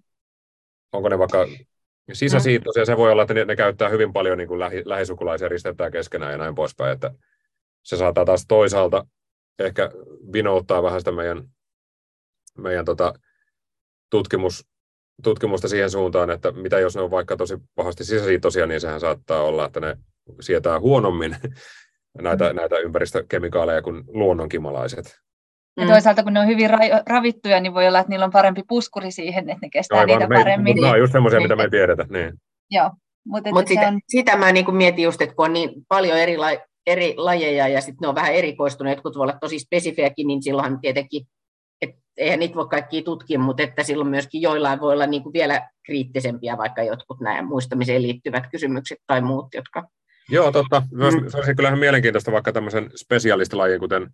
Onko 0.92 1.08
ne 1.08 1.18
vaikka 1.18 1.46
sisäsiittoisia, 2.12 2.84
se 2.84 2.96
voi 2.96 3.12
olla, 3.12 3.22
että 3.22 3.34
ne, 3.34 3.44
ne 3.44 3.56
käyttää 3.56 3.88
hyvin 3.88 4.12
paljon 4.12 4.38
niin 4.38 4.48
kuin 4.48 4.60
lähi, 4.60 4.82
lähisukulaisia 4.84 5.48
ristettää 5.48 5.90
keskenään 5.90 6.32
ja 6.32 6.38
näin 6.38 6.54
poispäin, 6.54 6.92
että 6.92 7.10
se 7.82 7.96
saattaa 7.96 8.24
taas 8.24 8.44
toisaalta 8.48 9.06
ehkä 9.58 9.90
vinouttaa 10.32 10.82
vähän 10.82 11.00
sitä 11.00 11.12
meidän, 11.12 11.48
meidän 12.58 12.84
tota, 12.84 13.12
tutkimus, 14.10 14.66
tutkimusta 15.22 15.68
siihen 15.68 15.90
suuntaan, 15.90 16.30
että 16.30 16.52
mitä 16.52 16.78
jos 16.78 16.96
ne 16.96 17.02
on 17.02 17.10
vaikka 17.10 17.36
tosi 17.36 17.58
pahasti 17.74 18.04
sisäsiitosia, 18.04 18.66
niin 18.66 18.80
sehän 18.80 19.00
saattaa 19.00 19.42
olla, 19.42 19.66
että 19.66 19.80
ne 19.80 19.96
sietää 20.40 20.80
huonommin 20.80 21.36
näitä, 22.22 22.50
mm. 22.50 22.56
näitä 22.56 22.78
ympäristökemikaaleja 22.78 23.82
kuin 23.82 24.04
luonnonkimalaiset. 24.06 25.25
Ja 25.76 25.84
mm. 25.84 25.90
toisaalta 25.90 26.22
kun 26.22 26.32
ne 26.32 26.40
on 26.40 26.46
hyvin 26.46 26.70
ra- 26.70 27.02
ravittuja, 27.06 27.60
niin 27.60 27.74
voi 27.74 27.88
olla, 27.88 27.98
että 27.98 28.10
niillä 28.10 28.24
on 28.24 28.30
parempi 28.30 28.62
puskuri 28.68 29.10
siihen, 29.10 29.50
että 29.50 29.66
ne 29.66 29.70
kestää 29.70 29.98
Aivan, 29.98 30.18
niitä 30.18 30.28
me, 30.28 30.36
paremmin. 30.36 30.76
Nämä 30.76 30.92
on 30.92 30.98
just 30.98 31.12
semmoisia, 31.12 31.40
mitä 31.40 31.56
me 31.56 31.62
ei 31.62 31.70
tiedetä. 31.70 32.06
Niin. 32.10 32.32
Joo. 32.70 32.90
Mutta 33.26 33.50
Mut 33.50 33.68
sitä, 33.68 33.88
on... 33.88 34.00
sitä 34.08 34.36
mä 34.36 34.52
niin 34.52 34.74
mietin 34.74 35.04
just, 35.04 35.22
että 35.22 35.34
kun 35.34 35.44
on 35.44 35.52
niin 35.52 35.70
paljon 35.88 36.18
eri, 36.18 36.36
la- 36.36 36.66
eri 36.86 37.14
lajeja 37.16 37.68
ja 37.68 37.80
sitten 37.80 37.98
ne 38.02 38.08
on 38.08 38.14
vähän 38.14 38.34
erikoistuneet, 38.34 38.96
jotkut 38.96 39.16
voi 39.16 39.22
olla 39.22 39.38
tosi 39.40 39.58
spesifiäkin, 39.58 40.26
niin 40.26 40.42
silloin 40.42 40.80
tietenkin, 40.80 41.26
että 41.82 41.96
eihän 42.16 42.38
niitä 42.38 42.54
voi 42.54 42.68
kaikkia 42.68 43.02
tutkia, 43.02 43.38
mutta 43.38 43.62
että 43.62 43.82
silloin 43.82 44.10
myöskin 44.10 44.42
joillain 44.42 44.80
voi 44.80 44.92
olla 44.92 45.06
niin 45.06 45.22
kuin 45.22 45.32
vielä 45.32 45.68
kriittisempiä, 45.86 46.56
vaikka 46.56 46.82
jotkut 46.82 47.20
nämä 47.20 47.42
muistamiseen 47.42 48.02
liittyvät 48.02 48.44
kysymykset 48.50 48.98
tai 49.06 49.20
muut, 49.20 49.54
jotka 49.54 49.84
Joo, 50.28 50.52
totta. 50.52 50.82
Myös, 50.92 51.14
mm. 51.14 51.28
Se 51.28 51.36
olisi 51.36 51.54
kyllähän 51.54 51.78
mielenkiintoista 51.78 52.32
vaikka 52.32 52.52
tämmöisen 52.52 52.90
spesialistilajin, 52.96 53.80
kuten 53.80 54.10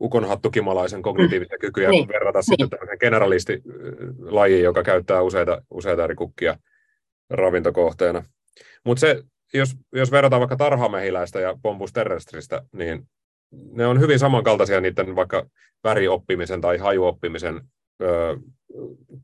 ukonhattukimalaisen 0.00 1.02
kognitiivisia 1.02 1.58
kykyjä 1.58 1.90
niin. 1.90 2.08
verrata 2.08 2.38
niin. 2.38 2.44
sitten 2.44 2.70
tämmöisen 2.70 2.96
generalistilajiin, 3.00 4.64
joka 4.64 4.82
käyttää 4.82 5.22
useita, 5.22 5.62
useita 5.70 6.04
eri 6.04 6.14
kukkia 6.14 6.58
ravintokohteena. 7.30 8.24
Mutta 8.84 9.00
se, 9.00 9.22
jos, 9.54 9.76
jos 9.92 10.10
verrataan 10.10 10.40
vaikka 10.40 10.56
tarhamehiläistä 10.56 11.40
ja 11.40 11.58
pompus 11.62 11.92
terrestristä, 11.92 12.62
niin 12.72 13.08
ne 13.72 13.86
on 13.86 14.00
hyvin 14.00 14.18
samankaltaisia 14.18 14.80
niiden 14.80 15.16
vaikka 15.16 15.46
värioppimisen 15.84 16.60
tai 16.60 16.78
hajuoppimisen 16.78 17.60
ö, 18.02 18.36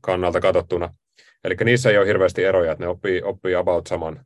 kannalta 0.01 0.39
katsottuna. 0.39 0.93
Eli 1.43 1.55
niissä 1.65 1.89
ei 1.89 1.97
ole 1.97 2.07
hirveästi 2.07 2.43
eroja, 2.43 2.71
että 2.71 2.83
ne 2.83 2.87
oppii, 2.87 3.21
oppii 3.21 3.55
about 3.55 3.87
saman, 3.87 4.25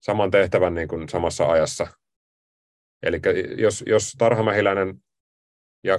saman 0.00 0.30
tehtävän 0.30 0.74
niin 0.74 0.88
kuin 0.88 1.08
samassa 1.08 1.46
ajassa. 1.46 1.86
Eli 3.02 3.20
jos, 3.58 3.84
jos 3.86 4.12
tarhamehiläinen 4.18 4.94
ja 5.84 5.98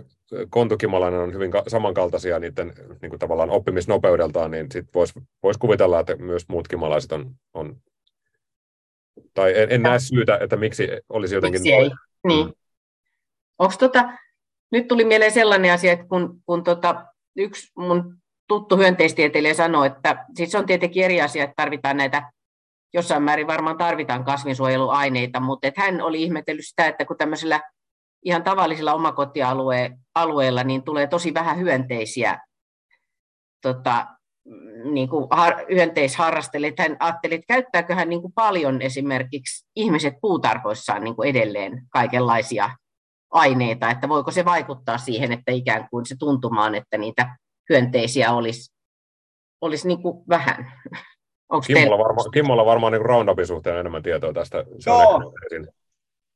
kontukimalainen 0.49 1.19
on 1.19 1.33
hyvin 1.33 1.51
samankaltaisia 1.67 2.39
niiden 2.39 2.73
niin 3.01 3.09
kuin 3.09 3.19
tavallaan 3.19 3.49
oppimisnopeudeltaan, 3.49 4.51
niin 4.51 4.71
sit 4.71 4.85
voisi 4.93 5.13
vois 5.43 5.57
kuvitella, 5.57 5.99
että 5.99 6.15
myös 6.15 6.49
muut 6.49 6.67
kimalaiset 6.67 7.11
on, 7.11 7.35
on 7.53 7.77
tai 9.33 9.59
en, 9.59 9.71
en 9.71 9.81
näe 9.81 9.99
syytä, 9.99 10.37
että 10.41 10.55
miksi 10.55 10.87
olisi 11.09 11.35
jotenkin... 11.35 11.61
Miksi 11.61 11.73
ei? 11.73 11.91
Niin. 12.27 12.45
Mm. 12.45 12.53
Onko 13.59 13.73
tota, 13.79 14.09
nyt 14.71 14.87
tuli 14.87 15.05
mieleen 15.05 15.31
sellainen 15.31 15.73
asia, 15.73 15.91
että 15.91 16.05
kun, 16.07 16.41
kun 16.45 16.63
tota, 16.63 17.05
yksi 17.35 17.71
mun 17.77 18.17
tuttu 18.47 18.77
hyönteistieteilijä 18.77 19.53
sanoi, 19.53 19.87
että 19.87 20.25
siis 20.35 20.51
se 20.51 20.57
on 20.57 20.65
tietenkin 20.65 21.03
eri 21.03 21.21
asia, 21.21 21.43
että 21.43 21.53
tarvitaan 21.57 21.97
näitä, 21.97 22.31
jossain 22.93 23.23
määrin 23.23 23.47
varmaan 23.47 23.77
tarvitaan 23.77 24.25
kasvinsuojeluaineita, 24.25 25.39
mutta 25.39 25.67
että 25.67 25.81
hän 25.81 26.01
oli 26.01 26.23
ihmetellyt 26.23 26.65
sitä, 26.65 26.87
että 26.87 27.05
kun 27.05 27.17
tämmöisellä 27.17 27.61
ihan 28.25 28.43
tavallisilla 28.43 28.93
omakotialueilla 28.93 30.63
niin 30.63 30.83
tulee 30.83 31.07
tosi 31.07 31.33
vähän 31.33 31.59
hyönteisiä 31.59 32.39
tota, 33.61 34.07
niin 34.83 35.09
kuin 35.09 35.27
har, 35.31 35.65
hyönteisharrastelijat, 35.71 36.79
hän 36.79 36.97
ajatteli, 36.99 37.35
että 37.35 37.53
käyttääkö 37.53 37.95
hän 37.95 38.09
niin 38.09 38.21
kuin 38.21 38.33
paljon 38.33 38.81
esimerkiksi 38.81 39.67
ihmiset 39.75 40.13
puutarhoissaan 40.21 41.03
niin 41.03 41.15
kuin 41.15 41.29
edelleen 41.29 41.81
kaikenlaisia 41.89 42.69
aineita, 43.31 43.89
että 43.89 44.09
voiko 44.09 44.31
se 44.31 44.45
vaikuttaa 44.45 44.97
siihen, 44.97 45.31
että 45.31 45.51
ikään 45.51 45.87
kuin 45.89 46.05
se 46.05 46.15
tuntumaan, 46.19 46.75
että 46.75 46.97
niitä 46.97 47.37
hyönteisiä 47.69 48.33
olisi, 48.33 48.73
olisi 49.61 49.87
niin 49.87 50.01
kuin 50.01 50.23
vähän. 50.29 50.71
Onko 51.49 51.65
Kimmolla, 51.67 52.03
varma, 52.03 52.23
Kimmolla 52.33 52.65
varmaan 52.65 52.93
niin 52.93 53.05
Roundupin 53.05 53.47
suhteen 53.47 53.77
enemmän 53.77 54.03
tietoa 54.03 54.33
tästä. 54.33 54.65
Se 54.79 54.89
Joo. 54.89 55.33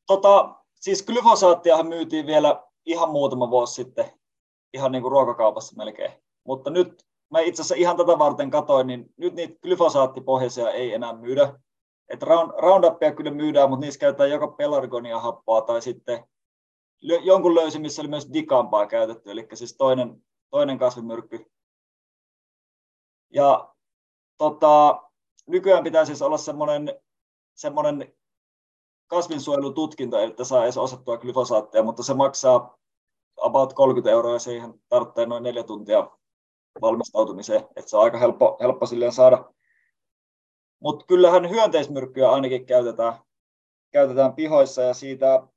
Tota, 0.08 0.59
siis 0.80 1.06
glyfosaattiahan 1.06 1.88
myytiin 1.88 2.26
vielä 2.28 2.64
ihan 2.86 3.10
muutama 3.10 3.50
vuosi 3.50 3.74
sitten, 3.74 4.12
ihan 4.74 4.92
niin 4.92 5.02
kuin 5.02 5.12
ruokakaupassa 5.12 5.76
melkein. 5.78 6.12
Mutta 6.44 6.70
nyt 6.70 7.06
mä 7.32 7.40
itse 7.40 7.62
asiassa 7.62 7.76
ihan 7.76 7.98
tätä 7.98 8.20
varten 8.20 8.52
katoin, 8.52 8.88
niin 8.88 9.14
nyt 9.18 9.34
niitä 9.34 9.60
glyfosaattipohjaisia 9.62 10.72
ei 10.72 10.94
enää 10.94 11.14
myydä. 11.14 11.60
Et 12.10 12.24
Roundupia 12.58 13.16
kyllä 13.16 13.32
myydään, 13.32 13.70
mutta 13.70 13.86
niissä 13.86 14.00
käytetään 14.00 14.30
joko 14.30 14.48
pelargonia-happoa 14.48 15.62
tai 15.62 15.82
sitten 15.82 16.24
jonkun 17.02 17.56
löysin, 17.56 17.82
missä 17.82 18.02
oli 18.02 18.10
myös 18.10 18.30
dikampaa 18.34 18.88
käytetty, 18.88 19.32
eli 19.32 19.48
siis 19.54 19.78
toinen, 19.78 20.24
toinen 20.50 20.80
kasvimyrkky. 20.80 21.52
Ja 23.34 23.74
tota, 24.38 25.04
nykyään 25.48 25.84
pitää 25.84 26.06
siis 26.06 26.22
olla 26.22 26.38
semmoinen, 26.38 27.02
semmoinen 27.56 28.14
kasvinsuojelututkinto, 29.10 30.20
että 30.20 30.44
saa 30.44 30.64
edes 30.64 30.78
osattua 30.78 31.18
glyfosaattia, 31.18 31.84
mutta 31.84 32.04
se 32.04 32.14
maksaa 32.14 32.78
about 33.42 33.74
30 33.74 34.12
euroa 34.12 34.34
ja 34.34 34.40
siihen 34.40 34.74
tarvitsee 34.90 35.26
noin 35.26 35.44
neljä 35.44 35.64
tuntia 35.64 36.12
valmistautumiseen, 36.82 37.62
että 37.76 37.90
se 37.90 37.98
on 37.98 38.04
aika 38.04 38.18
helppo, 38.18 38.58
helppo 38.62 38.86
silleen 38.86 39.12
saada. 39.12 39.54
Mutta 40.80 41.06
kyllähän 41.06 41.50
hyönteismyrkkyä 41.50 42.32
ainakin 42.32 42.66
käytetään, 42.66 43.14
käytetään 43.92 44.34
pihoissa 44.34 44.82
ja 44.82 44.94
siitä 44.94 45.48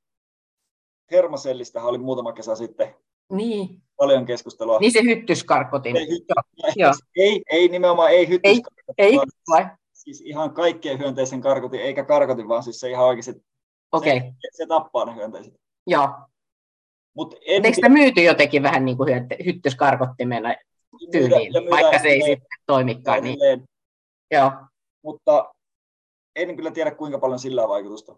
hermosellistä 1.11 1.83
oli 1.83 1.97
muutama 1.97 2.33
kesä 2.33 2.55
sitten 2.55 2.95
niin. 3.31 3.81
paljon 3.97 4.25
keskustelua. 4.25 4.79
Niin 4.79 4.91
se 4.91 5.03
hyttyskarkotin. 5.03 5.97
Ei, 5.97 6.07
hyttys, 6.09 6.99
ei, 7.17 7.43
ei 7.51 7.67
nimenomaan 7.67 8.11
ei 8.11 8.27
hyttyskarkotin, 8.27 8.95
ei, 8.97 9.13
ei, 9.13 9.19
vai? 9.49 9.65
Siis 10.03 10.21
ihan 10.21 10.53
kaikkien 10.53 10.99
hyönteisen 10.99 11.41
karkotin, 11.41 11.81
eikä 11.81 12.03
karkotin, 12.03 12.47
vaan 12.47 12.63
siis 12.63 12.79
se 12.79 12.89
ihan 12.89 13.05
oikeasti 13.05 13.43
okay. 13.91 14.19
se, 14.19 14.47
se, 14.51 14.65
tappaa 14.67 15.05
ne 15.05 15.15
hyönteiset. 15.15 15.53
Joo. 15.87 16.09
Mut 17.15 17.35
en... 17.47 17.65
Eikö 17.65 17.75
sitä 17.75 17.89
myyty 17.89 18.21
jotenkin 18.21 18.63
vähän 18.63 18.85
niin 18.85 18.97
kuin 18.97 19.27
hyttyskarkottimena 19.45 20.55
tyyliin, 21.11 21.53
myydä, 21.53 21.69
vaikka 21.69 21.99
se 21.99 22.07
ei 22.07 22.21
sitten 22.21 22.59
toimikaan? 22.67 23.23
Niin... 23.23 23.37
Joo. 24.31 24.51
Mutta 25.03 25.53
en 26.35 26.55
kyllä 26.55 26.71
tiedä, 26.71 26.95
kuinka 26.95 27.19
paljon 27.19 27.39
sillä 27.39 27.63
on 27.63 27.69
vaikutusta. 27.69 28.15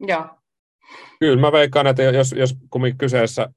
Joo. 0.00 0.26
Kyllä 1.20 1.40
mä 1.40 1.52
veikkaan, 1.52 1.86
että 1.86 2.02
jos, 2.02 2.32
jos 2.32 2.54
kyseessä, 2.98 3.48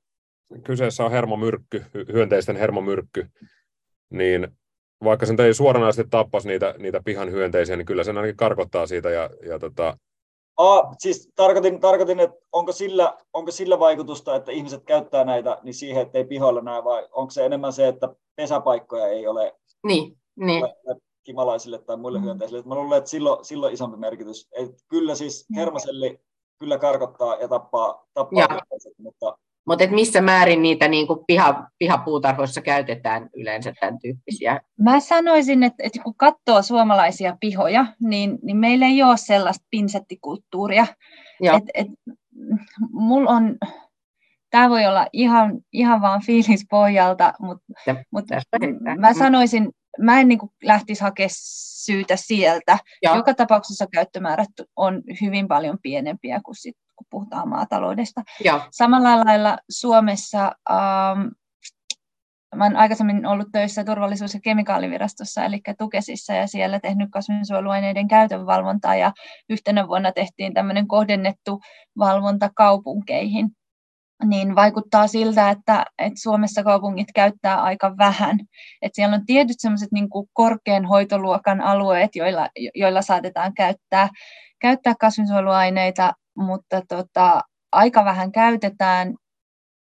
kyseessä 0.64 1.06
on 1.06 1.12
hermomyrkky, 1.12 1.86
hyönteisten 2.14 2.56
hermomyrkky, 2.56 3.30
niin 4.10 4.48
vaikka 5.04 5.26
sen 5.26 5.42
ei 5.42 5.54
suoranaisesti 5.54 6.10
tappaisi 6.10 6.48
niitä, 6.48 6.76
niitä 6.78 7.02
pihan 7.06 7.32
hyönteisiä, 7.32 7.76
niin 7.76 7.86
kyllä 7.86 8.04
sen 8.04 8.18
ainakin 8.18 8.38
karkottaa 8.38 8.88
siitä. 8.88 9.10
Ja, 9.10 9.30
ja 9.46 9.60
tota... 9.60 9.98
Aa, 10.58 10.94
siis 10.98 11.30
tarkoitin, 11.36 11.80
tarkoitin, 11.80 12.20
että 12.20 12.38
onko 12.52 12.72
sillä, 12.72 13.18
onko 13.34 13.52
sillä 13.52 13.80
vaikutusta, 13.80 14.36
että 14.36 14.52
ihmiset 14.52 14.84
käyttää 14.86 15.24
näitä 15.24 15.58
niin 15.64 15.74
siihen, 15.74 16.02
että 16.02 16.18
ei 16.18 16.26
pihoilla 16.26 16.62
näe, 16.62 16.84
vai 16.84 17.08
onko 17.12 17.32
se 17.32 17.46
enemmän 17.46 17.74
se, 17.74 17.88
että 17.88 18.10
pesäpaikkoja 18.36 19.08
ei 19.08 19.28
ole, 19.28 19.56
niin, 19.84 20.18
niin. 20.36 20.64
kimalaisille 21.24 21.80
tai 21.80 21.98
muille 21.98 22.20
mm. 22.20 22.26
hyönteisille. 22.26 22.64
Mä 22.66 22.76
luulen, 22.76 22.98
että 22.98 23.10
silloin, 23.10 23.46
silloin 23.46 23.74
isompi 23.74 23.98
merkitys. 23.98 24.48
Et 24.52 24.72
kyllä 24.88 25.16
siis 25.16 25.46
hermoselli 25.56 26.20
kyllä 26.60 26.78
karkottaa 26.78 27.36
ja 27.36 27.48
tappaa, 27.48 28.08
tappaa 28.14 28.48
vihaiset, 28.50 28.94
mutta 28.98 29.38
mutta 29.70 29.88
missä 29.88 30.22
määrin 30.22 30.62
niitä 30.62 30.88
niin 30.88 31.08
kuin 31.08 31.20
piha, 31.28 31.68
pihapuutarhoissa 31.80 32.62
käytetään 32.62 33.30
yleensä 33.36 33.74
tämän 33.80 34.00
tyyppisiä? 34.00 34.62
Mä 34.80 35.00
sanoisin, 35.00 35.64
että, 35.64 35.84
että 35.84 36.04
kun 36.04 36.16
katsoo 36.18 36.62
suomalaisia 36.62 37.38
pihoja, 37.40 37.86
niin, 38.00 38.40
niin 38.42 38.58
meillä 38.58 38.86
ei 38.86 39.04
ole 39.04 39.18
sellaista 39.18 39.66
pinsettikulttuuria. 39.70 40.88
Et, 41.42 41.64
et, 41.74 41.88
mulla 42.92 43.32
on, 43.32 43.58
tämä 44.50 44.70
voi 44.70 44.86
olla 44.86 45.08
ihan, 45.14 45.60
ihan 45.74 46.02
vaan 46.02 46.22
fiilispohjalta, 46.26 47.34
mutta, 47.40 47.74
mutta 48.12 48.36
mä 48.98 49.14
sanoisin, 49.14 49.70
mä 50.00 50.20
en 50.20 50.28
niin 50.28 50.40
kuin 50.40 50.52
lähtisi 50.64 51.02
hakemaan 51.02 51.30
syytä 51.86 52.16
sieltä. 52.16 52.78
Joo. 53.04 53.16
Joka 53.16 53.34
tapauksessa 53.34 53.88
käyttömäärät 53.94 54.50
on 54.76 55.02
hyvin 55.22 55.48
paljon 55.48 55.78
pienempiä 55.82 56.42
kuin 56.46 56.56
sit 56.56 56.78
kun 57.00 57.08
puhutaan 57.10 57.50
maataloudesta. 57.50 58.22
Joo. 58.46 58.62
Samalla 58.72 59.26
lailla 59.26 59.58
Suomessa, 59.70 60.52
ähm, 60.70 61.28
mä 62.56 62.66
olen 62.66 62.78
aikaisemmin 62.78 63.26
ollut 63.26 63.48
töissä 63.52 63.84
turvallisuus- 63.84 64.34
ja 64.34 64.40
kemikaalivirastossa, 64.44 65.46
eli 65.46 65.62
Tukesissa, 65.78 66.34
ja 66.34 66.48
siellä 66.48 66.80
tehnyt 66.80 67.10
kasvinsuojeluaineiden 67.12 68.08
käytön 68.08 68.46
valvontaa, 68.46 68.96
ja 68.96 69.12
yhtenä 69.50 69.88
vuonna 69.88 70.12
tehtiin 70.12 70.54
tämmöinen 70.54 70.88
kohdennettu 70.88 71.60
valvonta 71.98 72.50
kaupunkeihin 72.56 73.52
niin 74.26 74.56
vaikuttaa 74.56 75.08
siltä, 75.08 75.50
että, 75.50 75.86
että 75.98 76.22
Suomessa 76.22 76.64
kaupungit 76.64 77.08
käyttää 77.16 77.62
aika 77.62 77.98
vähän. 77.98 78.40
Että 78.82 78.96
siellä 78.96 79.16
on 79.16 79.26
tietyt 79.26 79.56
sellaiset 79.60 79.92
niin 79.92 80.08
korkean 80.34 80.86
hoitoluokan 80.86 81.62
alueet, 81.62 82.16
joilla, 82.16 82.50
joilla 82.76 83.02
saatetaan 83.02 83.54
käyttää, 83.54 84.10
käyttää 84.62 84.94
kasvinsuojeluaineita, 85.00 86.14
mutta 86.40 86.82
tota, 86.88 87.42
aika 87.72 88.06
vähän 88.06 88.32
käytetään 88.32 89.16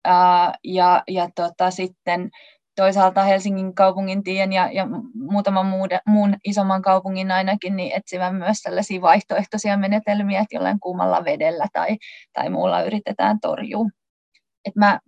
ää, 0.06 0.54
ja, 0.64 1.04
ja 1.08 1.30
tota, 1.36 1.72
sitten 1.72 2.30
toisaalta 2.76 3.24
Helsingin 3.24 3.76
kaupungin 3.76 4.24
tien 4.24 4.54
ja, 4.54 4.72
ja 4.72 4.88
muutaman 5.16 5.66
muun, 5.66 5.90
muun 6.08 6.36
isomman 6.46 6.82
kaupungin 6.82 7.32
ainakin 7.32 7.76
niin 7.76 7.92
etsivän 7.96 8.36
myös 8.36 8.62
tällaisia 8.62 9.02
vaihtoehtoisia 9.02 9.78
menetelmiä, 9.78 10.40
että 10.40 10.56
jollain 10.56 10.80
kuumalla 10.80 11.26
vedellä 11.26 11.68
tai, 11.74 11.98
tai 12.34 12.50
muulla 12.50 12.84
yritetään 12.84 13.40
torjua. 13.40 13.86
Et 14.66 14.76
mä, 14.76 15.00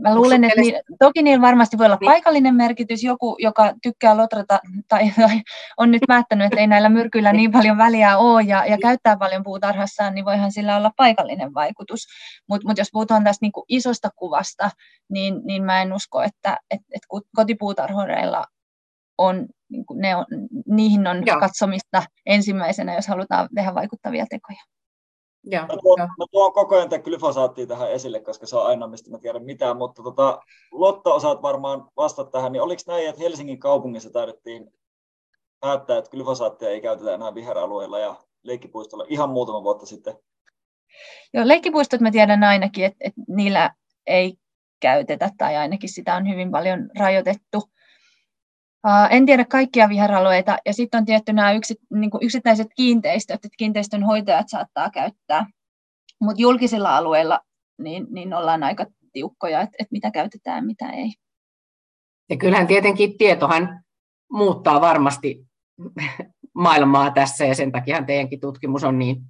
Mä 0.00 0.14
luulen, 0.14 0.44
että 0.44 0.60
niin, 0.60 0.74
toki 0.98 1.22
niillä 1.22 1.42
varmasti 1.42 1.78
voi 1.78 1.86
olla 1.86 1.98
niin. 2.00 2.10
paikallinen 2.10 2.54
merkitys. 2.54 3.04
Joku, 3.04 3.36
joka 3.38 3.74
tykkää 3.82 4.16
lotrata 4.16 4.58
tai, 4.88 5.12
tai 5.20 5.42
on 5.76 5.90
nyt 5.90 6.02
päättänyt, 6.06 6.46
että 6.46 6.60
ei 6.60 6.66
näillä 6.66 6.88
myrkyillä 6.88 7.32
niin 7.32 7.52
paljon 7.52 7.78
väliä 7.78 8.18
ole 8.18 8.42
ja, 8.42 8.66
ja 8.66 8.78
käyttää 8.82 9.16
paljon 9.16 9.42
puutarhassaan, 9.42 10.14
niin 10.14 10.24
voihan 10.24 10.52
sillä 10.52 10.76
olla 10.76 10.90
paikallinen 10.96 11.54
vaikutus. 11.54 12.06
Mutta 12.48 12.68
mut 12.68 12.78
jos 12.78 12.88
puhutaan 12.92 13.24
tästä 13.24 13.44
niin 13.44 13.52
isosta 13.68 14.10
kuvasta, 14.16 14.70
niin, 15.10 15.40
niin 15.44 15.64
mä 15.64 15.82
en 15.82 15.92
usko, 15.92 16.22
että 16.22 16.56
et, 16.70 16.80
et 16.94 17.02
kotipuutarhoreilla 17.36 18.44
on, 19.18 19.46
niin 19.70 19.84
ne 19.94 20.16
on, 20.16 20.24
niihin 20.66 21.06
on 21.06 21.26
Joo. 21.26 21.40
katsomista 21.40 22.02
ensimmäisenä, 22.26 22.94
jos 22.94 23.08
halutaan 23.08 23.48
tehdä 23.54 23.74
vaikuttavia 23.74 24.26
tekoja. 24.30 24.77
Ja, 25.44 25.60
mä, 25.60 25.74
tuon, 25.82 25.98
mä 26.00 26.24
tuon 26.30 26.52
koko 26.52 26.76
ajan 26.76 26.88
tämän 26.88 27.04
glyfosaattia 27.04 27.66
tähän 27.66 27.92
esille, 27.92 28.20
koska 28.20 28.46
se 28.46 28.56
on 28.56 28.66
aina, 28.66 28.86
mistä 28.86 29.10
mä 29.10 29.18
tiedän 29.18 29.44
mitään, 29.44 29.76
mutta 29.76 30.02
tota, 30.02 30.40
Lotta 30.72 31.14
osaat 31.14 31.42
varmaan 31.42 31.88
vastata 31.96 32.30
tähän, 32.30 32.52
niin 32.52 32.62
oliko 32.62 32.82
näin, 32.86 33.08
että 33.08 33.22
Helsingin 33.22 33.58
kaupungissa 33.58 34.10
taidettiin 34.10 34.72
päättää, 35.60 35.98
että 35.98 36.10
glyfosaattia 36.10 36.68
ei 36.70 36.80
käytetä 36.80 37.14
enää 37.14 37.34
viheralueilla 37.34 37.98
ja 37.98 38.16
leikkipuistolla 38.42 39.04
ihan 39.08 39.30
muutama 39.30 39.62
vuotta 39.62 39.86
sitten? 39.86 40.14
Joo, 41.34 41.48
leikkipuistot 41.48 42.00
mä 42.00 42.10
tiedän 42.10 42.44
ainakin, 42.44 42.84
että, 42.84 42.98
että 43.00 43.20
niillä 43.28 43.74
ei 44.06 44.34
käytetä 44.80 45.30
tai 45.38 45.56
ainakin 45.56 45.88
sitä 45.88 46.16
on 46.16 46.28
hyvin 46.28 46.50
paljon 46.50 46.90
rajoitettu. 46.98 47.62
En 49.10 49.26
tiedä 49.26 49.44
kaikkia 49.44 49.88
viheralueita 49.88 50.58
ja 50.66 50.72
sitten 50.72 50.98
on 50.98 51.04
tietty 51.04 51.32
nämä 51.32 51.52
yksi, 51.52 51.76
niin 51.90 52.10
yksittäiset 52.20 52.66
kiinteistöt, 52.76 53.34
että 53.34 53.56
kiinteistön 53.58 54.02
hoitajat 54.02 54.48
saattaa 54.48 54.90
käyttää, 54.90 55.46
mutta 56.20 56.40
julkisilla 56.42 56.96
alueilla 56.96 57.40
niin, 57.78 58.06
niin 58.10 58.34
ollaan 58.34 58.62
aika 58.62 58.86
tiukkoja, 59.12 59.60
että, 59.60 59.76
että 59.78 59.92
mitä 59.92 60.10
käytetään 60.10 60.66
mitä 60.66 60.90
ei. 60.90 61.12
Ja 62.30 62.36
kyllähän 62.36 62.66
tietenkin 62.66 63.18
tietohan 63.18 63.84
muuttaa 64.32 64.80
varmasti 64.80 65.46
maailmaa 66.54 67.10
tässä 67.10 67.44
ja 67.46 67.54
sen 67.54 67.72
takia 67.72 68.02
teidänkin 68.02 68.40
tutkimus 68.40 68.84
on 68.84 68.98
niin 68.98 69.22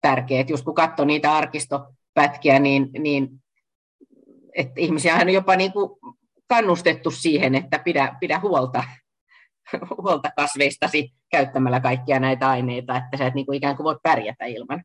tärkeä. 0.00 0.40
Että 0.40 0.52
just 0.52 0.64
kun 0.64 0.74
katsoo 0.74 1.06
niitä 1.06 1.32
arkistopätkiä, 1.32 2.58
niin, 2.58 2.90
niin 2.98 3.28
että 4.56 4.80
ihmisiä 4.80 5.16
on 5.16 5.28
jopa 5.28 5.56
niin 5.56 5.72
kuin 5.72 5.90
kannustettu 6.50 7.10
siihen, 7.10 7.54
että 7.54 7.78
pidä, 7.78 8.16
pidä 8.20 8.40
huolta, 8.40 8.84
huolta 10.02 10.30
kasveistasi 10.36 11.12
käyttämällä 11.30 11.80
kaikkia 11.80 12.20
näitä 12.20 12.48
aineita, 12.48 12.96
että 12.96 13.16
sä 13.16 13.26
et 13.26 13.34
niin 13.34 13.46
kuin 13.46 13.56
ikään 13.56 13.76
kuin 13.76 13.84
voi 13.84 13.98
pärjätä 14.02 14.44
ilman. 14.44 14.84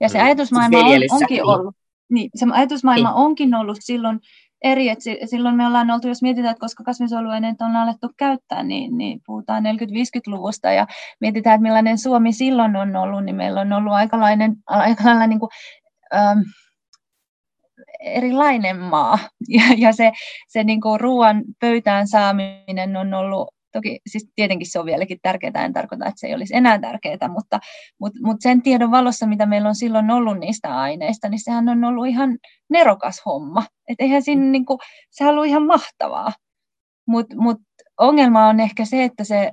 Ja 0.00 0.08
se 0.08 0.18
mm. 0.18 0.24
ajatusmaailma 0.24 0.78
on, 0.78 0.84
onkin 1.10 1.26
niin. 1.28 1.44
ollut, 1.44 1.74
niin, 2.10 2.30
se 2.34 2.46
ajatusmaailma 2.52 3.08
niin. 3.08 3.16
onkin 3.16 3.54
ollut 3.54 3.78
silloin 3.80 4.20
eri, 4.62 4.88
että 4.88 5.04
silloin 5.24 5.56
me 5.56 5.66
ollaan 5.66 5.90
oltu, 5.90 6.08
jos 6.08 6.22
mietitään, 6.22 6.50
että 6.50 6.60
koska 6.60 6.84
kasvinsuojeluaineita 6.84 7.64
on 7.64 7.76
alettu 7.76 8.08
käyttää, 8.16 8.62
niin, 8.62 8.98
niin 8.98 9.20
puhutaan 9.26 9.64
40-50-luvusta 9.64 10.72
ja 10.72 10.86
mietitään, 11.20 11.54
että 11.54 11.62
millainen 11.62 11.98
Suomi 11.98 12.32
silloin 12.32 12.76
on 12.76 12.96
ollut, 12.96 13.24
niin 13.24 13.36
meillä 13.36 13.60
on 13.60 13.72
ollut 13.72 13.92
aikalainen, 13.92 14.56
aikalainen 14.66 15.28
niin 15.28 15.40
kuin, 15.40 15.50
ähm, 16.14 16.38
erilainen 18.00 18.78
maa. 18.78 19.18
Ja, 19.48 19.62
ja 19.78 19.92
se, 19.92 20.12
se 20.48 20.64
niin 20.64 20.80
kuin 20.80 21.00
ruoan 21.00 21.44
pöytään 21.60 22.08
saaminen 22.08 22.96
on 22.96 23.14
ollut, 23.14 23.54
toki 23.72 24.00
siis 24.06 24.28
tietenkin 24.34 24.70
se 24.70 24.78
on 24.78 24.86
vieläkin 24.86 25.18
tärkeää, 25.22 25.64
en 25.64 25.72
tarkoita, 25.72 26.06
että 26.06 26.20
se 26.20 26.26
ei 26.26 26.34
olisi 26.34 26.56
enää 26.56 26.78
tärkeää, 26.78 27.28
mutta, 27.28 27.58
mutta, 28.00 28.18
mutta 28.22 28.42
sen 28.42 28.62
tiedon 28.62 28.90
valossa, 28.90 29.26
mitä 29.26 29.46
meillä 29.46 29.68
on 29.68 29.74
silloin 29.74 30.10
ollut 30.10 30.38
niistä 30.38 30.76
aineista, 30.76 31.28
niin 31.28 31.44
sehän 31.44 31.68
on 31.68 31.84
ollut 31.84 32.06
ihan 32.06 32.38
nerokas 32.70 33.22
homma. 33.26 33.66
Että 33.88 34.04
eihän 34.04 34.22
siinä, 34.22 34.42
niin 34.42 34.66
kuin, 34.66 34.78
se 35.10 35.24
on 35.24 35.30
ollut 35.30 35.46
ihan 35.46 35.66
mahtavaa. 35.66 36.32
Mutta 37.06 37.36
mut 37.36 37.56
ongelma 37.98 38.46
on 38.46 38.60
ehkä 38.60 38.84
se, 38.84 39.04
että 39.04 39.24
se, 39.24 39.52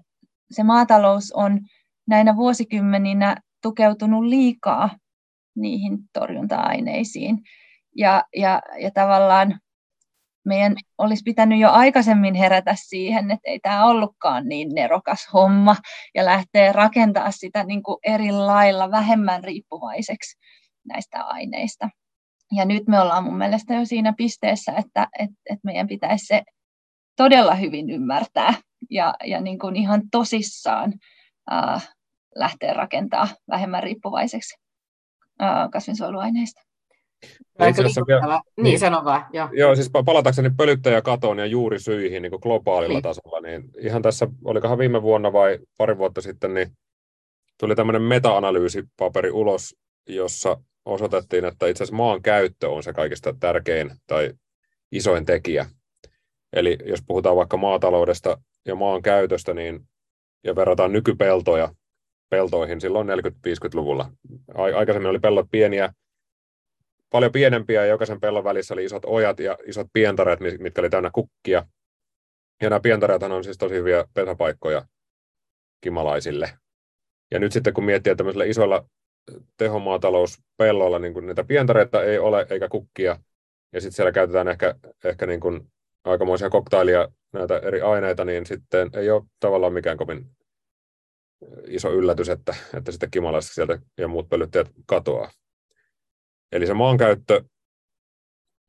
se 0.51 0.63
maatalous 0.63 1.31
on 1.31 1.59
näinä 2.07 2.35
vuosikymmeninä 2.35 3.35
tukeutunut 3.61 4.25
liikaa 4.25 4.89
niihin 5.55 5.97
torjunta-aineisiin. 6.13 7.37
Ja, 7.97 8.23
ja, 8.35 8.61
ja 8.79 8.91
tavallaan 8.91 9.59
meidän 10.45 10.75
olisi 10.97 11.23
pitänyt 11.25 11.59
jo 11.59 11.69
aikaisemmin 11.71 12.35
herätä 12.35 12.75
siihen, 12.77 13.31
että 13.31 13.49
ei 13.49 13.59
tämä 13.59 13.85
ollutkaan 13.85 14.47
niin 14.47 14.69
nerokas 14.75 15.27
homma 15.33 15.75
ja 16.15 16.25
lähteä 16.25 16.71
rakentaa 16.71 17.31
sitä 17.31 17.63
niin 17.63 17.83
kuin 17.83 17.97
eri 18.03 18.31
lailla 18.31 18.91
vähemmän 18.91 19.43
riippuvaiseksi 19.43 20.37
näistä 20.87 21.23
aineista. 21.23 21.89
Ja 22.51 22.65
nyt 22.65 22.87
me 22.87 22.99
ollaan 22.99 23.23
mun 23.23 23.37
mielestä 23.37 23.73
jo 23.73 23.85
siinä 23.85 24.13
pisteessä, 24.17 24.71
että, 24.71 25.07
että, 25.19 25.35
että 25.45 25.61
meidän 25.63 25.87
pitäisi 25.87 26.25
se 26.25 26.43
todella 27.15 27.55
hyvin 27.55 27.89
ymmärtää 27.89 28.53
ja, 28.89 29.13
ja 29.25 29.41
niin 29.41 29.59
kuin 29.59 29.75
ihan 29.75 30.01
tosissaan 30.11 30.93
äh, 31.51 31.89
lähteä 32.35 32.73
rakentaa 32.73 33.27
vähemmän 33.49 33.83
riippuvaiseksi 33.83 34.55
äh, 35.41 35.69
kasvinsuojeluaineista. 35.71 36.66
Itse 37.69 37.81
asiassa 37.81 38.01
vielä, 38.07 38.41
niin, 38.57 38.63
niin, 38.63 38.79
sano 38.79 39.05
vaan. 39.05 39.25
Joo. 39.33 39.49
joo, 39.51 39.75
siis 39.75 39.89
palatakseni 40.05 40.49
pölyttäjäkatoon 40.57 41.39
ja 41.39 41.45
juurisyihin 41.45 42.21
niin 42.21 42.31
globaalilla 42.41 42.93
niin. 42.93 43.03
tasolla, 43.03 43.39
niin 43.41 43.63
ihan 43.79 44.01
tässä, 44.01 44.27
olikohan 44.45 44.77
viime 44.77 45.01
vuonna 45.01 45.33
vai 45.33 45.59
pari 45.77 45.97
vuotta 45.97 46.21
sitten, 46.21 46.53
niin 46.53 46.71
tuli 47.59 47.75
tämmöinen 47.75 48.01
meta-analyysipaperi 48.01 49.31
ulos, 49.31 49.75
jossa 50.07 50.57
osoitettiin, 50.85 51.45
että 51.45 51.67
itse 51.67 51.83
asiassa 51.83 51.97
maan 51.97 52.21
käyttö 52.21 52.69
on 52.69 52.83
se 52.83 52.93
kaikista 52.93 53.35
tärkein 53.39 53.91
tai 54.07 54.31
isoin 54.91 55.25
tekijä. 55.25 55.65
Eli 56.53 56.77
jos 56.85 56.99
puhutaan 57.07 57.35
vaikka 57.35 57.57
maataloudesta 57.57 58.37
ja 58.65 58.75
maan 58.75 59.01
käytöstä, 59.01 59.53
niin 59.53 59.87
ja 60.43 60.55
verrataan 60.55 60.91
nykypeltoja 60.91 61.69
peltoihin 62.29 62.81
silloin 62.81 63.07
40-50-luvulla. 63.09 64.11
Aikaisemmin 64.75 65.09
oli 65.09 65.19
pellot 65.19 65.47
pieniä, 65.51 65.93
paljon 67.09 67.31
pienempiä 67.31 67.81
ja 67.81 67.91
jokaisen 67.91 68.19
pellon 68.19 68.43
välissä 68.43 68.73
oli 68.73 68.85
isot 68.85 69.05
ojat 69.05 69.39
ja 69.39 69.57
isot 69.65 69.87
pientareet, 69.93 70.39
mitkä 70.39 70.81
oli 70.81 70.89
täynnä 70.89 71.09
kukkia. 71.13 71.65
Ja 72.61 72.69
nämä 72.69 72.79
pientareethan 72.79 73.31
on 73.31 73.43
siis 73.43 73.57
tosi 73.57 73.75
hyviä 73.75 74.05
pesäpaikkoja 74.13 74.85
kimalaisille. 75.81 76.49
Ja 77.31 77.39
nyt 77.39 77.51
sitten 77.51 77.73
kun 77.73 77.83
miettii, 77.83 78.11
että 78.11 78.17
tämmöisillä 78.17 78.45
isoilla 78.45 78.89
tehomaatalouspelloilla 79.57 80.99
niin 80.99 81.27
niitä 81.27 81.43
pientareita 81.43 82.03
ei 82.03 82.19
ole 82.19 82.47
eikä 82.49 82.67
kukkia, 82.69 83.19
ja 83.73 83.81
sitten 83.81 83.95
siellä 83.95 84.11
käytetään 84.11 84.47
ehkä, 84.47 84.75
ehkä 85.03 85.25
niin 85.25 85.39
kuin 85.39 85.71
aikamoisia 86.03 86.49
koktailia 86.49 87.07
näitä 87.33 87.57
eri 87.57 87.81
aineita, 87.81 88.25
niin 88.25 88.45
sitten 88.45 88.89
ei 88.93 89.09
ole 89.09 89.23
tavallaan 89.39 89.73
mikään 89.73 89.97
kovin 89.97 90.25
iso 91.67 91.91
yllätys, 91.91 92.29
että, 92.29 92.55
että 92.73 92.91
sitten 92.91 93.11
kimalaiset 93.11 93.51
sieltä 93.53 93.79
ja 93.97 94.07
muut 94.07 94.29
pölyttäjät 94.29 94.71
katoaa. 94.85 95.31
Eli 96.51 96.67
se 96.67 96.73
maankäyttö, 96.73 97.43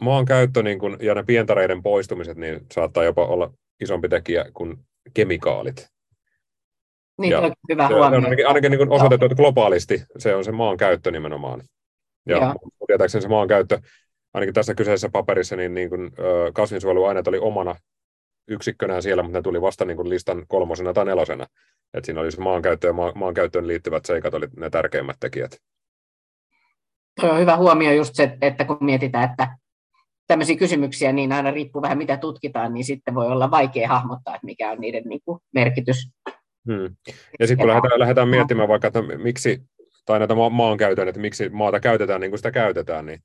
maankäyttö 0.02 0.62
niin 0.62 0.78
kun, 0.78 0.96
ja 1.00 1.14
ne 1.14 1.22
pientareiden 1.22 1.82
poistumiset 1.82 2.36
niin 2.36 2.60
saattaa 2.72 3.04
jopa 3.04 3.26
olla 3.26 3.52
isompi 3.80 4.08
tekijä 4.08 4.44
kuin 4.54 4.78
kemikaalit. 5.14 5.88
Niin, 7.20 7.30
ja 7.30 7.50
hyvä 7.70 7.88
huomio. 7.88 8.06
On 8.06 8.24
ainakin, 8.24 8.48
ainakin 8.48 8.70
niin 8.70 8.92
osoitettu, 8.92 9.26
että 9.26 9.36
globaalisti 9.36 10.02
se 10.18 10.34
on 10.34 10.44
se 10.44 10.52
maan 10.52 10.76
käyttö 10.76 11.10
nimenomaan. 11.10 11.62
Ja 12.26 12.36
Joo. 12.36 12.54
tietääkseni 12.86 13.22
se 13.22 13.28
maan 13.28 13.48
käyttö, 13.48 13.80
ainakin 14.34 14.54
tässä 14.54 14.74
kyseisessä 14.74 15.08
paperissa, 15.08 15.56
niin, 15.56 15.74
niin 15.74 15.90
kuin, 15.90 16.12
kasvinsuojeluaineet 16.54 17.28
oli 17.28 17.38
omana 17.38 17.74
yksikkönään 18.48 19.02
siellä, 19.02 19.22
mutta 19.22 19.38
ne 19.38 19.42
tuli 19.42 19.60
vasta 19.60 19.84
niin 19.84 19.96
kuin 19.96 20.08
listan 20.08 20.44
kolmosena 20.48 20.92
tai 20.92 21.04
nelosena. 21.04 21.46
Et 21.94 22.04
siinä 22.04 22.20
oli 22.20 22.32
se 22.32 22.40
maankäyttö 22.40 22.86
ja 22.86 22.92
maan, 22.92 23.12
maankäyttöön 23.14 23.66
liittyvät 23.66 24.04
seikat 24.04 24.34
oli 24.34 24.46
ne 24.56 24.70
tärkeimmät 24.70 25.16
tekijät. 25.20 25.58
Tuo 27.20 27.30
on 27.30 27.40
hyvä 27.40 27.56
huomio 27.56 27.92
just 27.92 28.14
se, 28.14 28.36
että 28.40 28.64
kun 28.64 28.76
mietitään, 28.80 29.30
että 29.30 29.56
tämmöisiä 30.26 30.56
kysymyksiä, 30.56 31.12
niin 31.12 31.32
aina 31.32 31.50
riippuu 31.50 31.82
vähän 31.82 31.98
mitä 31.98 32.16
tutkitaan, 32.16 32.74
niin 32.74 32.84
sitten 32.84 33.14
voi 33.14 33.26
olla 33.26 33.50
vaikea 33.50 33.88
hahmottaa, 33.88 34.34
että 34.34 34.44
mikä 34.44 34.70
on 34.70 34.80
niiden 34.80 35.04
niin 35.04 35.20
kuin, 35.24 35.40
merkitys. 35.54 36.08
Hmm. 36.66 36.96
Ja 37.40 37.46
sitten 37.46 37.58
kun 37.58 37.68
lähdetään, 37.68 38.00
lähdetään 38.00 38.28
miettimään 38.28 38.68
vaikka, 38.68 38.86
että 38.86 39.02
miksi, 39.02 39.62
tai 40.06 40.18
näitä 40.18 40.34
maankäytön, 40.50 41.08
että 41.08 41.20
miksi 41.20 41.48
maata 41.48 41.80
käytetään 41.80 42.20
niin 42.20 42.30
kuin 42.30 42.38
sitä 42.38 42.50
käytetään, 42.50 43.06
niin, 43.06 43.20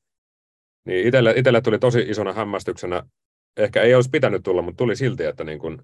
niin 0.85 1.07
itselle, 1.07 1.33
itselle 1.35 1.61
tuli 1.61 1.79
tosi 1.79 1.99
isona 1.99 2.33
hämmästyksenä, 2.33 3.03
ehkä 3.57 3.81
ei 3.81 3.95
olisi 3.95 4.09
pitänyt 4.09 4.43
tulla, 4.43 4.61
mutta 4.61 4.77
tuli 4.77 4.95
silti, 4.95 5.25
että 5.25 5.43
niin 5.43 5.59
kuin 5.59 5.77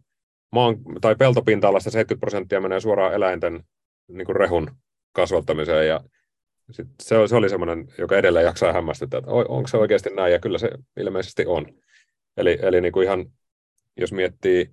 maan, 0.52 0.76
tai 1.02 1.16
peltopinta-alasta 1.16 1.92
70 1.92 2.20
prosenttia 2.20 2.62
menee 2.62 2.80
suoraan 2.80 3.14
eläinten 3.14 3.64
niin 4.08 4.26
kuin 4.26 4.36
rehun 4.36 4.72
kasvattamiseen, 5.12 5.88
ja 5.88 6.00
sit 6.72 6.88
se, 7.04 7.28
se 7.28 7.36
oli 7.36 7.50
semmoinen, 7.50 7.88
joka 7.98 8.18
edelleen 8.18 8.46
jaksaa 8.46 8.74
hämmästyttää, 8.74 9.18
että 9.18 9.32
onko 9.32 9.68
se 9.68 9.78
oikeasti 9.78 10.10
näin, 10.10 10.34
ja 10.34 10.40
kyllä 10.40 10.58
se 10.58 10.70
ilmeisesti 10.98 11.46
on. 11.46 11.66
Eli, 12.38 12.60
eli 12.62 12.82
niin 12.82 12.92
kuin 12.92 13.04
ihan, 13.04 13.26
jos 13.98 14.14
miettii 14.14 14.72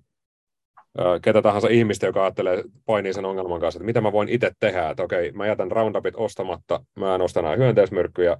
ketä 1.21 1.41
tahansa 1.41 1.67
ihmistä, 1.67 2.05
joka 2.05 2.23
ajattelee, 2.23 2.63
painii 2.85 3.13
sen 3.13 3.25
ongelman 3.25 3.59
kanssa, 3.59 3.77
että 3.77 3.85
mitä 3.85 4.01
mä 4.01 4.11
voin 4.11 4.29
itse 4.29 4.51
tehdä, 4.59 4.89
että 4.89 5.03
okei, 5.03 5.31
mä 5.31 5.47
jätän 5.47 5.71
Roundupit 5.71 6.15
ostamatta, 6.17 6.85
mä 6.99 7.15
en 7.15 7.21
osta 7.21 7.41
nämä 7.41 7.55
hyönteismyrkkyjä, 7.55 8.37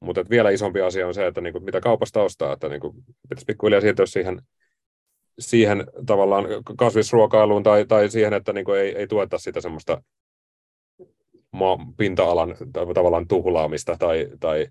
mutta 0.00 0.20
että 0.20 0.30
vielä 0.30 0.50
isompi 0.50 0.80
asia 0.80 1.06
on 1.06 1.14
se, 1.14 1.26
että 1.26 1.40
niin 1.40 1.52
kuin, 1.52 1.64
mitä 1.64 1.80
kaupasta 1.80 2.22
ostaa, 2.22 2.52
että 2.52 2.68
niin 2.68 2.80
kuin, 2.80 2.94
pitäisi 3.28 3.44
pikkuhiljaa 3.46 3.80
siirtyä 3.80 4.06
siihen, 4.06 4.42
siihen 5.38 5.84
tavallaan 6.06 6.44
kasvisruokailuun 6.78 7.62
tai, 7.62 7.84
tai 7.86 8.08
siihen, 8.08 8.32
että 8.32 8.52
niin 8.52 8.64
kuin 8.64 8.80
ei, 8.80 8.96
ei 8.96 9.06
tueta 9.06 9.38
sitä 9.38 9.60
semmoista 9.60 10.02
pinta-alan 11.96 12.56
tavallaan 12.94 13.28
tuhlaamista 13.28 13.96
tai, 13.98 14.28
tai 14.40 14.66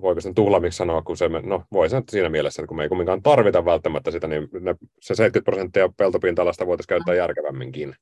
voiko 0.00 0.20
sen 0.20 0.34
tuhlaamiksi 0.34 0.76
sanoa, 0.76 1.02
kun 1.02 1.16
se, 1.16 1.28
no 1.28 1.64
voi 1.72 1.90
sen 1.90 2.02
siinä 2.08 2.28
mielessä, 2.28 2.62
että 2.62 2.68
kun 2.68 2.76
me 2.76 2.82
ei 2.82 2.88
kumminkaan 2.88 3.22
tarvita 3.22 3.64
välttämättä 3.64 4.10
sitä, 4.10 4.26
niin 4.26 4.48
ne, 4.60 4.74
se 5.00 5.14
70 5.14 5.44
prosenttia 5.44 5.88
peltopinta-alasta 5.96 6.66
voitaisiin 6.66 6.88
käyttää 6.88 7.14
järkevämminkin. 7.14 7.94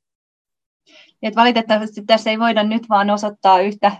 Et 1.22 1.36
valitettavasti 1.36 2.02
tässä 2.06 2.30
ei 2.30 2.38
voida 2.38 2.62
nyt 2.62 2.82
vaan 2.88 3.10
osoittaa 3.10 3.60
yhtä, 3.60 3.92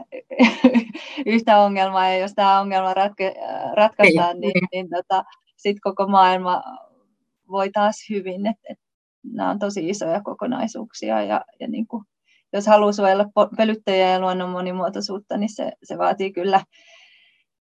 yhtä 1.26 1.58
ongelmaa, 1.58 2.08
ja 2.08 2.18
jos 2.18 2.32
tämä 2.34 2.60
ongelma 2.60 2.94
ratke, 2.94 3.34
ratkaistaan, 3.74 4.40
niin, 4.40 4.52
niin, 4.54 4.68
niin 4.72 4.88
tota, 4.88 5.24
sitten 5.56 5.80
koko 5.80 6.06
maailma 6.06 6.62
voi 7.50 7.70
taas 7.70 7.96
hyvin. 8.10 8.46
Et, 8.46 8.56
et, 8.70 8.78
nämä 9.32 9.50
on 9.50 9.58
tosi 9.58 9.88
isoja 9.88 10.22
kokonaisuuksia, 10.22 11.22
ja, 11.22 11.44
ja 11.60 11.68
niin 11.68 11.86
kuin, 11.86 12.04
jos 12.52 12.66
haluaa 12.66 12.92
suojella 12.92 13.24
pölyttäjiä 13.56 14.08
ja 14.08 14.20
luonnon 14.20 14.50
monimuotoisuutta, 14.50 15.36
niin 15.36 15.54
se, 15.54 15.72
se 15.82 15.98
vaatii 15.98 16.32
kyllä 16.32 16.64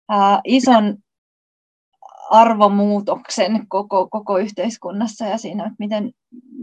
ää, 0.09 0.41
ison 0.45 0.97
arvomuutoksen 2.31 3.68
koko, 3.68 4.09
koko 4.09 4.39
yhteiskunnassa 4.39 5.24
ja 5.24 5.39
siinä, 5.39 5.64
että 5.64 5.76
miten, 5.78 6.12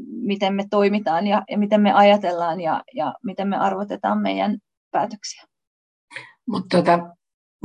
miten 0.09 0.53
me 0.53 0.65
toimitaan 0.69 1.27
ja, 1.27 1.43
ja 1.49 1.57
miten 1.57 1.81
me 1.81 1.93
ajatellaan 1.93 2.61
ja, 2.61 2.83
ja 2.93 3.13
miten 3.23 3.47
me 3.47 3.57
arvotetaan 3.57 4.21
meidän 4.21 4.57
päätöksiä. 4.91 5.43
Mutta 6.49 6.77
tota, 6.77 6.99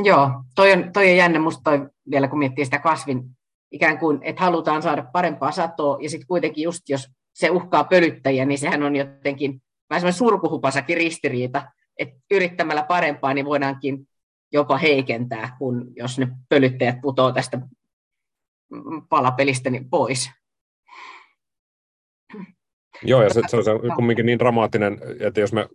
joo, 0.05 0.31
toi 0.55 0.73
on, 0.73 0.93
toi 0.93 1.11
on 1.11 1.17
jännä 1.17 1.41
musta 1.41 1.63
toi, 1.65 1.89
vielä 2.11 2.29
kun 2.29 2.39
miettii 2.39 2.65
sitä 2.65 2.79
kasvin 2.79 3.23
ikään 3.71 3.99
kuin, 3.99 4.19
että 4.23 4.45
halutaan 4.45 4.83
saada 4.83 5.05
parempaa 5.13 5.53
satoa 5.53 5.99
ja 6.01 6.11
sitten 6.11 6.27
kuitenkin 6.27 6.65
just 6.65 6.89
jos 6.89 7.09
se 7.33 7.51
uhkaa 7.51 7.85
pölyttäjiä, 7.85 8.45
niin 8.45 8.59
sehän 8.59 8.83
on 8.83 8.97
jotenkin 8.97 9.63
vähän 9.93 10.01
semmoinen 10.01 10.19
surkuhupasakin 10.19 10.97
ristiriita, 10.97 11.63
että 11.99 12.21
yrittämällä 12.31 12.83
parempaa, 12.83 13.35
niin 13.35 13.47
voidaankin 13.47 14.09
jopa 14.53 14.77
heikentää, 14.77 15.57
kun 15.59 15.93
jos 15.97 16.19
ne 16.19 16.29
pölyttäjät 16.49 17.01
putoo 17.03 17.33
tästä 17.33 17.59
palapelistä 19.09 19.71
niin 19.71 19.91
pois. 19.91 20.31
Joo, 23.03 23.23
ja 23.23 23.31
se, 23.31 23.41
se 23.49 23.71
on 23.71 23.97
kumminkin 23.97 24.27
niin 24.27 24.39
dramaattinen, 24.39 24.99
että 25.21 25.41
jos 25.41 25.53
me 25.53 25.69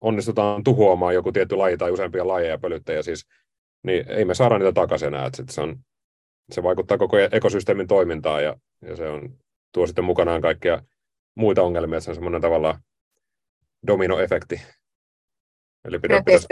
onnistutaan 0.00 0.64
tuhoamaan 0.64 1.14
joku 1.14 1.32
tietty 1.32 1.56
laji 1.56 1.76
tai 1.76 1.90
useampia 1.90 2.28
lajeja 2.28 2.58
pölyttäjiä, 2.58 3.02
siis, 3.02 3.26
niin 3.82 4.10
ei 4.10 4.24
me 4.24 4.34
saada 4.34 4.58
niitä 4.58 4.72
takaisin 4.72 5.08
enää. 5.08 5.26
Että 5.26 5.42
se, 5.48 5.60
on, 5.60 5.76
se 6.50 6.62
vaikuttaa 6.62 6.98
koko 6.98 7.16
ekosysteemin 7.18 7.86
toimintaan 7.86 8.44
ja, 8.44 8.56
ja 8.82 8.96
se 8.96 9.08
on, 9.08 9.38
tuo 9.72 9.86
sitten 9.86 10.04
mukanaan 10.04 10.40
kaikkia 10.40 10.82
muita 11.34 11.62
ongelmia, 11.62 11.96
että 11.96 12.04
se 12.04 12.10
on 12.10 12.14
semmoinen 12.14 12.40
tavallaan 12.40 12.80
dominoefekti. 13.86 14.62
Eli 15.84 15.98
pitää, 15.98 16.22
pitäisi 16.22 16.46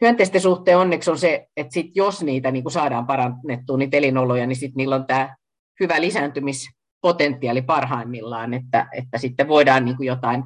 hyönteisten 0.00 0.40
suhteen 0.40 0.78
onneksi 0.78 1.10
on 1.10 1.18
se, 1.18 1.48
että 1.56 1.74
sit 1.74 1.86
jos 1.94 2.22
niitä 2.22 2.50
niin 2.50 2.70
saadaan 2.70 3.06
parannettua, 3.06 3.76
niitä 3.76 3.96
elinoloja, 3.96 4.46
niin 4.46 4.56
sit 4.56 4.74
niillä 4.74 4.94
on 4.94 5.06
tämä 5.06 5.36
hyvä 5.80 6.00
lisääntymispotentiaali 6.00 7.62
parhaimmillaan, 7.62 8.54
että, 8.54 8.88
että 8.92 9.18
sitten 9.18 9.48
voidaan 9.48 9.84
niin 9.84 9.96
jotain, 10.00 10.44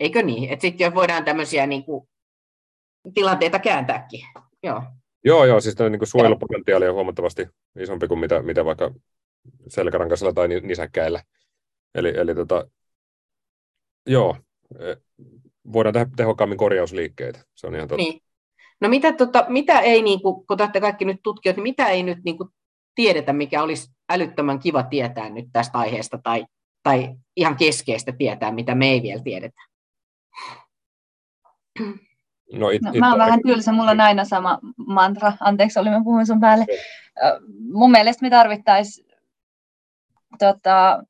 eikö 0.00 0.22
niin, 0.22 0.52
että 0.52 0.62
sitten 0.62 0.94
voidaan 0.94 1.24
tämmöisiä 1.24 1.66
niin 1.66 1.84
tilanteita 3.14 3.58
kääntääkin. 3.58 4.20
Joo. 4.62 4.82
Joo, 5.24 5.44
joo, 5.44 5.60
siis 5.60 5.78
niin 5.78 5.98
kuin 5.98 6.08
suojelupotentiaali 6.08 6.88
on 6.88 6.94
huomattavasti 6.94 7.46
isompi 7.78 8.08
kuin 8.08 8.20
mitä, 8.20 8.42
mitä 8.42 8.64
vaikka 8.64 8.94
selkärankaisella 9.68 10.32
tai 10.32 10.48
nisäkkäillä. 10.48 11.22
Eli, 11.94 12.12
eli 12.16 12.34
tota, 12.34 12.68
joo, 14.06 14.36
e, 14.78 14.96
voidaan 15.72 15.92
tehdä 15.92 16.10
tehokkaammin 16.16 16.58
korjausliikkeitä, 16.58 17.44
se 17.54 17.66
on 17.66 17.74
ihan 17.74 17.88
totta. 17.88 18.02
Niin. 18.02 18.20
No 18.80 18.88
mitä, 18.88 19.12
tota, 19.12 19.44
mitä 19.48 19.80
ei, 19.80 20.02
niin 20.02 20.22
kuin, 20.22 20.46
kun 20.46 20.60
olette 20.60 20.80
kaikki 20.80 21.04
nyt 21.04 21.20
tutkijat, 21.22 21.56
niin 21.56 21.62
mitä 21.62 21.86
ei 21.86 22.02
nyt 22.02 22.18
niin 22.24 22.38
kuin, 22.38 22.48
tiedetä, 22.94 23.32
mikä 23.32 23.62
olisi 23.62 23.90
älyttömän 24.10 24.58
kiva 24.58 24.82
tietää 24.82 25.30
nyt 25.30 25.44
tästä 25.52 25.78
aiheesta, 25.78 26.18
tai, 26.18 26.46
tai 26.82 27.14
ihan 27.36 27.56
keskeistä 27.56 28.12
tietää, 28.12 28.52
mitä 28.52 28.74
me 28.74 28.90
ei 28.90 29.02
vielä 29.02 29.22
tiedetä? 29.22 29.60
No, 32.52 32.70
it, 32.70 32.82
no, 32.82 32.90
it, 32.92 33.00
mä 33.00 33.10
oon 33.10 33.20
it, 33.20 33.26
vähän 33.26 33.40
tylsä, 33.46 33.72
mulla 33.72 33.90
on 33.90 34.00
aina 34.00 34.24
sama 34.24 34.58
mantra. 34.76 35.32
Anteeksi, 35.40 35.78
oli 35.78 35.90
mä 35.90 36.04
puhuin 36.04 36.26
sun 36.26 36.40
päälle. 36.40 36.66
Mun 37.72 37.90
mielestä 37.90 38.22
me 38.22 38.30
tarvittaisiin 38.30 39.06
tota, 40.38 41.02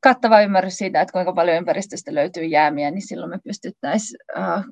kattava 0.00 0.40
ymmärrys 0.40 0.76
siitä, 0.76 1.00
että 1.00 1.12
kuinka 1.12 1.32
paljon 1.32 1.56
ympäristöstä 1.56 2.14
löytyy 2.14 2.44
jäämiä, 2.44 2.90
niin 2.90 3.06
silloin 3.06 3.30
me 3.30 3.38
pystyttäisiin 3.44 4.18
uh, 4.38 4.64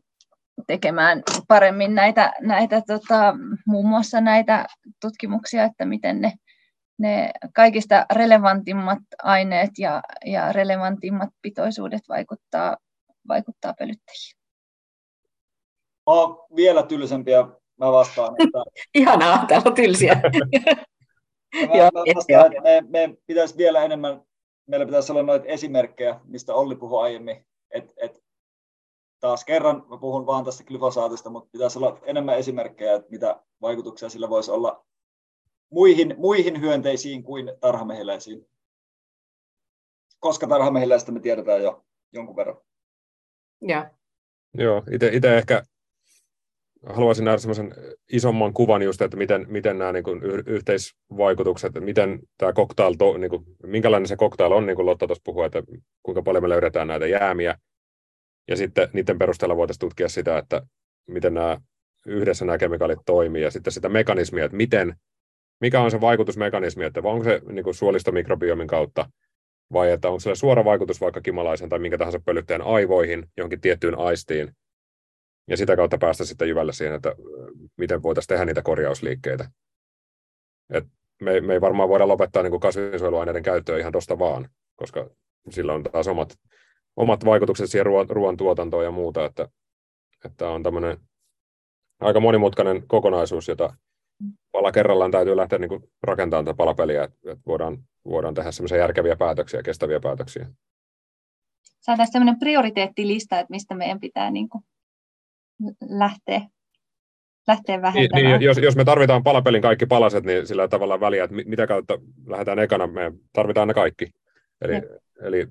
tekemään 0.67 1.23
paremmin 1.49 1.95
näitä, 1.95 2.33
näitä 2.41 2.83
tota, 2.87 3.35
muun 3.67 3.89
muassa 3.89 4.21
näitä 4.21 4.67
tutkimuksia, 5.01 5.65
että 5.65 5.85
miten 5.85 6.21
ne, 6.21 6.33
ne 6.99 7.31
kaikista 7.55 8.07
relevantimmat 8.13 8.99
aineet 9.23 9.71
ja, 9.79 10.03
ja 10.27 10.53
relevantimmat 10.53 11.29
pitoisuudet 11.43 12.03
vaikuttaa, 12.09 12.77
vaikuttaa 13.29 13.75
pölyttäjiin. 13.79 14.39
Mä 16.07 16.15
oon 16.15 16.47
vielä 16.57 16.83
tylsempiä, 16.83 17.49
mä 17.77 17.93
vastaan. 17.93 18.35
Että... 18.39 18.59
Ihanaa, 18.95 19.47
täällä 19.47 19.69
on 19.69 19.75
tylsiä. 19.75 20.15
mä, 21.55 21.75
mä 21.95 22.15
vastaan, 22.15 22.47
että 22.47 22.63
me, 22.63 22.83
me 22.89 23.17
pitäisi 23.27 23.57
vielä 23.57 23.85
enemmän, 23.85 24.23
meillä 24.69 24.87
pitäisi 24.87 25.13
olla 25.13 25.23
noita 25.23 25.47
esimerkkejä, 25.47 26.21
mistä 26.25 26.55
Olli 26.55 26.77
puhui 26.77 27.03
aiemmin, 27.03 27.47
että 27.71 27.93
et 27.97 28.23
taas 29.21 29.45
kerran, 29.45 29.87
mä 29.89 29.99
puhun 29.99 30.27
vaan 30.27 30.45
tästä 30.45 30.65
glyfosaatista, 30.65 31.31
mutta 31.31 31.51
pitäisi 31.53 31.79
olla 31.79 31.99
enemmän 32.03 32.39
esimerkkejä, 32.39 32.95
että 32.95 33.11
mitä 33.11 33.43
vaikutuksia 33.61 34.09
sillä 34.09 34.31
voisi 34.31 34.51
olla 34.51 34.85
muihin, 35.71 36.15
muihin 36.19 36.61
hyönteisiin 36.61 37.23
kuin 37.23 37.53
tarhamehiläisiin. 37.61 38.47
Koska 40.21 40.47
tarhamehiläistä 40.47 41.13
me 41.13 41.21
tiedetään 41.21 41.63
jo 41.63 41.85
jonkun 42.13 42.37
verran. 42.37 42.61
Ja. 43.61 43.91
Joo, 44.55 44.83
itse 44.91 45.39
ehkä 45.39 45.63
haluaisin 46.89 47.25
nähdä 47.25 47.39
semmoisen 47.39 47.75
isomman 48.13 48.53
kuvan 48.53 48.83
just, 48.83 49.03
että 49.03 49.17
miten, 49.17 49.47
miten 49.49 49.79
nämä 49.79 49.93
niin 49.93 50.05
kuin 50.05 50.23
yhteisvaikutukset, 50.47 51.73
miten 51.81 52.21
tämä 52.39 52.53
cocktail, 52.53 52.95
to, 52.99 53.19
niin 53.19 53.31
kuin, 53.31 53.45
minkälainen 53.63 54.09
se 54.09 54.17
cocktail 54.17 54.53
on, 54.53 54.67
niin 54.67 54.77
kuin 54.77 54.87
Lotta 54.87 55.07
tuossa 55.07 55.23
puhui, 55.25 55.47
että 55.47 55.63
kuinka 56.03 56.23
paljon 56.23 56.45
me 56.45 56.49
löydetään 56.49 56.89
näitä 56.89 57.07
jäämiä, 57.07 57.55
Ja 58.49 58.57
sitten 58.57 58.89
niiden 58.93 59.19
perusteella 59.19 59.57
voitaisiin 59.57 59.81
tutkia 59.81 60.09
sitä, 60.09 60.39
että 60.39 60.63
miten 61.09 61.35
nämä 61.35 61.59
yhdessä 62.07 62.45
nämä 62.45 62.59
kemikaalit 62.59 62.99
toimii 63.07 63.43
ja 63.43 63.51
sitten 63.51 63.73
sitä 63.73 63.89
mekanismia, 63.89 64.45
että 64.45 64.57
miten, 64.57 64.95
mikä 65.61 65.81
on 65.81 65.91
se 65.91 66.01
vaikutusmekanismi, 66.01 66.85
että 66.85 67.01
onko 67.05 67.25
se 67.25 67.41
niin 67.53 67.65
kuin 67.65 67.75
suolistomikrobiomin 67.75 68.67
kautta 68.67 69.11
vai 69.73 69.91
että 69.91 70.09
onko 70.09 70.21
sillä 70.21 70.35
suora 70.35 70.65
vaikutus 70.65 71.01
vaikka 71.01 71.21
kimalaisen 71.21 71.69
tai 71.69 71.79
minkä 71.79 71.99
tahansa 71.99 72.21
pölyttäjän 72.25 72.63
aivoihin, 72.63 73.27
johonkin 73.37 73.61
tiettyyn 73.61 73.99
aistiin, 73.99 74.53
ja 75.49 75.57
sitä 75.57 75.77
kautta 75.77 75.99
päästä 75.99 76.25
sitten 76.25 76.49
jyvälle 76.49 76.73
siihen, 76.73 76.95
että 76.95 77.15
miten 77.77 78.03
voitaisiin 78.03 78.29
tehdä 78.29 78.45
niitä 78.45 78.63
korjausliikkeitä. 78.63 79.51
Et 80.71 80.85
me, 81.23 81.41
me 81.41 81.53
ei 81.53 81.61
varmaan 81.61 81.89
voida 81.89 82.09
lopettaa 82.09 82.43
niin 82.43 82.51
kuin 82.51 82.61
kasvinsuojeluaineiden 82.61 83.43
käyttöä 83.43 83.79
ihan 83.79 83.93
tuosta 83.93 84.19
vaan, 84.19 84.49
koska 84.77 85.11
sillä 85.51 85.73
on 85.73 85.83
taas 85.83 86.09
omat, 86.09 86.39
omat 86.97 87.25
vaikutukset 87.25 87.71
siihen 87.71 87.87
ruoan, 87.87 88.11
ruoan 88.11 88.37
tuotantoon 88.37 88.85
ja 88.85 88.91
muuta, 88.91 89.25
että, 89.25 89.49
että 90.25 90.49
on 90.49 90.63
tämmöinen 90.63 90.99
aika 92.01 92.21
monimutkainen 92.21 92.89
kokonaisuus, 92.89 93.49
jota 93.49 93.75
pala 94.53 94.73
kerrallaan 94.73 95.11
täytyy 95.11 95.37
lähteä 95.37 95.59
niin 95.59 95.69
kuin 95.69 95.83
rakentamaan 96.03 96.45
tätä 96.45 96.57
palapeliä, 96.57 97.05
että, 97.05 97.37
voidaan, 97.47 97.79
voidaan 98.05 98.35
tehdä 98.35 98.53
semmoisia 98.53 98.79
järkeviä 98.79 99.17
päätöksiä, 99.17 99.63
kestäviä 99.63 100.01
päätöksiä. 100.01 100.47
Saataisiin 101.81 102.13
sellainen 102.13 102.39
prioriteettilista, 102.39 103.39
että 103.39 103.51
mistä 103.51 103.75
meidän 103.75 104.01
pitää 104.01 104.31
niin 104.31 104.49
kuin 104.49 104.65
lähteä, 105.89 106.41
lähteä 107.47 107.77
niin, 107.77 107.83
vähentämään. 107.83 108.41
Niin, 108.41 108.47
jos, 108.47 108.59
jos 108.59 108.77
me 108.77 108.85
tarvitaan 108.85 109.23
palapelin 109.23 109.63
kaikki 109.63 109.87
palaset, 109.87 110.25
niin 110.25 110.47
sillä 110.47 110.69
tavalla 110.69 111.01
väliä, 111.01 111.25
että 111.25 111.37
mitä 111.47 111.67
kautta 111.67 111.99
lähdetään 112.27 112.59
ekana, 112.59 112.87
me 112.87 113.13
tarvitaan 113.33 113.69
ne 113.69 113.75
kaikki. 113.75 114.07
Eli, 114.61 114.83
eli 115.23 115.49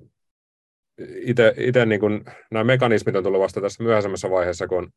itse 1.56 1.86
niin 1.86 2.00
kun, 2.00 2.24
nämä 2.50 2.64
mekanismit 2.64 3.16
on 3.16 3.24
tullut 3.24 3.40
vasta 3.40 3.60
tässä 3.60 3.84
myöhäisemmässä 3.84 4.30
vaiheessa, 4.30 4.66
kun 4.66 4.92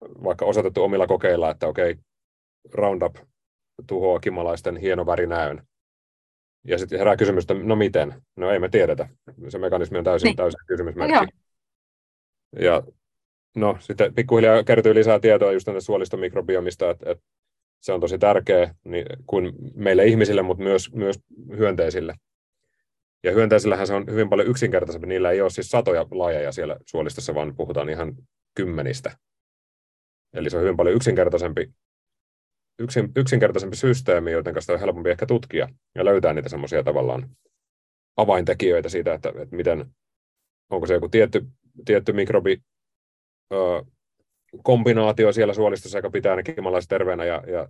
on 0.00 0.24
vaikka 0.24 0.44
osoitettu 0.44 0.82
omilla 0.82 1.06
kokeilla, 1.06 1.50
että 1.50 1.66
okei, 1.66 1.96
Roundup 2.72 3.16
tuhoaa 3.86 4.20
kimalaisten 4.20 4.76
hieno 4.76 5.06
värinäön. 5.06 5.62
Ja 6.64 6.78
sitten 6.78 6.98
herää 6.98 7.16
kysymys, 7.16 7.44
että 7.44 7.54
no 7.54 7.76
miten? 7.76 8.22
No 8.36 8.50
ei 8.50 8.58
me 8.58 8.68
tiedetä. 8.68 9.08
Se 9.48 9.58
mekanismi 9.58 9.98
on 9.98 10.04
täysin, 10.04 10.26
niin. 10.26 10.36
täysin 10.36 10.60
kysymysmerkki. 10.66 11.36
Ja 12.60 12.82
no 13.56 13.76
sitten 13.80 14.14
pikkuhiljaa 14.14 14.64
kertyy 14.64 14.94
lisää 14.94 15.20
tietoa 15.20 15.52
just 15.52 15.64
tästä 15.64 15.80
suolistomikrobiomista, 15.80 16.90
että, 16.90 17.10
että 17.10 17.24
se 17.80 17.92
on 17.92 18.00
tosi 18.00 18.18
tärkeä 18.18 18.74
niin 18.84 19.06
kuin 19.26 19.52
meille 19.74 20.06
ihmisille, 20.06 20.42
mutta 20.42 20.62
myös, 20.62 20.92
myös 20.92 21.20
hyönteisille. 21.56 22.14
Ja 23.24 23.32
hyönteisillähän 23.32 23.86
se 23.86 23.94
on 23.94 24.06
hyvin 24.10 24.28
paljon 24.28 24.48
yksinkertaisempi. 24.48 25.06
Niillä 25.06 25.30
ei 25.30 25.40
ole 25.40 25.50
siis 25.50 25.70
satoja 25.70 26.06
lajeja 26.10 26.52
siellä 26.52 26.76
suolistossa, 26.86 27.34
vaan 27.34 27.56
puhutaan 27.56 27.88
ihan 27.88 28.16
kymmenistä. 28.54 29.16
Eli 30.34 30.50
se 30.50 30.56
on 30.56 30.62
hyvin 30.62 30.76
paljon 30.76 30.96
yksinkertaisempi, 30.96 31.70
yksin, 32.78 33.12
yksinkertaisempi 33.16 33.76
systeemi, 33.76 34.32
joten 34.32 34.54
sitä 34.60 34.72
on 34.72 34.80
helpompi 34.80 35.10
ehkä 35.10 35.26
tutkia 35.26 35.68
ja 35.94 36.04
löytää 36.04 36.32
niitä 36.32 36.48
semmoisia 36.48 36.82
tavallaan 36.82 37.30
avaintekijöitä 38.16 38.88
siitä, 38.88 39.14
että, 39.14 39.28
että 39.28 39.56
miten, 39.56 39.86
onko 40.70 40.86
se 40.86 40.94
joku 40.94 41.08
tietty, 41.08 41.46
tietty 41.84 42.12
mikrobi 42.12 42.62
ö, 43.52 43.84
kombinaatio 44.62 45.32
siellä 45.32 45.54
suolistossa, 45.54 45.98
joka 45.98 46.10
pitää 46.10 46.36
ne 46.36 46.42
kimalaiset 46.42 46.88
terveenä 46.88 47.24
ja, 47.24 47.42
ja, 47.46 47.68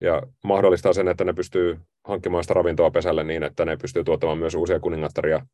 ja 0.00 0.22
mahdollistaa 0.44 0.92
sen, 0.92 1.08
että 1.08 1.24
ne 1.24 1.32
pystyy 1.32 1.80
hankkimaan 2.04 2.44
sitä 2.44 2.54
ravintoa 2.54 2.90
pesälle 2.90 3.24
niin, 3.24 3.42
että 3.42 3.64
ne 3.64 3.76
pystyy 3.76 4.04
tuottamaan 4.04 4.38
myös 4.38 4.54
uusia 4.54 4.80
kuningattaria. 4.80 5.46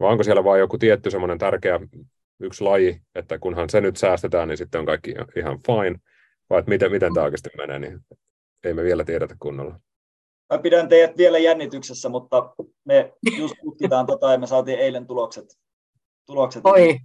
Vai 0.00 0.10
onko 0.10 0.22
siellä 0.22 0.44
vain 0.44 0.60
joku 0.60 0.78
tietty 0.78 1.10
semmoinen 1.10 1.38
tärkeä 1.38 1.80
yksi 2.40 2.64
laji, 2.64 3.00
että 3.14 3.38
kunhan 3.38 3.70
se 3.70 3.80
nyt 3.80 3.96
säästetään, 3.96 4.48
niin 4.48 4.58
sitten 4.58 4.78
on 4.78 4.86
kaikki 4.86 5.14
ihan 5.36 5.58
fine, 5.66 6.00
vai 6.50 6.58
että 6.58 6.68
miten, 6.68 6.90
miten 6.90 7.14
tämä 7.14 7.24
oikeasti 7.24 7.50
menee, 7.56 7.78
niin 7.78 8.00
ei 8.64 8.74
me 8.74 8.82
vielä 8.82 9.04
tiedetä 9.04 9.36
kunnolla. 9.38 9.80
Mä 10.52 10.58
pidän 10.58 10.88
teidät 10.88 11.16
vielä 11.16 11.38
jännityksessä, 11.38 12.08
mutta 12.08 12.54
me 12.84 13.12
just 13.38 13.54
tutkitaan 13.62 14.06
tota 14.06 14.32
ja 14.32 14.38
me 14.38 14.46
saatiin 14.46 14.78
eilen 14.78 15.06
tulokset. 15.06 15.44
tulokset 16.26 16.62
Oi, 16.64 16.98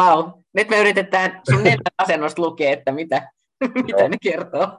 wow. 0.00 0.30
Nyt 0.54 0.68
me 0.68 0.80
yritetään 0.80 1.40
sun 1.50 1.62
neljän 1.64 1.80
asennosta 1.98 2.42
lukea, 2.42 2.72
että 2.72 2.92
mitä, 2.92 3.30
mitä 3.86 4.08
ne 4.08 4.16
kertoo. 4.22 4.78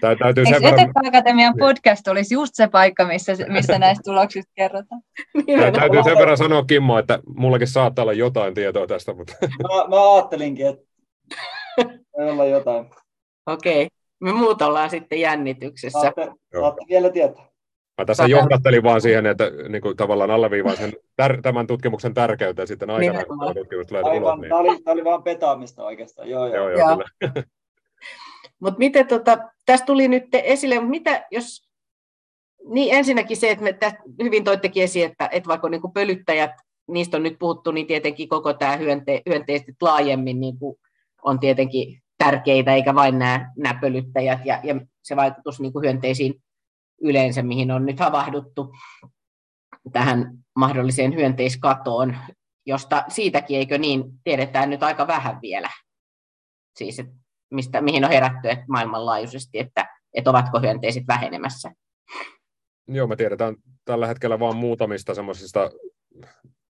Tää, 0.00 0.16
täytyy 0.16 0.44
sen 0.46 0.62
verran... 0.62 0.90
Akatemian 1.08 1.54
podcast 1.58 2.08
olisi 2.08 2.34
just 2.34 2.54
se 2.54 2.68
paikka, 2.68 3.06
missä, 3.06 3.32
missä 3.48 3.78
näistä 3.78 4.02
tuloksista 4.04 4.52
kerrotaan? 4.54 5.02
Tää, 5.60 5.70
täytyy 5.70 6.02
sen 6.04 6.18
verran 6.18 6.36
sanoa, 6.36 6.64
Kimmo, 6.64 6.98
että 6.98 7.18
mullakin 7.36 7.68
saattaa 7.68 8.02
olla 8.02 8.12
jotain 8.12 8.54
tietoa 8.54 8.86
tästä. 8.86 9.14
Mutta... 9.14 9.32
Mä, 9.42 9.88
mä 9.88 10.14
ajattelinkin, 10.14 10.66
että 10.66 10.84
olla 12.12 12.44
jotain. 12.44 12.86
Okei, 13.46 13.86
okay. 13.86 13.88
me 14.20 14.32
muut 14.32 14.62
ollaan 14.62 14.90
sitten 14.90 15.20
jännityksessä. 15.20 16.00
Saatte, 16.00 16.30
saatte 16.60 16.84
vielä 16.88 17.10
tietää. 17.10 17.47
Mä 17.98 18.04
tässä 18.04 18.22
Sata... 18.22 18.30
johdattelin 18.30 18.82
vaan 18.82 19.00
siihen, 19.00 19.26
että 19.26 19.50
niin 19.68 19.82
kuin, 19.82 19.96
tavallaan 19.96 20.30
alleviivaan 20.30 20.76
sen 20.76 20.92
tär- 21.22 21.40
tämän 21.42 21.66
tutkimuksen 21.66 22.14
tärkeyttä 22.14 22.66
sitten 22.66 22.90
aikana, 22.90 23.24
kun 23.24 23.54
tutkimus 23.54 23.86
tulee 23.86 24.02
ulos. 24.02 24.40
Niin... 24.40 24.48
Tämä, 24.48 24.60
oli, 24.60 24.82
tämä 24.82 24.92
oli 24.92 25.04
vaan 25.04 25.22
petaamista 25.22 25.84
oikeastaan. 25.84 26.30
Joo, 26.30 26.46
joo. 26.46 26.56
joo, 26.56 26.70
joo, 26.70 27.02
joo. 27.20 27.32
Mutta 28.62 28.78
miten 28.78 29.06
tota, 29.06 29.38
tässä 29.66 29.86
tuli 29.86 30.08
nyt 30.08 30.24
esille, 30.32 30.74
mutta 30.74 30.90
mitä 30.90 31.26
jos, 31.30 31.68
niin 32.68 32.94
ensinnäkin 32.94 33.36
se, 33.36 33.50
että 33.50 33.64
me 33.64 33.72
tästä 33.72 33.98
hyvin 34.22 34.44
toittekin 34.44 34.82
esiin, 34.82 35.10
että, 35.10 35.28
että 35.32 35.48
vaikka 35.48 35.68
niin 35.68 35.80
kuin 35.80 35.92
pölyttäjät, 35.92 36.50
niistä 36.88 37.16
on 37.16 37.22
nyt 37.22 37.38
puhuttu, 37.38 37.70
niin 37.70 37.86
tietenkin 37.86 38.28
koko 38.28 38.52
tämä 38.52 38.76
hyönte, 38.76 39.22
hyönteiset 39.28 39.74
laajemmin 39.80 40.40
niin 40.40 40.58
kuin 40.58 40.78
on 41.22 41.38
tietenkin 41.38 42.02
tärkeitä, 42.18 42.74
eikä 42.74 42.94
vain 42.94 43.18
nämä, 43.18 43.52
nämä 43.56 43.80
pölyttäjät 43.80 44.38
ja, 44.44 44.60
ja 44.62 44.80
se 45.02 45.16
vaikutus 45.16 45.60
niin 45.60 45.72
kuin 45.72 45.82
hyönteisiin 45.82 46.42
yleensä, 47.00 47.42
mihin 47.42 47.70
on 47.70 47.86
nyt 47.86 48.00
havahduttu 48.00 48.74
tähän 49.92 50.38
mahdolliseen 50.56 51.14
hyönteiskatoon, 51.14 52.16
josta 52.66 53.04
siitäkin, 53.08 53.58
eikö 53.58 53.78
niin, 53.78 54.04
tiedetään 54.24 54.70
nyt 54.70 54.82
aika 54.82 55.06
vähän 55.06 55.38
vielä. 55.42 55.70
Siis, 56.78 56.98
että 56.98 57.12
mistä, 57.50 57.80
mihin 57.80 58.04
on 58.04 58.10
herätty 58.10 58.50
että 58.50 58.64
maailmanlaajuisesti, 58.68 59.58
että, 59.58 59.86
että 60.14 60.30
ovatko 60.30 60.60
hyönteiset 60.60 61.04
vähenemässä. 61.08 61.72
Joo, 62.88 63.06
me 63.06 63.16
tiedetään 63.16 63.56
tällä 63.84 64.06
hetkellä 64.06 64.40
vain 64.40 64.56
muutamista 64.56 65.14
semmoisista 65.14 65.70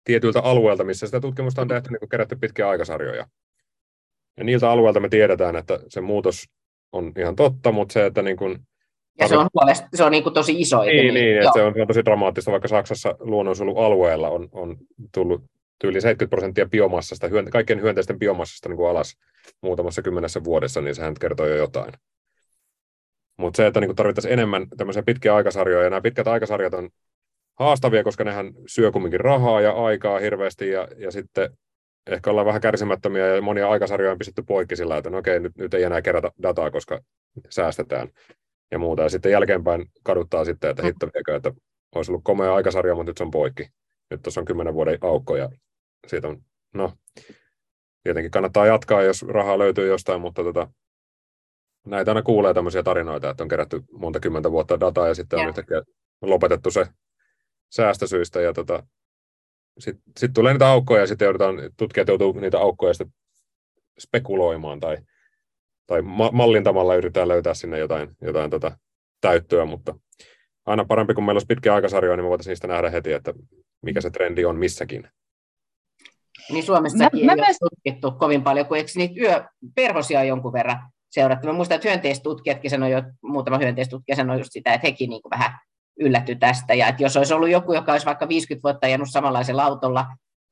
tietyiltä 0.03 0.41
alueilta, 0.41 0.83
missä 0.83 1.05
sitä 1.05 1.19
tutkimusta 1.19 1.61
on 1.61 1.67
tehty 1.67 1.89
niin 1.89 2.09
kerätty 2.09 2.35
pitkiä 2.35 2.69
aikasarjoja. 2.69 3.27
Ja 4.37 4.43
niiltä 4.43 4.71
alueilta 4.71 4.99
me 4.99 5.09
tiedetään, 5.09 5.55
että 5.55 5.79
se 5.87 6.01
muutos 6.01 6.45
on 6.91 7.11
ihan 7.19 7.35
totta, 7.35 7.71
mutta 7.71 7.93
se, 7.93 8.05
että 8.05 8.21
niin 8.21 8.37
kuin 8.37 8.67
ja 9.19 9.27
se 9.27 9.37
on, 9.37 9.47
huolest, 9.53 9.85
se 9.93 10.03
on 10.03 10.11
niin 10.11 10.23
kuin 10.23 10.33
tosi 10.33 10.61
iso. 10.61 10.83
Niin, 10.83 10.95
niin, 10.97 11.13
niin 11.13 11.37
että 11.37 11.51
se 11.53 11.63
on, 11.63 11.73
se 11.73 11.81
on 11.81 11.87
tosi 11.87 12.05
dramaattista, 12.05 12.51
vaikka 12.51 12.67
Saksassa 12.67 13.15
luonnonsuojelualueella 13.19 14.29
on, 14.29 14.49
on 14.51 14.77
tullut 15.13 15.43
yli 15.83 16.01
70 16.01 16.29
prosenttia 16.29 16.65
biomassasta, 16.65 17.27
kaikkien 17.51 17.81
hyönteisten 17.81 18.19
biomassasta 18.19 18.69
niin 18.69 18.77
kuin 18.77 18.89
alas 18.89 19.17
muutamassa 19.61 20.01
kymmenessä 20.01 20.43
vuodessa, 20.43 20.81
niin 20.81 20.95
sehän 20.95 21.13
kertoo 21.19 21.45
jo 21.45 21.55
jotain. 21.55 21.93
Mutta 23.37 23.57
se, 23.57 23.67
että 23.67 23.79
niin 23.79 23.95
tarvittaisiin 23.95 24.33
enemmän 24.33 24.67
tämmöisiä 24.77 25.03
pitkiä 25.03 25.35
aikasarjoja, 25.35 25.83
ja 25.83 25.89
nämä 25.89 26.01
pitkät 26.01 26.27
aikasarjat 26.27 26.73
on 26.73 26.89
haastavia, 27.59 28.03
koska 28.03 28.23
nehän 28.23 28.53
syö 28.67 28.91
kumminkin 28.91 29.19
rahaa 29.19 29.61
ja 29.61 29.71
aikaa 29.71 30.19
hirveästi, 30.19 30.69
ja, 30.69 30.87
ja 30.97 31.11
sitten 31.11 31.49
ehkä 32.07 32.29
ollaan 32.29 32.47
vähän 32.47 32.61
kärsimättömiä, 32.61 33.27
ja 33.27 33.41
monia 33.41 33.69
aikasarjoja 33.69 34.11
on 34.11 34.17
pistetty 34.17 34.43
poikki 34.47 34.75
sillä, 34.75 34.97
että 34.97 35.09
no 35.09 35.17
okei, 35.17 35.39
nyt, 35.39 35.57
nyt 35.57 35.73
ei 35.73 35.83
enää 35.83 36.01
kerätä 36.01 36.31
dataa, 36.43 36.71
koska 36.71 36.99
säästetään 37.49 38.09
ja 38.71 38.79
muuta. 38.79 39.03
Ja 39.03 39.09
sitten 39.09 39.31
jälkeenpäin 39.31 39.85
kaduttaa 40.03 40.45
sitten, 40.45 40.69
että 40.69 40.83
hitto 40.83 41.09
viekö, 41.13 41.35
että 41.35 41.51
olisi 41.95 42.11
ollut 42.11 42.23
komea 42.23 42.53
aikasarja, 42.55 42.95
mutta 42.95 43.09
nyt 43.09 43.17
se 43.17 43.23
on 43.23 43.31
poikki. 43.31 43.69
Nyt 44.11 44.21
tuossa 44.21 44.41
on 44.41 44.45
kymmenen 44.45 44.73
vuoden 44.73 44.97
aukko, 45.01 45.35
ja 45.35 45.49
siitä 46.07 46.27
on, 46.27 46.41
no, 46.73 46.93
tietenkin 48.03 48.31
kannattaa 48.31 48.65
jatkaa, 48.65 49.01
jos 49.01 49.25
rahaa 49.27 49.57
löytyy 49.57 49.87
jostain, 49.87 50.21
mutta 50.21 50.43
tota, 50.43 50.69
näitä 51.85 52.11
aina 52.11 52.21
kuulee 52.21 52.53
tämmöisiä 52.53 52.83
tarinoita, 52.83 53.29
että 53.29 53.43
on 53.43 53.49
kerätty 53.49 53.81
monta 53.91 54.19
kymmentä 54.19 54.51
vuotta 54.51 54.79
dataa 54.79 55.07
ja 55.07 55.13
sitten 55.13 55.39
on 55.39 55.43
ja. 55.43 55.49
yhtäkkiä 55.49 55.81
lopetettu 56.21 56.71
se 56.71 56.87
säästösyistä 57.69 58.41
ja 58.41 58.53
tota, 58.53 58.83
sitten 59.79 60.03
sit 60.17 60.33
tulee 60.33 60.53
niitä 60.53 60.69
aukkoja 60.69 61.01
ja 61.01 61.07
sitten 61.07 61.25
joudutaan, 61.25 61.55
tutkijat 61.77 62.07
joutuu 62.07 62.31
niitä 62.31 62.59
aukkoja 62.59 62.93
sitten 62.93 63.13
spekuloimaan 63.99 64.79
tai, 64.79 64.97
tai 65.87 66.01
ma- 66.01 66.31
mallintamalla 66.31 66.95
yritetään 66.95 67.27
löytää 67.27 67.53
sinne 67.53 67.79
jotain, 67.79 68.09
jotain 68.21 68.49
tota 68.49 68.77
täyttöä, 69.21 69.65
mutta 69.65 69.95
aina 70.65 70.85
parempi, 70.85 71.13
kun 71.13 71.23
meillä 71.23 71.37
olisi 71.37 71.47
pitkä 71.47 71.75
aikasarjoja, 71.75 72.17
niin 72.17 72.25
me 72.25 72.29
voitaisiin 72.29 72.51
niistä 72.51 72.67
nähdä 72.67 72.89
heti, 72.89 73.13
että 73.13 73.33
mikä 73.81 74.01
se 74.01 74.09
trendi 74.09 74.45
on 74.45 74.57
missäkin. 74.57 75.09
Niin 76.49 76.63
Suomessakin 76.63 77.25
mä, 77.25 77.31
ei 77.31 77.35
mä 77.35 77.45
ole 77.47 77.69
tutkittu 77.69 78.11
kovin 78.11 78.43
paljon, 78.43 78.65
kun 78.65 78.77
eikö 78.77 78.91
niitä 78.95 79.21
yöperhosia 79.21 80.23
jonkun 80.23 80.53
verran 80.53 80.79
seurattu. 81.09 81.47
Mä 81.47 81.53
muistan, 81.53 81.75
että 81.75 81.89
hyönteistutkijatkin 81.89 82.71
sanoi 82.71 82.91
jo, 82.91 83.03
muutama 83.23 83.57
hyönteistutkija 83.57 84.15
sanoi 84.15 84.37
just 84.37 84.51
sitä, 84.51 84.73
että 84.73 84.87
hekin 84.87 85.09
niin 85.09 85.21
vähän 85.31 85.59
yllätty 85.99 86.35
tästä. 86.35 86.73
Ja 86.73 86.87
että 86.87 87.03
jos 87.03 87.17
olisi 87.17 87.33
ollut 87.33 87.49
joku, 87.49 87.73
joka 87.73 87.91
olisi 87.91 88.05
vaikka 88.05 88.29
50 88.29 88.63
vuotta 88.63 88.87
ajanut 88.87 89.09
samanlaisella 89.11 89.63
autolla, 89.63 90.05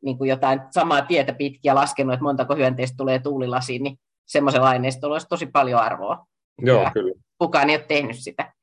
niin 0.04 0.18
kuin 0.18 0.30
jotain 0.30 0.62
samaa 0.72 1.02
tietä 1.02 1.34
pitkiä 1.34 1.76
laskenut, 1.76 2.14
että 2.14 2.24
montako 2.24 2.56
hyönteistä 2.56 2.98
tulee 2.98 3.20
tuulilasiin, 3.20 3.84
niin 3.84 3.98
semmoisella 4.26 4.70
aineistolla 4.70 5.16
olisi 5.16 5.28
tosi 5.28 5.46
paljon 5.46 5.82
arvoa. 5.82 6.26
Joo, 6.62 6.84
ja 6.84 6.92
kyllä. 6.92 7.14
Kukaan 7.38 7.70
ei 7.70 7.76
ole 7.76 7.86
tehnyt 7.88 8.20
sitä. 8.20 8.54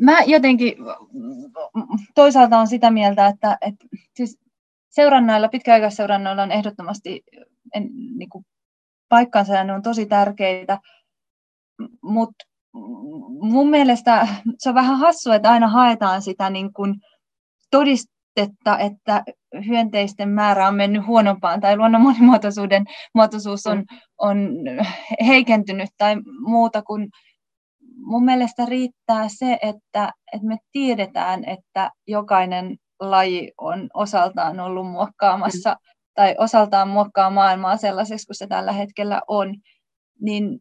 Mä 0.00 0.18
jotenkin 0.26 0.74
toisaalta 2.14 2.58
on 2.58 2.66
sitä 2.66 2.90
mieltä, 2.90 3.26
että, 3.26 3.58
että 3.60 3.86
siis 4.16 4.38
seurannoilla, 4.90 5.48
pitkäaikaisseurannoilla 5.48 6.42
on 6.42 6.52
ehdottomasti 6.52 7.22
en, 7.74 7.88
niin 8.18 8.28
kuin 8.28 8.44
paikkansa 9.08 9.54
ja 9.54 9.64
ne 9.64 9.72
on 9.72 9.82
tosi 9.82 10.06
tärkeitä, 10.06 10.78
mutta 12.02 12.44
mun 13.40 13.70
mielestä 13.70 14.28
se 14.58 14.68
on 14.68 14.74
vähän 14.74 14.98
hassua, 14.98 15.34
että 15.34 15.50
aina 15.50 15.68
haetaan 15.68 16.22
sitä 16.22 16.50
niin 16.50 16.72
kuin 16.72 16.94
todistetta, 17.70 18.78
että 18.78 19.24
hyönteisten 19.68 20.28
määrä 20.28 20.68
on 20.68 20.74
mennyt 20.74 21.06
huonompaan 21.06 21.60
tai 21.60 21.76
luonnon 21.76 22.00
monimuotoisuuden 22.00 22.84
muotoisuus 23.14 23.66
on, 23.66 23.84
on 24.18 24.48
heikentynyt 25.26 25.90
tai 25.98 26.16
muuta 26.40 26.82
kuin 26.82 27.08
mun 27.96 28.24
mielestä 28.24 28.64
riittää 28.66 29.26
se, 29.28 29.58
että, 29.62 30.12
että 30.32 30.46
me 30.46 30.56
tiedetään, 30.72 31.44
että 31.44 31.90
jokainen 32.06 32.76
laji 33.00 33.52
on 33.58 33.88
osaltaan 33.94 34.60
ollut 34.60 34.86
muokkaamassa 34.86 35.70
mm. 35.70 35.76
tai 36.14 36.34
osaltaan 36.38 36.88
muokkaa 36.88 37.30
maailmaa 37.30 37.76
sellaiseksi 37.76 38.26
kuin 38.26 38.36
se 38.36 38.46
tällä 38.46 38.72
hetkellä 38.72 39.20
on, 39.28 39.54
niin 40.20 40.58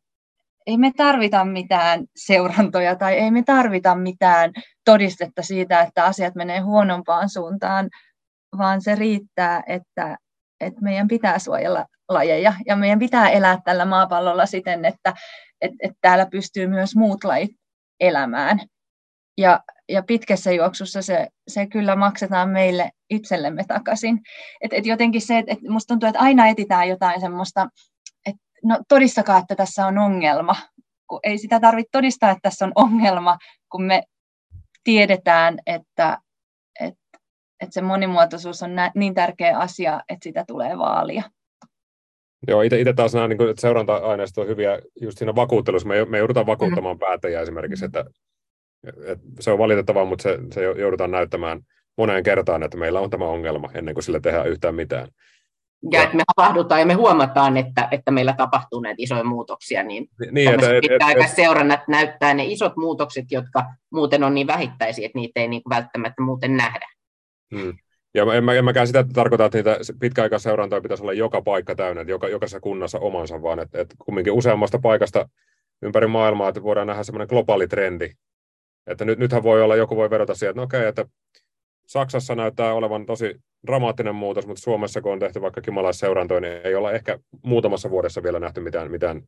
ei 0.68 0.78
me 0.78 0.92
tarvita 0.98 1.46
mitään 1.46 2.06
seurantoja 2.16 2.96
tai 2.96 3.14
ei 3.14 3.32
me 3.32 3.44
tarvita 3.44 3.96
mitään 3.96 4.52
todistetta 4.86 5.42
siitä, 5.42 5.82
että 5.82 6.06
asiat 6.06 6.36
menee 6.36 6.60
huonompaan 6.60 7.30
suuntaan, 7.30 7.90
vaan 8.58 8.82
se 8.82 8.96
riittää, 8.96 9.64
että, 9.68 10.18
että 10.60 10.82
meidän 10.82 11.08
pitää 11.08 11.40
suojella 11.40 11.86
lajeja 12.10 12.54
ja 12.66 12.76
meidän 12.76 13.00
pitää 13.00 13.30
elää 13.30 13.58
tällä 13.66 13.86
maapallolla 13.86 14.46
siten, 14.46 14.86
että, 14.86 15.14
että, 15.62 15.78
että 15.80 15.98
täällä 16.02 16.26
pystyy 16.26 16.68
myös 16.68 16.96
muut 16.96 17.24
lajit 17.24 17.52
elämään. 18.00 18.60
Ja, 19.38 19.60
ja 19.90 20.04
pitkässä 20.04 20.52
juoksussa 20.52 21.02
se, 21.02 21.28
se 21.48 21.68
kyllä 21.68 21.96
maksetaan 21.96 22.50
meille 22.50 22.92
itsellemme 23.10 23.64
takaisin. 23.68 24.20
Et, 24.62 24.74
et 24.74 24.86
jotenkin 24.86 25.22
se, 25.22 25.38
että 25.38 25.54
et 25.54 25.60
musta 25.70 25.88
tuntuu, 25.88 26.10
että 26.10 26.22
aina 26.22 26.48
etitään 26.48 26.90
jotain 26.90 27.22
semmoista, 27.22 27.68
että 28.26 28.42
no 28.64 28.80
todistakaa, 28.88 29.38
että 29.38 29.56
tässä 29.56 29.88
on 29.88 29.98
ongelma. 29.98 30.56
Kun 31.08 31.20
ei 31.24 31.38
sitä 31.38 31.60
tarvitse 31.60 31.90
todistaa, 31.92 32.30
että 32.30 32.50
tässä 32.50 32.66
on 32.66 32.72
ongelma, 32.76 33.38
kun 33.70 33.84
me 33.84 34.04
tiedetään, 34.84 35.58
että, 35.66 36.18
että, 37.64 37.70
että 37.70 37.74
se 37.74 37.82
monimuotoisuus 37.82 38.64
on 38.64 38.76
nä, 38.76 38.92
niin 38.96 39.14
tärkeä 39.14 39.58
asia, 39.58 40.02
että 40.10 40.24
sitä 40.24 40.44
tulee 40.48 40.78
vaalia. 40.78 41.24
Joo, 42.48 42.62
itse 42.62 42.94
taas 42.96 43.14
nämä 43.14 43.28
niin 43.28 43.40
seuranta-aineisto 43.58 44.42
on 44.42 44.48
hyviä 44.48 44.80
just 45.02 45.18
siinä 45.18 45.36
vakuuttelussa. 45.36 45.88
Me, 45.88 46.06
me 46.06 46.18
joudutaan 46.18 46.46
vakuuttamaan 46.46 46.96
mm. 46.96 47.00
päättäjiä 47.00 47.42
esimerkiksi, 47.42 47.86
että, 47.86 48.06
että 49.06 49.26
se 49.40 49.52
on 49.52 49.58
valitettavaa, 49.58 50.06
mutta 50.06 50.24
se, 50.24 50.40
se 50.52 50.64
joudutaan 50.64 51.12
näyttämään 51.12 51.60
moneen 51.98 52.24
kertaan, 52.24 52.64
että 52.64 52.78
meillä 52.78 53.00
on 53.00 53.10
tämä 53.10 53.26
ongelma 53.26 53.70
ennen 53.74 53.94
kuin 53.94 54.04
sille 54.04 54.20
tehdään 54.20 54.48
yhtään 54.48 54.76
mitään. 54.76 55.08
Ja, 55.92 56.00
ja 56.00 56.04
että 56.04 56.18
me 56.18 56.24
havahdutaan 56.38 56.82
ja 56.82 56.86
me 56.86 56.94
huomataan, 56.94 57.58
että, 57.58 57.88
että 57.92 58.12
meillä 58.12 58.34
tapahtuu 58.34 58.80
näitä 58.80 58.96
isoja 58.98 59.24
muutoksia, 59.24 59.84
niin, 59.84 60.08
niin 60.32 60.54
että, 60.54 60.78
et, 60.78 60.86
et, 61.72 61.88
näyttää 61.88 62.34
ne 62.34 62.46
isot 62.46 62.78
muutokset, 62.78 63.26
jotka 63.32 63.66
muuten 63.92 64.24
on 64.24 64.34
niin 64.34 64.48
vähittäisiä, 64.48 65.06
että 65.06 65.20
niitä 65.20 65.40
ei 65.40 65.48
niin 65.48 65.62
välttämättä 65.70 66.22
muuten 66.22 66.58
nähdä. 66.58 66.93
Hmm. 67.54 67.74
Ja 68.14 68.34
en, 68.34 68.44
mä, 68.44 68.54
en 68.54 68.66
mäkään 68.66 68.88
sitä 68.88 69.06
tarkoita, 69.14 69.46
että 69.46 69.58
niitä 69.58 69.78
pitkäaikaisseurantoja 70.00 70.82
pitäisi 70.82 71.04
olla 71.04 71.14
joka 71.14 71.42
paikka 71.42 71.76
täynnä, 71.76 72.02
että 72.02 72.12
joka, 72.12 72.28
jokaisessa 72.28 72.60
kunnassa 72.60 73.00
omansa, 73.00 73.42
vaan 73.42 73.60
että, 73.60 73.82
että 73.82 73.96
kumminkin 74.06 74.34
useammasta 74.34 74.80
paikasta 74.80 75.30
ympäri 75.82 76.08
maailmaa, 76.08 76.50
että 76.50 76.64
voidaan 76.64 76.88
nähdä 76.88 77.04
semmoinen 77.04 77.28
globaali 77.30 77.68
trendi. 77.68 78.10
Että 78.88 79.06
nyt, 79.06 79.20
nythän 79.20 79.44
voi 79.44 79.62
olla, 79.62 79.76
joku 79.76 79.96
voi 79.96 80.10
vedota 80.10 80.36
siihen, 80.36 80.50
että 80.50 80.60
no 80.60 80.64
okei, 80.64 80.86
että 80.86 81.06
Saksassa 81.88 82.36
näyttää 82.36 82.74
olevan 82.74 83.06
tosi 83.06 83.36
dramaattinen 83.68 84.16
muutos, 84.16 84.48
mutta 84.48 84.62
Suomessa, 84.62 85.02
kun 85.02 85.12
on 85.12 85.20
tehty 85.20 85.42
vaikka 85.42 85.62
kimalaisseurantoja, 85.62 86.40
niin 86.42 86.62
ei 86.64 86.76
olla 86.76 86.92
ehkä 86.92 87.20
muutamassa 87.44 87.90
vuodessa 87.90 88.24
vielä 88.24 88.40
nähty 88.40 88.62
mitään, 88.62 88.92
mitään 88.92 89.22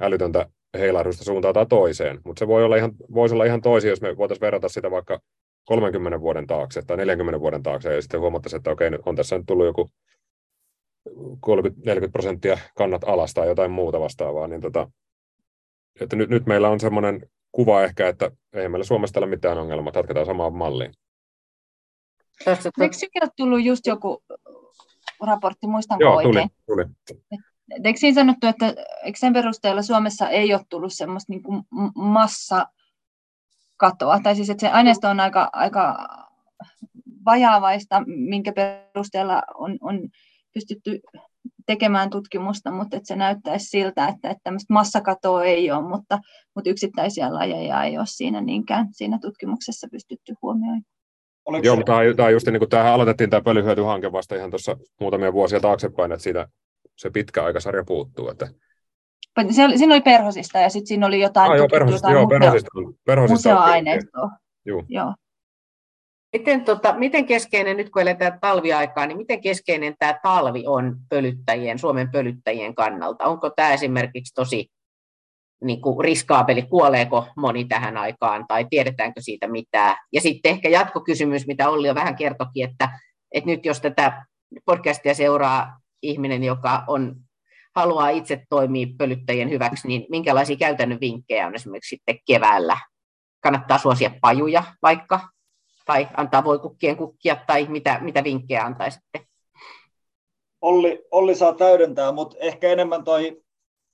älytöntä 0.00 0.46
heilahdusta 0.78 1.24
suuntaan 1.24 1.54
tai 1.54 1.66
toiseen. 1.66 2.20
Mutta 2.24 2.38
se 2.38 2.48
voi 2.48 2.64
olla 2.64 2.76
ihan, 2.76 2.92
voisi 3.14 3.34
olla 3.34 3.44
ihan 3.44 3.60
toisin, 3.60 3.88
jos 3.88 4.00
me 4.00 4.16
voitaisiin 4.16 4.40
verrata 4.40 4.68
sitä 4.68 4.90
vaikka 4.90 5.20
30 5.64 6.20
vuoden 6.20 6.46
taakse 6.46 6.82
tai 6.82 6.96
40 6.96 7.40
vuoden 7.40 7.62
taakse, 7.62 7.94
ja 7.94 8.02
sitten 8.02 8.20
huomattaisiin, 8.20 8.58
että 8.58 8.70
okei, 8.70 8.90
on 9.06 9.16
tässä 9.16 9.36
nyt 9.38 9.46
tullut 9.46 9.66
joku 9.66 9.90
30-40 11.08 11.12
prosenttia 12.12 12.58
kannat 12.76 13.04
alas 13.04 13.34
tai 13.34 13.48
jotain 13.48 13.70
muuta 13.70 14.00
vastaavaa, 14.00 14.46
niin 14.48 14.60
tota, 14.60 14.90
että 16.00 16.16
nyt, 16.16 16.30
nyt 16.30 16.46
meillä 16.46 16.68
on 16.68 16.80
semmoinen 16.80 17.30
kuva 17.52 17.82
ehkä, 17.82 18.08
että 18.08 18.30
ei 18.52 18.68
meillä 18.68 18.84
Suomessa 18.84 19.20
ole 19.20 19.26
mitään 19.26 19.58
ongelmaa, 19.58 19.92
jatketaan 19.94 20.26
samaan 20.26 20.54
malliin. 20.54 20.92
Eikö 22.46 22.92
sinulle 22.92 23.30
tullut 23.36 23.64
just 23.64 23.86
joku 23.86 24.22
raportti, 25.26 25.66
muistan 25.66 26.00
Joo, 26.00 26.16
oikein? 26.16 26.48
tuli, 26.66 26.84
tuli. 26.88 27.38
Eikö 27.84 27.98
siinä 27.98 28.14
sanottu, 28.14 28.46
että 28.46 28.66
eikö 29.02 29.18
sen 29.18 29.32
perusteella 29.32 29.82
Suomessa 29.82 30.28
ei 30.28 30.54
ole 30.54 30.62
tullut 30.68 30.92
semmoista 30.92 31.32
niin 31.32 31.42
kuin 31.42 31.62
massa 31.94 32.66
katoa. 33.82 34.20
Tai 34.22 34.36
siis, 34.36 34.50
että 34.50 34.60
se 34.60 34.68
aineisto 34.68 35.08
on 35.08 35.20
aika, 35.20 35.50
aika 35.52 36.08
vajaavaista, 37.24 38.02
minkä 38.06 38.52
perusteella 38.52 39.42
on, 39.54 39.78
on 39.80 40.08
pystytty 40.54 41.00
tekemään 41.66 42.10
tutkimusta, 42.10 42.70
mutta 42.70 42.96
että 42.96 43.06
se 43.06 43.16
näyttäisi 43.16 43.66
siltä, 43.66 44.08
että, 44.08 44.30
että 44.30 44.40
tämmöistä 44.44 44.72
massakatoa 44.72 45.44
ei 45.44 45.70
ole, 45.70 45.88
mutta, 45.88 46.18
mutta 46.54 46.70
yksittäisiä 46.70 47.34
lajeja 47.34 47.84
ei 47.84 47.98
ole 47.98 48.06
siinä 48.08 48.40
niinkään 48.40 48.88
siinä 48.90 49.18
tutkimuksessa 49.18 49.88
pystytty 49.90 50.34
huomioimaan. 50.42 50.82
Oliko 51.44 51.66
Joo, 51.66 51.76
mutta 51.76 51.92
tämä 52.16 52.26
on 52.26 52.32
just 52.32 52.46
niin 52.46 52.58
kuin 52.58 52.68
tämähän 52.68 52.92
aloitettiin 52.92 53.30
tämä 53.30 53.42
pölyhyötyhanke 53.42 54.12
vasta 54.12 54.34
ihan 54.34 54.50
tuossa 54.50 54.76
muutamia 55.00 55.32
vuosia 55.32 55.60
taaksepäin, 55.60 56.12
että 56.12 56.22
siitä 56.22 56.48
se 56.96 57.10
pitkä 57.10 57.44
aikasarja 57.44 57.84
puuttuu. 57.84 58.28
Että 58.28 58.48
se 59.50 59.64
oli, 59.64 59.78
siinä 59.78 59.94
oli 59.94 60.00
perhosista 60.00 60.58
ja 60.58 60.68
sitten 60.68 60.86
siinä 60.86 61.06
oli 61.06 61.20
jotain, 61.20 61.52
ah, 61.52 61.56
joo, 61.56 61.68
perhosista, 61.68 62.10
jotain 62.10 62.22
joo, 62.22 62.28
perhosista, 62.28 62.70
perhosista 63.06 63.34
museoaineistoa. 63.34 64.30
Joo. 64.64 64.84
joo. 64.88 65.14
Miten, 66.32 66.64
tota, 66.64 66.94
miten 66.98 67.26
keskeinen, 67.26 67.76
nyt 67.76 67.90
kun 67.90 68.02
eletään 68.02 68.38
talviaikaa, 68.40 69.06
niin 69.06 69.16
miten 69.18 69.40
keskeinen 69.40 69.94
tämä 69.98 70.18
talvi 70.22 70.64
on 70.66 70.96
pölyttäjien, 71.08 71.78
Suomen 71.78 72.10
pölyttäjien 72.10 72.74
kannalta? 72.74 73.24
Onko 73.24 73.50
tämä 73.50 73.72
esimerkiksi 73.72 74.34
tosi 74.34 74.68
niin 75.64 75.80
kuin 75.80 76.04
riskaapeli, 76.04 76.62
kuoleeko 76.62 77.26
moni 77.36 77.64
tähän 77.64 77.96
aikaan 77.96 78.44
tai 78.48 78.66
tiedetäänkö 78.70 79.20
siitä 79.20 79.48
mitään? 79.48 79.96
Ja 80.12 80.20
sitten 80.20 80.50
ehkä 80.50 80.68
jatkokysymys, 80.68 81.46
mitä 81.46 81.70
Olli 81.70 81.88
jo 81.88 81.94
vähän 81.94 82.16
kertokin, 82.16 82.70
että, 82.70 82.88
että 83.32 83.50
nyt 83.50 83.66
jos 83.66 83.80
tätä 83.80 84.26
podcastia 84.64 85.14
seuraa 85.14 85.78
ihminen, 86.02 86.44
joka 86.44 86.84
on 86.86 87.16
haluaa 87.74 88.08
itse 88.08 88.42
toimia 88.50 88.86
pölyttäjien 88.98 89.50
hyväksi, 89.50 89.88
niin 89.88 90.06
minkälaisia 90.10 90.56
käytännön 90.56 91.00
vinkkejä 91.00 91.46
on 91.46 91.54
esimerkiksi 91.54 91.96
sitten 91.96 92.18
keväällä? 92.26 92.78
Kannattaa 93.40 93.78
suosia 93.78 94.10
pajuja 94.20 94.64
vaikka, 94.82 95.20
tai 95.86 96.08
antaa 96.16 96.44
voikukkien 96.44 96.96
kukkia, 96.96 97.36
tai 97.46 97.66
mitä, 97.68 97.98
mitä 98.00 98.24
vinkkejä 98.24 98.64
antaisitte? 98.64 99.26
Olli, 100.60 101.04
Olli 101.10 101.34
saa 101.34 101.54
täydentää, 101.54 102.12
mutta 102.12 102.36
ehkä 102.40 102.68
enemmän 102.68 103.04
toi, 103.04 103.42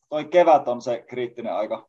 toi 0.09 0.25
kevät 0.25 0.69
on 0.69 0.83
se 0.83 1.05
kriittinen 1.07 1.55
aika, 1.55 1.89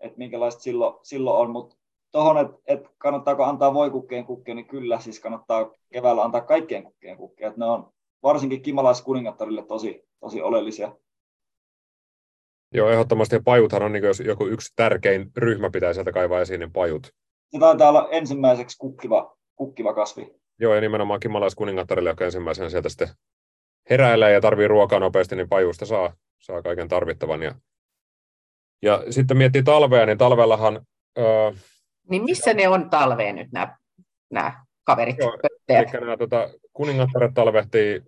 että 0.00 0.18
minkälaista 0.18 0.62
silloin, 0.62 0.94
silloin 1.02 1.40
on, 1.40 1.50
mutta 1.50 1.76
tuohon, 2.12 2.38
että 2.38 2.56
et 2.66 2.88
kannattaako 2.98 3.44
antaa 3.44 3.74
voikukkien 3.74 4.24
kukkia, 4.24 4.54
niin 4.54 4.66
kyllä, 4.66 5.00
siis 5.00 5.20
kannattaa 5.20 5.70
keväällä 5.92 6.22
antaa 6.22 6.40
kaikkien 6.40 6.84
kukkien 6.84 7.16
kukkia, 7.16 7.48
että 7.48 7.60
ne 7.60 7.66
on 7.66 7.92
varsinkin 8.22 8.62
kimalaiskuningattarille 8.62 9.62
tosi, 9.62 10.04
tosi 10.24 10.42
oleellisia. 10.42 10.96
Joo, 12.74 12.90
ehdottomasti. 12.90 13.36
Ja 13.36 13.42
pajuthan 13.44 13.82
on, 13.82 13.92
niin 13.92 14.04
jos 14.04 14.20
joku 14.20 14.46
yksi 14.46 14.72
tärkein 14.76 15.30
ryhmä 15.36 15.70
pitää 15.70 15.92
sieltä 15.92 16.12
kaivaa 16.12 16.40
esiin, 16.40 16.60
niin 16.60 16.72
pajut. 16.72 17.06
Se 17.50 17.58
taitaa 17.58 17.88
olla 17.88 18.08
ensimmäiseksi 18.10 18.78
kukkiva, 18.78 19.36
kukkiva 19.56 19.94
kasvi. 19.94 20.34
Joo, 20.58 20.74
ja 20.74 20.80
nimenomaan 20.80 21.20
kimalaiskuningattarille, 21.20 22.10
joka 22.10 22.24
ensimmäisenä 22.24 22.68
sieltä 22.68 22.88
sitten 22.88 23.08
heräilee 23.90 24.32
ja 24.32 24.40
tarvii 24.40 24.68
ruokaa 24.68 25.00
nopeasti, 25.00 25.36
niin 25.36 25.48
pajusta 25.48 25.86
saa, 25.86 26.16
saa 26.38 26.62
kaiken 26.62 26.88
tarvittavan. 26.88 27.42
Ja, 27.42 27.54
ja 28.82 29.04
sitten 29.10 29.36
miettii 29.36 29.62
talvea, 29.62 30.06
niin 30.06 30.18
talvellahan... 30.18 30.86
Öö, 31.18 31.52
niin 32.10 32.24
missä 32.24 32.54
ne 32.54 32.68
on 32.68 32.90
talveen 32.90 33.36
nyt 33.36 33.52
nämä, 33.52 33.76
nämä 34.30 34.64
kaverit? 34.84 35.18
Joo, 35.18 35.38
eli 35.68 36.00
nämä 36.00 36.16
tota, 36.16 36.50
kuningattaret 36.72 37.34
talvehtii 37.34 38.02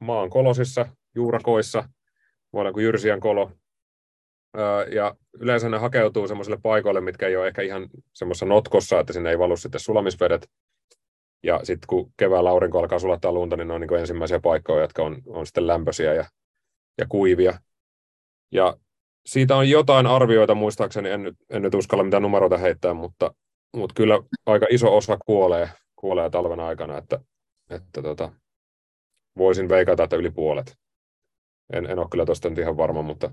maan 0.00 0.30
kolosissa, 0.30 0.86
juurakoissa, 1.14 1.88
voi 2.52 2.72
kuin 2.72 2.84
Jyrsiän 2.84 3.20
kolo. 3.20 3.52
Ja 4.94 5.14
yleensä 5.40 5.68
ne 5.68 5.78
hakeutuu 5.78 6.28
semmoisille 6.28 6.58
paikoille, 6.62 7.00
mitkä 7.00 7.26
ei 7.28 7.36
ole 7.36 7.46
ehkä 7.46 7.62
ihan 7.62 7.88
semmoisessa 8.14 8.46
notkossa, 8.46 9.00
että 9.00 9.12
sinne 9.12 9.30
ei 9.30 9.38
valu 9.38 9.56
sitten 9.56 9.80
sulamisvedet. 9.80 10.50
Ja 11.42 11.60
sitten 11.62 11.86
kun 11.86 12.12
keväällä 12.16 12.50
aurinko 12.50 12.78
alkaa 12.78 12.98
sulattaa 12.98 13.32
lunta, 13.32 13.56
niin 13.56 13.68
ne 13.68 13.74
on 13.74 13.80
niin 13.80 14.00
ensimmäisiä 14.00 14.40
paikkoja, 14.40 14.80
jotka 14.80 15.02
on, 15.02 15.22
on 15.26 15.46
sitten 15.46 15.66
lämpöisiä 15.66 16.14
ja, 16.14 16.24
ja 16.98 17.06
kuivia. 17.08 17.58
Ja 18.52 18.76
siitä 19.26 19.56
on 19.56 19.70
jotain 19.70 20.06
arvioita 20.06 20.54
muistaakseni, 20.54 21.10
en 21.10 21.22
nyt, 21.22 21.34
en 21.50 21.62
nyt 21.62 21.74
uskalla 21.74 22.04
mitään 22.04 22.22
numeroita 22.22 22.58
heittää, 22.58 22.94
mutta, 22.94 23.34
mutta 23.76 23.94
kyllä 23.94 24.22
aika 24.46 24.66
iso 24.70 24.96
osa 24.96 25.18
kuolee, 25.26 25.68
kuolee 25.96 26.30
talven 26.30 26.60
aikana, 26.60 26.98
että, 26.98 27.20
että 27.70 28.02
tota, 28.02 28.32
voisin 29.38 29.68
veikata, 29.68 30.04
että 30.04 30.16
yli 30.16 30.30
puolet. 30.30 30.76
En, 31.72 31.86
en 31.86 31.98
ole 31.98 32.08
kyllä 32.10 32.26
tuosta 32.26 32.48
nyt 32.48 32.58
ihan 32.58 32.76
varma, 32.76 33.02
mutta, 33.02 33.30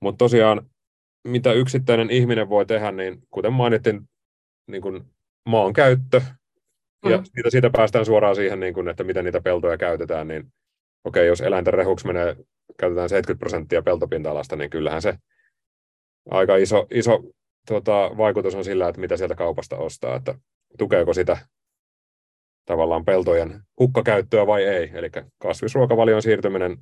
mutta 0.00 0.18
tosiaan 0.18 0.70
mitä 1.24 1.52
yksittäinen 1.52 2.10
ihminen 2.10 2.48
voi 2.48 2.66
tehdä, 2.66 2.90
niin 2.90 3.22
kuten 3.30 3.52
mainittiin, 3.52 4.00
niin 4.66 4.82
kuin 4.82 5.04
maan 5.48 5.72
käyttö, 5.72 6.20
ja 7.04 7.18
mm. 7.18 7.24
siitä, 7.24 7.50
siitä 7.50 7.70
päästään 7.70 8.04
suoraan 8.04 8.36
siihen, 8.36 8.60
niin 8.60 8.74
kuin, 8.74 8.88
että 8.88 9.04
miten 9.04 9.24
niitä 9.24 9.40
peltoja 9.40 9.78
käytetään, 9.78 10.28
niin 10.28 10.40
okei, 11.04 11.20
okay, 11.20 11.26
jos 11.26 11.40
eläinten 11.40 11.74
rehuksi 11.74 12.06
menee, 12.06 12.36
käytetään 12.78 13.08
70 13.08 13.40
prosenttia 13.40 13.82
peltopinta-alasta, 13.82 14.56
niin 14.56 14.70
kyllähän 14.70 15.02
se 15.02 15.14
aika 16.30 16.56
iso, 16.56 16.86
iso 16.90 17.22
tota, 17.68 18.10
vaikutus 18.16 18.54
on 18.54 18.64
sillä, 18.64 18.88
että 18.88 19.00
mitä 19.00 19.16
sieltä 19.16 19.34
kaupasta 19.34 19.76
ostaa, 19.76 20.16
että 20.16 20.34
tukeeko 20.78 21.14
sitä 21.14 21.38
tavallaan 22.64 23.04
peltojen 23.04 23.60
hukkakäyttöä 23.80 24.46
vai 24.46 24.64
ei. 24.64 24.90
Eli 24.94 25.10
kasvisruokavalion 25.38 26.22
siirtyminen 26.22 26.78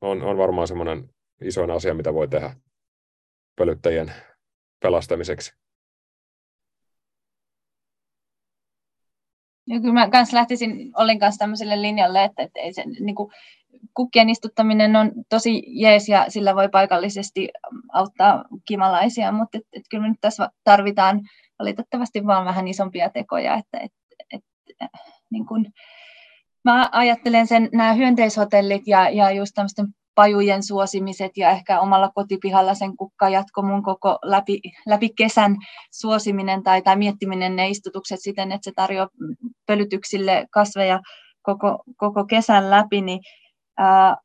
on, 0.00 0.22
on 0.22 0.38
varmaan 0.38 0.68
semmoinen 0.68 1.10
isoin 1.40 1.70
asia, 1.70 1.94
mitä 1.94 2.14
voi 2.14 2.28
tehdä 2.28 2.56
pölyttäjien 3.56 4.12
pelastamiseksi. 4.82 5.52
Ja 9.68 9.80
kyllä 9.80 9.94
mä 9.94 10.10
kanssa 10.10 10.36
lähtisin 10.36 10.92
Olin 10.96 11.18
kanssa 11.18 11.38
tämmöiselle 11.38 11.82
linjalle, 11.82 12.24
että, 12.24 12.42
että 12.42 12.60
ei 12.60 12.72
sen, 12.72 12.92
niin 13.00 13.14
kuin, 13.14 13.32
kukkien 13.94 14.28
istuttaminen 14.28 14.96
on 14.96 15.12
tosi 15.28 15.62
jees 15.66 16.08
ja 16.08 16.24
sillä 16.28 16.54
voi 16.54 16.68
paikallisesti 16.68 17.48
auttaa 17.92 18.44
kimalaisia, 18.68 19.32
mutta 19.32 19.58
et, 19.58 19.64
et 19.72 19.82
kyllä 19.90 20.02
me 20.02 20.08
nyt 20.08 20.20
tässä 20.20 20.48
tarvitaan 20.64 21.20
valitettavasti 21.58 22.26
vaan 22.26 22.44
vähän 22.44 22.68
isompia 22.68 23.10
tekoja, 23.10 23.54
että 23.54 23.78
et, 23.78 23.92
et, 24.32 24.42
niin 25.30 25.46
kuin, 25.46 25.72
mä 26.66 26.88
ajattelen 26.92 27.46
sen, 27.46 27.68
nämä 27.72 27.92
hyönteishotellit 27.92 28.82
ja, 28.86 29.10
ja 29.10 29.30
just 29.30 29.52
tämmöisten 29.54 29.86
pajujen 30.14 30.62
suosimiset 30.62 31.36
ja 31.36 31.50
ehkä 31.50 31.80
omalla 31.80 32.10
kotipihalla 32.14 32.74
sen 32.74 32.96
kukka 32.96 33.28
jatko 33.28 33.62
mun 33.62 33.82
koko 33.82 34.18
läpi, 34.22 34.60
läpi 34.86 35.08
kesän 35.08 35.56
suosiminen 35.92 36.62
tai, 36.62 36.82
tai 36.82 36.96
miettiminen 36.96 37.56
ne 37.56 37.68
istutukset 37.68 38.20
siten, 38.22 38.52
että 38.52 38.64
se 38.64 38.72
tarjoaa 38.76 39.08
pölytyksille 39.66 40.46
kasveja 40.50 41.00
koko, 41.42 41.82
koko 41.96 42.24
kesän 42.24 42.70
läpi, 42.70 43.00
niin 43.00 43.20
ää, 43.78 44.16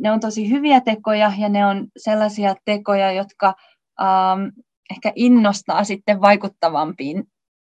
ne 0.00 0.12
on 0.12 0.20
tosi 0.20 0.50
hyviä 0.50 0.80
tekoja 0.80 1.32
ja 1.38 1.48
ne 1.48 1.66
on 1.66 1.88
sellaisia 1.96 2.54
tekoja, 2.64 3.12
jotka 3.12 3.54
ää, 3.98 4.36
ehkä 4.90 5.12
innostaa 5.14 5.84
sitten 5.84 6.20
vaikuttavampiin 6.20 7.24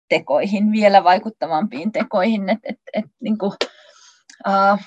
tekoihin, 0.08 0.72
vielä 0.72 1.04
vaikuttavampiin 1.04 1.92
tekoihin. 1.92 2.48
Et, 2.48 2.58
et, 2.62 2.78
et, 2.94 3.04
niin 3.20 3.38
kuin, 3.38 3.52
ää, 4.44 4.78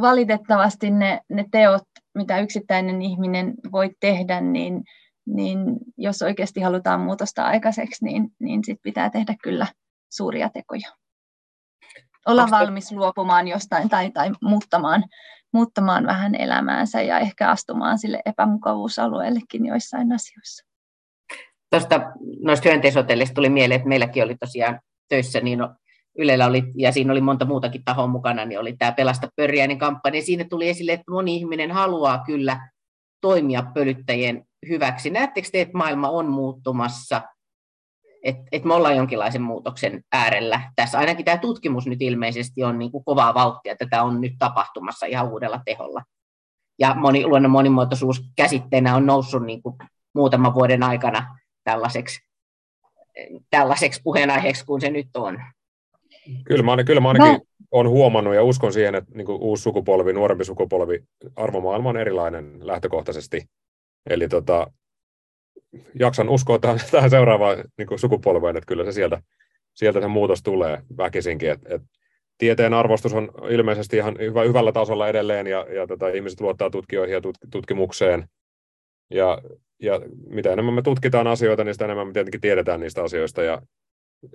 valitettavasti 0.00 0.90
ne, 0.90 1.20
ne 1.28 1.44
teot, 1.50 1.82
mitä 2.14 2.38
yksittäinen 2.38 3.02
ihminen 3.02 3.54
voi 3.72 3.90
tehdä, 4.00 4.40
niin, 4.40 4.82
niin 5.26 5.58
jos 5.96 6.22
oikeasti 6.22 6.60
halutaan 6.60 7.00
muutosta 7.00 7.44
aikaiseksi, 7.44 8.04
niin, 8.04 8.28
niin 8.40 8.64
sit 8.64 8.78
pitää 8.82 9.10
tehdä 9.10 9.34
kyllä 9.42 9.66
suuria 10.12 10.50
tekoja. 10.54 10.88
Olla 12.26 12.48
valmis 12.50 12.92
luopumaan 12.92 13.48
jostain 13.48 13.88
tai, 13.88 14.10
tai 14.10 14.30
muuttamaan, 14.42 15.04
muuttamaan 15.52 16.06
vähän 16.06 16.34
elämäänsä 16.34 17.02
ja 17.02 17.18
ehkä 17.18 17.50
astumaan 17.50 17.98
sille 17.98 18.22
epämukavuusalueellekin 18.26 19.66
joissain 19.66 20.12
asioissa. 20.12 20.66
Tuosta 21.70 22.00
noista 22.42 22.68
hyönteishotelleista 22.68 23.34
tuli 23.34 23.48
mieleen, 23.48 23.76
että 23.76 23.88
meilläkin 23.88 24.24
oli 24.24 24.34
tosiaan 24.34 24.80
töissä 25.08 25.40
niin 25.40 25.60
Ylellä 26.18 26.46
oli, 26.46 26.62
ja 26.76 26.92
siinä 26.92 27.12
oli 27.12 27.20
monta 27.20 27.44
muutakin 27.44 27.84
tahoa 27.84 28.06
mukana, 28.06 28.44
niin 28.44 28.60
oli 28.60 28.76
tämä 28.76 28.92
Pelasta 28.92 29.28
pörjäinen 29.36 29.78
kampanja. 29.78 30.22
Siinä 30.22 30.44
tuli 30.50 30.68
esille, 30.68 30.92
että 30.92 31.10
moni 31.10 31.36
ihminen 31.36 31.70
haluaa 31.70 32.22
kyllä 32.26 32.68
toimia 33.20 33.62
pölyttäjien 33.74 34.44
hyväksi. 34.68 35.10
Näettekö 35.10 35.48
te, 35.52 35.60
että 35.60 35.78
maailma 35.78 36.08
on 36.08 36.26
muuttumassa, 36.26 37.22
että 38.24 38.42
et 38.52 38.64
me 38.64 38.74
ollaan 38.74 38.96
jonkinlaisen 38.96 39.42
muutoksen 39.42 40.02
äärellä? 40.12 40.72
Tässä 40.76 40.98
ainakin 40.98 41.24
tämä 41.24 41.38
tutkimus 41.38 41.86
nyt 41.86 42.02
ilmeisesti 42.02 42.64
on 42.64 42.78
niin 42.78 42.90
kuin 42.90 43.04
kovaa 43.04 43.34
vauhtia, 43.34 43.72
että 43.72 43.86
tämä 43.90 44.02
on 44.02 44.20
nyt 44.20 44.32
tapahtumassa 44.38 45.06
ihan 45.06 45.28
uudella 45.28 45.60
teholla. 45.64 46.02
Ja 46.78 46.94
moni, 46.94 47.26
luonnon 47.26 47.50
monimuotoisuus 47.50 48.22
käsitteenä 48.36 48.96
on 48.96 49.06
noussut 49.06 49.42
niin 49.42 49.62
kuin 49.62 49.76
muutaman 50.14 50.54
vuoden 50.54 50.82
aikana 50.82 51.38
tällaiseksi, 51.64 52.20
tällaiseksi 53.50 54.00
puheenaiheeksi 54.04 54.64
kuin 54.64 54.80
se 54.80 54.90
nyt 54.90 55.08
on. 55.16 55.38
Kyllä 56.44 56.62
mä, 56.62 56.84
kyllä 56.84 57.00
mä 57.00 57.08
ainakin 57.08 57.32
no. 57.32 57.40
olen 57.70 57.90
huomannut 57.90 58.34
ja 58.34 58.42
uskon 58.42 58.72
siihen, 58.72 58.94
että 58.94 59.12
niin 59.14 59.30
uusi 59.30 59.62
sukupolvi, 59.62 60.12
nuorempi 60.12 60.44
sukupolvi, 60.44 61.02
arvomaailma 61.36 61.88
on 61.88 61.96
erilainen 61.96 62.66
lähtökohtaisesti. 62.66 63.48
Eli 64.10 64.28
tota, 64.28 64.72
jaksan 65.98 66.28
uskoa 66.28 66.58
tähän, 66.58 66.80
tähän 66.90 67.10
seuraavaan 67.10 67.64
niin 67.78 67.98
sukupolveen, 67.98 68.56
että 68.56 68.66
kyllä 68.66 68.84
se 68.84 68.92
sieltä, 68.92 69.22
sieltä 69.74 70.00
se 70.00 70.08
muutos 70.08 70.42
tulee 70.42 70.82
väkisinkin. 70.96 71.50
Et, 71.50 71.60
et 71.68 71.82
tieteen 72.38 72.74
arvostus 72.74 73.14
on 73.14 73.30
ilmeisesti 73.48 73.96
ihan 73.96 74.16
hyvä, 74.18 74.42
hyvällä 74.42 74.72
tasolla 74.72 75.08
edelleen 75.08 75.46
ja, 75.46 75.66
ja 75.74 75.86
tota, 75.86 76.08
ihmiset 76.08 76.40
luottaa 76.40 76.70
tutkijoihin 76.70 77.14
ja 77.14 77.20
tut, 77.20 77.38
tutkimukseen. 77.50 78.28
Ja, 79.10 79.42
ja 79.82 80.00
mitä 80.26 80.52
enemmän 80.52 80.74
me 80.74 80.82
tutkitaan 80.82 81.26
asioita, 81.26 81.64
niin 81.64 81.74
sitä 81.74 81.84
enemmän 81.84 82.06
me 82.06 82.12
tietenkin 82.12 82.40
tiedetään 82.40 82.80
niistä 82.80 83.02
asioista 83.02 83.42
ja, 83.42 83.62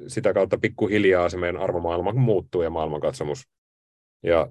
sitä 0.08 0.34
kautta 0.34 0.58
pikkuhiljaa 0.58 1.30
se 1.30 1.38
meidän 1.38 1.62
arvomaailma 1.62 2.14
muuttuu 2.14 2.62
ja 2.62 2.70
maailmankatsomus. 2.70 3.48
Ja 4.24 4.48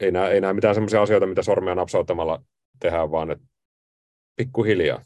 ei 0.00 0.12
näe, 0.12 0.32
ei 0.32 0.40
näe 0.40 0.52
mitään 0.52 0.74
sellaisia 0.74 1.02
asioita, 1.02 1.26
mitä 1.26 1.42
sormea 1.42 1.74
napsauttamalla 1.74 2.42
tehdään, 2.80 3.10
vaan 3.10 3.30
että 3.30 3.44
pikkuhiljaa. 4.36 5.04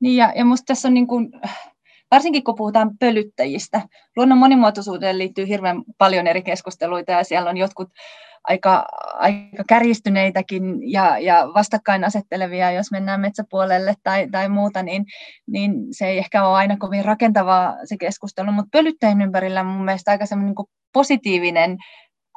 Niin 0.00 0.16
ja, 0.16 0.32
ja 0.36 0.44
musta 0.44 0.64
tässä 0.66 0.88
on 0.88 0.94
niin 0.94 1.06
kuin, 1.06 1.32
varsinkin 2.10 2.44
kun 2.44 2.54
puhutaan 2.54 2.98
pölyttäjistä, 2.98 3.82
luonnon 4.16 4.38
monimuotoisuuteen 4.38 5.18
liittyy 5.18 5.48
hirveän 5.48 5.82
paljon 5.98 6.26
eri 6.26 6.42
keskusteluita 6.42 7.12
ja 7.12 7.24
siellä 7.24 7.50
on 7.50 7.56
jotkut 7.56 7.88
aika, 8.44 8.86
aika 9.14 9.64
kärjistyneitäkin 9.68 10.92
ja, 10.92 11.18
ja 11.18 11.48
vastakkain 11.54 12.04
asettelevia, 12.04 12.72
jos 12.72 12.90
mennään 12.90 13.20
metsäpuolelle 13.20 13.94
tai, 14.02 14.28
tai 14.30 14.48
muuta, 14.48 14.82
niin, 14.82 15.04
niin 15.46 15.72
se 15.90 16.06
ei 16.06 16.18
ehkä 16.18 16.46
ole 16.46 16.56
aina 16.56 16.76
kovin 16.76 17.04
rakentavaa 17.04 17.76
se 17.84 17.96
keskustelu, 17.96 18.52
mutta 18.52 18.68
pölyttäjien 18.72 19.22
ympärillä 19.22 19.60
on 19.60 19.66
mun 19.66 19.84
mielestä 19.84 20.10
aika 20.10 20.26
semmoinen 20.26 20.54
niin 20.58 20.68
positiivinen 20.92 21.76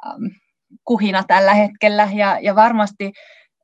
ähm, 0.06 0.22
kuhina 0.84 1.22
tällä 1.26 1.54
hetkellä 1.54 2.08
ja, 2.14 2.38
ja 2.40 2.54
varmasti 2.54 3.12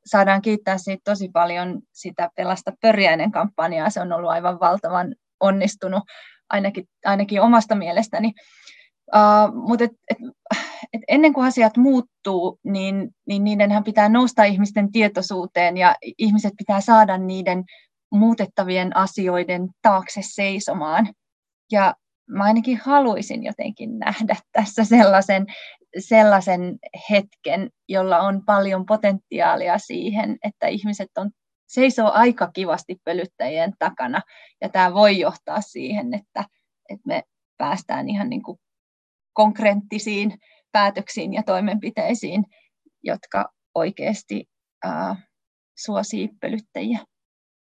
saadaan 0.05 0.41
kiittää 0.41 0.77
siitä 0.77 1.01
tosi 1.03 1.29
paljon 1.33 1.81
sitä 1.93 2.29
Pelasta 2.35 2.71
pörjäinen 2.81 3.31
kampanjaa. 3.31 3.89
Se 3.89 4.01
on 4.01 4.13
ollut 4.13 4.29
aivan 4.29 4.59
valtavan 4.59 5.15
onnistunut 5.39 6.03
ainakin, 6.49 6.85
ainakin 7.05 7.41
omasta 7.41 7.75
mielestäni. 7.75 8.31
Uh, 9.13 9.67
mutta 9.67 9.83
et, 9.83 9.91
et, 10.11 10.17
et 10.93 11.01
ennen 11.07 11.33
kuin 11.33 11.47
asiat 11.47 11.77
muuttuu, 11.77 12.59
niin, 12.63 13.09
niin 13.27 13.43
niidenhän 13.43 13.83
pitää 13.83 14.09
nousta 14.09 14.43
ihmisten 14.43 14.91
tietoisuuteen 14.91 15.77
ja 15.77 15.95
ihmiset 16.17 16.53
pitää 16.57 16.81
saada 16.81 17.17
niiden 17.17 17.63
muutettavien 18.11 18.97
asioiden 18.97 19.69
taakse 19.81 20.21
seisomaan. 20.23 21.07
Ja 21.71 21.95
mä 22.29 22.43
ainakin 22.43 22.81
haluaisin 22.83 23.43
jotenkin 23.43 23.99
nähdä 23.99 24.35
tässä 24.51 24.83
sellaisen, 24.83 25.45
sellaisen 25.99 26.77
hetken, 27.09 27.69
jolla 27.89 28.19
on 28.19 28.45
paljon 28.45 28.85
potentiaalia 28.85 29.77
siihen, 29.77 30.37
että 30.43 30.67
ihmiset 30.67 31.09
on 31.17 31.31
seisoo 31.67 32.11
aika 32.11 32.49
kivasti 32.53 32.95
pölyttäjien 33.03 33.73
takana. 33.79 34.21
Ja 34.61 34.69
tämä 34.69 34.93
voi 34.93 35.19
johtaa 35.19 35.61
siihen, 35.61 36.13
että, 36.13 36.45
että 36.89 37.07
me 37.07 37.23
päästään 37.57 38.09
ihan 38.09 38.29
niin 38.29 38.43
kuin 38.43 38.57
konkreettisiin 39.35 40.37
päätöksiin 40.71 41.33
ja 41.33 41.43
toimenpiteisiin, 41.43 42.45
jotka 43.03 43.49
oikeasti 43.75 44.49
ää, 44.83 45.15
suosii 45.77 46.29
pölyttäjiä. 46.41 46.99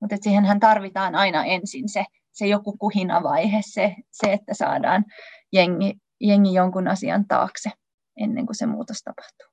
Mutta 0.01 0.17
siihenhän 0.21 0.61
tarvitaan 0.61 1.15
aina 1.15 1.45
ensin 1.45 1.89
se, 1.89 2.05
se 2.33 2.47
joku 2.47 2.77
kuhinavaihe, 2.77 3.61
se, 3.65 3.97
se, 4.11 4.33
että 4.33 4.55
saadaan 4.55 5.05
jengi, 5.53 5.95
jengi 6.21 6.55
jonkun 6.55 6.89
asian 6.89 7.27
taakse 7.29 7.71
ennen 8.17 8.47
kuin 8.47 8.57
se 8.57 8.67
muutos 8.67 9.03
tapahtuu. 9.03 9.47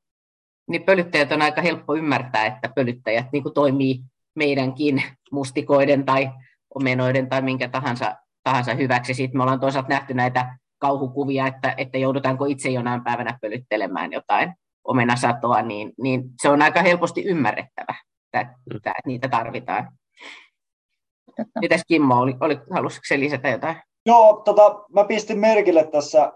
Niin 0.67 0.83
pölyttäjät 0.83 1.31
on 1.31 1.41
aika 1.41 1.61
helppo 1.61 1.95
ymmärtää, 1.95 2.45
että 2.45 2.69
pölyttäjät 2.75 3.25
niin 3.31 3.43
kuin 3.43 3.53
toimii 3.53 3.99
meidänkin 4.35 5.03
mustikoiden 5.31 6.05
tai 6.05 6.29
omenoiden 6.75 7.29
tai 7.29 7.41
minkä 7.41 7.69
tahansa 7.69 8.15
tahansa 8.43 8.73
hyväksi. 8.73 9.13
Sitten 9.13 9.37
me 9.37 9.43
ollaan 9.43 9.59
toisaalta 9.59 9.89
nähty 9.89 10.13
näitä 10.13 10.57
kauhukuvia, 10.79 11.47
että, 11.47 11.73
että 11.77 11.97
joudutaanko 11.97 12.45
itse 12.45 12.69
jonain 12.69 13.03
päivänä 13.03 13.37
pölyttelemään 13.41 14.11
jotain 14.11 14.53
omenasatoa, 14.83 15.61
niin, 15.61 15.93
niin 16.01 16.23
se 16.41 16.49
on 16.49 16.61
aika 16.61 16.81
helposti 16.81 17.23
ymmärrettävä, 17.23 17.95
että, 18.33 18.55
että 18.71 18.91
niitä 19.05 19.27
tarvitaan. 19.27 19.97
Mitäs 21.59 21.81
Kimmo, 21.87 22.15
oli, 22.15 22.35
oli, 22.39 22.59
halusitko 22.71 23.03
se 23.07 23.19
lisätä 23.19 23.49
jotain? 23.49 23.75
Joo, 24.05 24.41
tota, 24.45 24.85
mä 24.93 25.03
pistin 25.03 25.39
merkille 25.39 25.87
tässä 25.87 26.33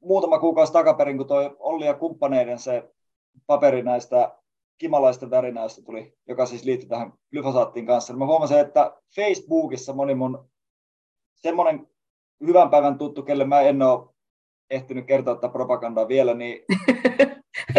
muutama 0.00 0.38
kuukausi 0.38 0.72
takaperin, 0.72 1.16
kun 1.16 1.26
toi 1.26 1.56
Olli 1.58 1.86
ja 1.86 1.94
kumppaneiden 1.94 2.58
se 2.58 2.90
paperi 3.46 3.82
näistä 3.82 4.36
kimalaisten 4.78 5.30
värinäistä 5.30 5.82
tuli, 5.82 6.14
joka 6.28 6.46
siis 6.46 6.64
liittyy 6.64 6.88
tähän 6.88 7.12
glyfosaattiin 7.30 7.86
kanssa. 7.86 8.12
Niin 8.12 8.18
mä 8.18 8.26
huomasin, 8.26 8.58
että 8.58 8.96
Facebookissa 9.16 9.92
moni 9.92 10.14
mun 10.14 10.50
semmoinen 11.34 11.86
hyvän 12.46 12.70
päivän 12.70 12.98
tuttu, 12.98 13.22
kelle 13.22 13.44
mä 13.44 13.60
en 13.60 13.82
ole 13.82 14.08
ehtinyt 14.70 15.06
kertoa 15.06 15.34
tätä 15.34 15.48
propagandaa 15.48 16.08
vielä, 16.08 16.34
niin 16.34 16.64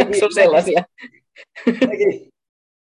se 0.20 0.26
on 0.26 0.34
sellaisia. 0.34 0.84
Hekin, 1.68 2.30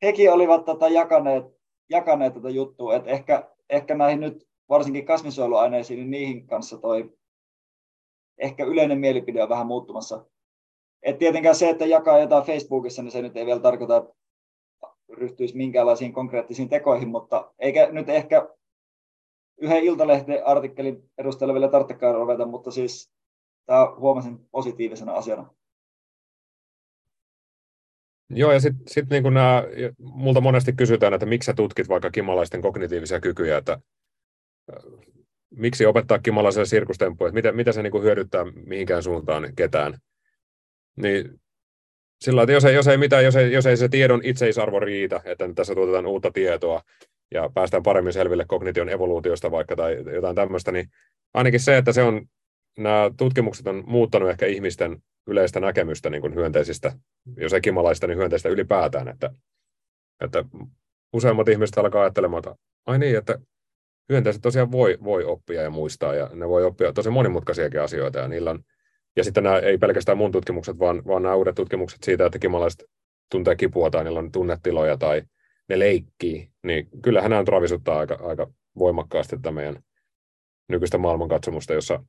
hekin 0.03 0.33
olivat 0.33 0.65
tota 0.65 0.89
jakaneet, 0.89 1.45
jakaneet 1.91 2.35
tätä 2.35 2.51
juttua, 2.51 2.97
että 2.97 3.11
ehkä, 3.11 3.51
ehkä 3.71 3.95
näihin 3.95 4.21
nyt 4.21 4.47
varsinkin 4.69 5.07
kasvinsuojeluaineisiin, 5.07 5.99
niin 5.99 6.11
niihin 6.11 6.47
kanssa 6.47 6.79
toi 6.79 7.13
ehkä 8.39 8.65
yleinen 8.65 8.99
mielipide 8.99 9.43
on 9.43 9.49
vähän 9.49 9.67
muuttumassa. 9.67 10.25
Et 11.03 11.19
tietenkään 11.19 11.55
se, 11.55 11.71
että 11.71 11.87
jakaa 11.87 12.19
jotain 12.19 12.45
Facebookissa, 12.45 13.03
niin 13.03 13.13
se 13.13 13.23
nyt 13.23 13.37
ei 13.37 13.47
vielä 13.47 13.61
tarkoita, 13.61 13.97
että 13.97 14.15
ryhtyisi 15.09 15.57
minkäänlaisiin 15.57 16.13
konkreettisiin 16.13 16.69
tekoihin, 16.69 17.09
mutta 17.09 17.53
eikä 17.59 17.89
nyt 17.91 18.09
ehkä 18.09 18.49
yhden 19.59 19.85
Iltalehden 19.85 20.47
artikkelin 20.47 21.11
perusteella 21.17 21.55
vielä 21.55 21.69
tarvitsekaan 21.69 22.15
ruveta, 22.15 22.47
mutta 22.47 22.71
siis 22.71 23.13
tämä 23.67 23.95
huomasin 23.99 24.49
positiivisena 24.51 25.13
asiana. 25.13 25.55
Joo, 28.31 28.53
ja 28.53 28.61
sitten 28.61 28.89
sit 28.89 29.11
niin 29.11 29.23
nämä, 29.23 29.65
multa 29.99 30.41
monesti 30.41 30.73
kysytään, 30.73 31.15
että 31.15 31.27
miksi 31.27 31.47
sä 31.47 31.55
tutkit 31.55 31.89
vaikka 31.89 32.11
kimalaisten 32.11 32.63
kognitiivisia 32.63 33.21
kykyjä, 33.21 33.59
että 33.59 33.79
miksi 35.51 35.87
opettaa 35.87 36.19
kimalaiselle 36.19 36.67
sirkustemppuja, 36.67 37.29
että 37.29 37.35
mitä, 37.35 37.53
mitä 37.53 37.73
se 37.73 37.83
niin 37.83 38.03
hyödyttää 38.03 38.45
mihinkään 38.67 39.03
suuntaan 39.03 39.53
ketään. 39.57 39.99
Niin 40.97 41.41
sillä 42.21 42.43
että 42.43 42.53
jos 42.53 42.65
ei, 42.65 42.75
jos 42.75 42.87
ei, 42.87 42.97
mitään, 42.97 43.25
jos 43.25 43.37
ei, 43.37 43.53
jos 43.53 43.67
ei 43.67 43.77
se 43.77 43.89
tiedon 43.89 44.21
itseisarvo 44.25 44.81
riitä, 44.81 45.21
että 45.25 45.49
tässä 45.55 45.75
tuotetaan 45.75 46.07
uutta 46.07 46.31
tietoa 46.31 46.83
ja 47.35 47.51
päästään 47.55 47.83
paremmin 47.83 48.13
selville 48.13 48.45
kognition 48.49 48.89
evoluutiosta 48.89 49.51
vaikka 49.51 49.77
tai 49.77 49.97
jotain 50.15 50.37
tämmöistä, 50.37 50.73
niin 50.73 50.89
ainakin 51.35 51.61
se, 51.61 51.77
että 51.77 51.93
se 51.93 52.03
on, 52.03 52.27
nämä 52.79 53.11
tutkimukset 53.17 53.67
on 53.67 53.85
muuttanut 53.87 54.31
ehkä 54.31 54.47
ihmisten 54.47 55.03
yleistä 55.27 55.61
näkemystä 55.61 56.11
niin 56.11 56.21
kuin 56.21 56.35
hyönteisistä, 56.35 56.93
jos 57.37 57.53
ei 57.53 57.61
kimalaista, 57.61 58.07
niin 58.07 58.19
hyönteistä 58.19 58.49
ylipäätään, 58.49 59.09
että, 59.09 59.31
että 60.21 60.45
useimmat 61.13 61.49
ihmiset 61.49 61.79
alkaa 61.79 62.03
ajattelemaan, 62.03 62.39
että 62.39 62.55
ai 62.87 62.99
niin, 62.99 63.19
että 63.19 63.39
hyönteiset 64.09 64.43
tosiaan 64.43 64.73
voi, 64.73 64.99
voi 65.05 65.25
oppia 65.25 65.63
ja 65.63 65.71
muistaa, 65.71 66.15
ja 66.15 66.31
ne 66.35 66.49
voi 66.49 66.65
oppia 66.65 66.93
tosi 66.93 67.11
monimutkaisiakin 67.11 67.81
asioita, 67.81 68.19
ja 68.19 68.29
niillä 68.29 68.51
on, 68.51 68.65
ja 69.17 69.25
sitten 69.25 69.45
nämä 69.45 69.59
ei 69.59 69.79
pelkästään 69.79 70.19
mun 70.19 70.33
tutkimukset, 70.33 70.79
vaan, 70.79 71.03
vaan 71.07 71.23
nämä 71.23 71.35
uudet 71.35 71.55
tutkimukset 71.55 72.03
siitä, 72.03 72.27
että 72.27 72.39
kimalaiset 72.39 72.85
tuntee 73.31 73.57
kipua 73.57 73.91
tai 73.91 74.05
niillä 74.05 74.19
on 74.19 74.33
tunnetiloja 74.33 74.97
tai 74.97 75.23
ne 75.69 75.79
leikkii, 75.79 76.51
niin 76.63 76.89
kyllähän 77.03 77.31
nämä 77.31 77.45
ravisuttaa 77.49 77.99
aika, 77.99 78.19
aika 78.23 78.47
voimakkaasti 78.79 79.37
tätä 79.37 79.51
meidän 79.51 79.83
nykyistä 80.69 80.99
maailmankatsomusta, 80.99 81.73
jossa, 81.73 82.05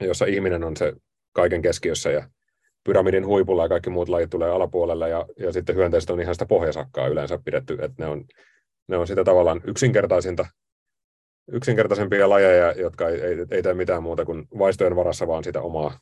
jossa 0.00 0.26
ihminen 0.26 0.64
on 0.64 0.76
se 0.76 0.92
kaiken 1.32 1.62
keskiössä 1.62 2.10
ja 2.10 2.30
pyramidin 2.84 3.26
huipulla 3.26 3.62
ja 3.62 3.68
kaikki 3.68 3.90
muut 3.90 4.08
lajit 4.08 4.30
tulee 4.30 4.50
alapuolelle 4.50 5.08
ja, 5.08 5.26
ja 5.38 5.52
sitten 5.52 5.76
hyönteiset 5.76 6.10
on 6.10 6.20
ihan 6.20 6.34
sitä 6.34 6.46
pohjasakkaa 6.46 7.08
yleensä 7.08 7.38
pidetty, 7.44 7.72
että 7.74 7.94
ne 7.98 8.06
on, 8.06 8.24
ne 8.88 8.96
on 8.96 9.06
sitä 9.06 9.24
tavallaan 9.24 9.60
yksinkertaisinta 9.64 10.46
yksinkertaisempia 11.52 12.28
lajeja, 12.28 12.72
jotka 12.72 13.08
ei, 13.08 13.20
ei, 13.20 13.36
ei 13.50 13.62
tee 13.62 13.74
mitään 13.74 14.02
muuta 14.02 14.24
kuin 14.24 14.46
vaistojen 14.58 14.96
varassa, 14.96 15.26
vaan 15.26 15.44
sitä 15.44 15.60
omaa 15.60 15.98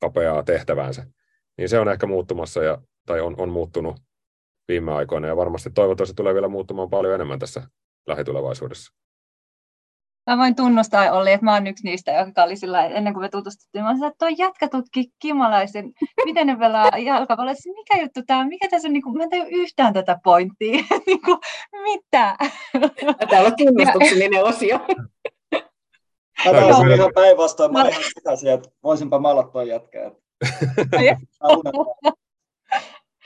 kapeaa 0.00 0.42
tehtäväänsä. 0.42 1.06
Niin 1.58 1.68
se 1.68 1.78
on 1.78 1.88
ehkä 1.88 2.06
muuttumassa 2.06 2.62
ja, 2.62 2.78
tai 3.06 3.20
on, 3.20 3.34
on 3.38 3.48
muuttunut 3.48 3.96
viime 4.68 4.92
aikoina 4.92 5.28
ja 5.28 5.36
varmasti 5.36 5.70
toivottavasti 5.70 6.14
tulee 6.14 6.34
vielä 6.34 6.48
muuttumaan 6.48 6.90
paljon 6.90 7.14
enemmän 7.14 7.38
tässä 7.38 7.62
lähitulevaisuudessa. 8.06 8.92
Mä 10.30 10.38
voin 10.38 10.56
tunnustaa, 10.56 11.12
Olli, 11.12 11.32
että 11.32 11.44
mä 11.44 11.54
oon 11.54 11.66
yksi 11.66 11.84
niistä, 11.84 12.12
joka 12.12 12.42
oli 12.42 12.56
sillä 12.56 12.86
ennen 12.86 13.14
kuin 13.14 13.24
me 13.24 13.28
tutustuttiin, 13.28 13.84
mä 13.84 13.94
sanoin, 13.94 14.12
että 14.12 14.26
tuo 14.26 14.36
jätkä 14.38 14.68
tutki 14.68 15.12
kimalaisen, 15.22 15.92
miten 16.24 16.46
ne 16.46 16.56
pelaa 16.56 16.98
jalkapallossa, 16.98 17.70
mikä 17.74 18.02
juttu 18.02 18.20
tämä 18.26 18.40
on, 18.40 18.48
mikä 18.48 18.68
tässä 18.70 18.88
on, 18.88 18.92
niin 18.92 19.02
kuin, 19.02 19.16
mä 19.16 19.22
en 19.22 19.30
tajua 19.30 19.46
yhtään 19.50 19.92
tätä 19.92 20.18
pointtia, 20.24 20.84
niin 21.06 21.22
kuin, 21.22 21.38
mitä? 21.82 22.36
Täällä 23.30 23.46
on 23.46 23.56
tunnustuksellinen 23.56 24.44
osio. 24.44 24.78
Mä 26.44 26.52
taisin 26.52 26.90
ihan 26.90 27.12
päinvastoin, 27.14 27.72
mä 27.72 27.80
olin 27.80 27.92
ihan 27.92 28.04
sekaisin, 28.14 28.50
että 28.50 28.68
voisinpa 28.82 29.18
maalata 29.18 29.48
tuon 29.48 29.68
jätkää. 29.68 30.10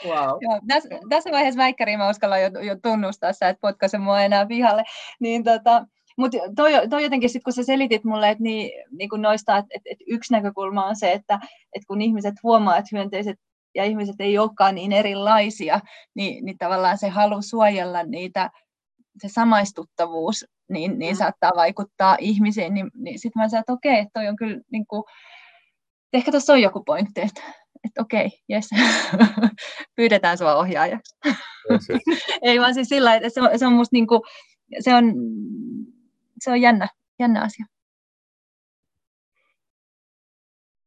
Wow. 0.05 0.39
Joo, 0.41 0.61
tässä, 0.69 0.89
tässä 1.09 1.31
vaiheessa 1.31 1.59
väikkäriin 1.59 1.99
mä 1.99 2.11
uskallan 2.11 2.43
jo, 2.43 2.49
jo 2.49 2.77
tunnustaa 2.83 3.33
sä, 3.33 3.49
että 3.49 3.61
potkaise 3.61 3.99
mua 3.99 4.21
enää 4.21 4.47
pihalle. 4.47 4.85
Niin 5.21 5.45
tota, 5.45 5.87
mutta 6.19 6.39
toi, 6.57 6.73
toi 6.91 7.03
jotenkin 7.03 7.31
sitten, 7.31 7.45
kun 7.45 7.53
sä 7.53 7.63
selitit 7.63 8.05
mulle, 8.05 8.29
että 8.29 8.43
niin, 8.43 8.71
niin 8.91 9.09
kun 9.09 9.23
noista, 9.23 9.57
että 9.57 9.71
et, 9.75 9.83
et 9.91 9.99
yksi 10.07 10.33
näkökulma 10.33 10.85
on 10.85 10.97
se, 10.97 11.13
että 11.13 11.41
et 11.73 11.83
kun 11.89 12.03
ihmiset 12.03 12.35
huomaa, 12.43 12.77
että 12.77 12.89
hyönteiset 12.93 13.37
ja 13.75 13.85
ihmiset 13.85 14.17
ei 14.19 14.39
olekaan 14.39 14.75
niin 14.75 14.93
erilaisia, 14.93 15.81
niin, 16.15 16.45
niin 16.45 16.59
tavallaan 16.59 16.99
se 16.99 17.09
halu 17.09 17.43
suojella 17.43 18.03
niitä, 18.03 18.51
se 19.23 19.29
samaistuttavuus, 19.29 20.47
niin, 20.69 20.99
niin 20.99 21.15
mm. 21.15 21.19
saattaa 21.19 21.53
vaikuttaa 21.57 22.17
ihmisiin, 22.21 22.75
niin, 22.75 22.91
niin 22.95 23.19
sitten 23.19 23.43
mä 23.43 23.49
sanoin, 23.49 23.61
että 23.61 23.73
okei, 23.73 23.99
että 23.99 24.11
toi 24.15 24.29
on 24.29 24.37
kyllä, 24.37 24.61
niin 24.73 24.87
kuin, 24.87 25.03
ehkä 26.13 26.31
tuossa 26.31 26.53
on 26.53 26.63
joku 26.63 26.83
pointti, 26.85 27.21
että, 27.21 27.43
että 27.85 28.03
okei, 28.03 28.31
jes, 28.49 28.69
pyydetään 29.97 30.39
sua 30.39 30.55
ohjaajaksi. 30.55 31.17
ei 32.43 32.61
vaan 32.61 32.75
siis 32.75 32.89
sillä, 32.89 33.15
että 33.15 33.29
se 33.29 33.41
on, 33.41 33.59
se 33.59 33.67
on 33.67 33.73
musta 33.73 33.95
niin 33.95 34.07
kuin, 34.07 34.21
se 34.81 34.95
on 34.95 35.15
se 36.41 36.51
on 36.51 36.61
jännä, 36.61 36.89
jännä 37.19 37.43
asia. 37.43 37.67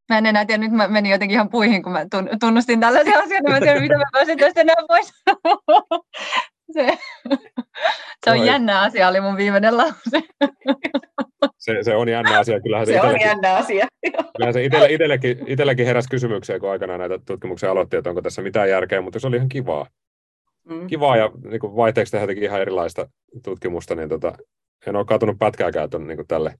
Mä 0.09 0.17
en 0.17 0.25
enää 0.25 0.45
tiedä, 0.45 0.63
nyt 0.63 0.71
mä 0.71 0.87
menin 0.87 1.11
jotenkin 1.11 1.35
ihan 1.35 1.49
puihin, 1.49 1.83
kun 1.83 1.91
mä 1.91 2.05
tunnustin 2.39 2.79
tällaisia 2.79 3.19
asioita, 3.19 3.49
mä 3.49 3.57
en 3.57 3.63
tiedä, 3.63 3.79
mitä 3.79 3.97
mä 3.97 4.03
pääsin 4.11 4.37
tästä 4.37 4.61
enää 4.61 4.75
pois. 4.87 5.11
se, 6.73 6.97
se 8.25 8.31
on 8.31 8.37
no, 8.37 8.43
jännä 8.43 8.81
asia, 8.81 9.07
oli 9.07 9.21
mun 9.21 9.37
viimeinen 9.37 9.77
lause. 9.77 10.23
Se, 11.57 11.83
se 11.83 11.95
on 11.95 12.09
jännä 12.09 12.39
asia. 12.39 12.61
Kyllähän 12.61 12.85
se, 12.85 12.93
se 12.93 13.01
on 13.01 13.19
jännä 13.19 13.55
asia. 13.55 13.87
Kyllähän 14.35 14.53
se 14.53 14.63
itselle, 14.63 14.93
itsellekin, 14.93 15.43
itsellekin 15.47 15.85
heräsi 15.85 16.09
kysymyksiä, 16.09 16.59
kun 16.59 16.71
aikanaan 16.71 16.99
näitä 16.99 17.19
tutkimuksia 17.25 17.71
aloitti, 17.71 17.97
että 17.97 18.09
onko 18.09 18.21
tässä 18.21 18.41
mitään 18.41 18.69
järkeä, 18.69 19.01
mutta 19.01 19.19
se 19.19 19.27
oli 19.27 19.35
ihan 19.35 19.49
kivaa. 19.49 19.87
Mm. 20.63 20.87
Kivaa 20.87 21.17
ja 21.17 21.31
niin 21.43 21.61
vaihteeksi 21.75 22.11
tehdä 22.11 22.33
ihan 22.41 22.61
erilaista 22.61 23.09
tutkimusta, 23.43 23.95
niin 23.95 24.09
tota, 24.09 24.37
en 24.87 24.95
ole 24.95 25.05
katunut 25.05 25.39
pätkääkään 25.39 25.89
tuon 25.89 26.07
niin 26.07 26.27
tälle, 26.27 26.55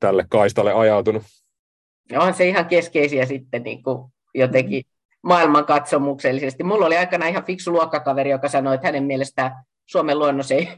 tälle 0.00 0.26
kaistalle 0.28 0.72
ajautunut. 0.72 1.22
Onhan 2.12 2.34
se 2.34 2.48
ihan 2.48 2.66
keskeisiä 2.66 3.26
sitten 3.26 3.62
niin 3.62 3.82
kuin 3.82 4.12
jotenkin 4.34 4.82
maailmankatsomuksellisesti. 5.22 6.64
Mulla 6.64 6.86
oli 6.86 6.96
aikana 6.96 7.26
ihan 7.26 7.44
fiksu 7.44 7.72
luokkakaveri, 7.72 8.30
joka 8.30 8.48
sanoi, 8.48 8.74
että 8.74 8.86
hänen 8.86 9.04
mielestään 9.04 9.52
Suomen 9.86 10.18
luonnossa 10.18 10.54
ei, 10.54 10.68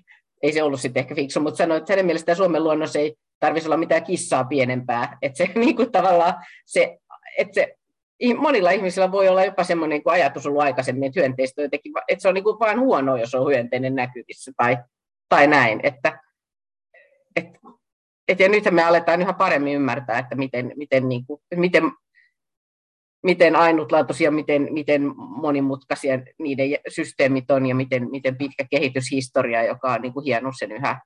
ei 0.42 0.53
se 0.53 0.62
ollut 0.62 0.80
sitten 0.80 1.01
ehkä 1.01 1.14
fiksu, 1.14 1.40
mutta 1.40 1.57
sanoi, 1.57 1.76
että 1.76 1.92
hänen 1.92 2.07
mielestään 2.07 2.36
Suomen 2.36 2.64
luonnossa 2.64 2.99
ei 2.99 3.16
tarvitsisi 3.40 3.68
olla 3.68 3.76
mitään 3.76 4.05
kissaa 4.05 4.45
pienempää. 4.45 5.18
Että 5.22 5.36
se 5.36 5.51
niin 5.61 5.76
kuin 5.76 5.92
tavallaan 5.92 6.34
se, 6.66 6.99
että 7.38 7.55
se 7.55 7.74
monilla 8.36 8.70
ihmisillä 8.70 9.12
voi 9.12 9.28
olla 9.28 9.45
jopa 9.45 9.64
semmoinen 9.64 9.97
niin 9.97 10.12
ajatus 10.12 10.47
ollut 10.47 10.62
aikaisemmin, 10.62 11.07
että 11.07 11.20
hyönteistä 11.20 11.62
jotenkin, 11.62 11.92
että 12.09 12.22
se 12.22 12.28
on 12.28 12.34
niin 12.34 12.45
kuin 12.45 12.59
vain 12.59 12.80
huono, 12.80 13.16
jos 13.16 13.34
on 13.34 13.47
hyönteinen 13.47 13.95
näkyvissä 13.95 14.53
tai, 14.57 14.78
tai 15.28 15.47
näin. 15.47 15.80
Että 15.82 16.20
et, 17.36 17.47
et, 18.28 18.40
ja 18.40 18.49
nythän 18.49 18.74
me 18.74 18.82
aletaan 18.82 19.22
yhä 19.22 19.32
paremmin 19.32 19.74
ymmärtää, 19.74 20.18
että 20.18 20.34
miten, 20.34 20.72
miten, 20.76 21.09
niin 21.09 21.26
kuin, 21.26 21.40
miten, 21.57 21.84
miten 23.25 23.57
ainutlaatuisia, 23.57 24.31
miten, 24.31 24.68
miten 24.70 25.12
monimutkaisia 25.16 26.18
niiden 26.39 26.68
systeemit 26.89 27.51
on 27.51 27.66
ja 27.66 27.75
miten, 27.75 28.11
miten 28.11 28.37
pitkä 28.37 28.64
kehityshistoria, 28.70 29.62
joka 29.62 29.93
on 29.93 30.03
niin 30.03 30.12
kuin 30.12 30.25
hienut 30.25 30.55
sen 30.59 30.72
yhä 30.72 31.01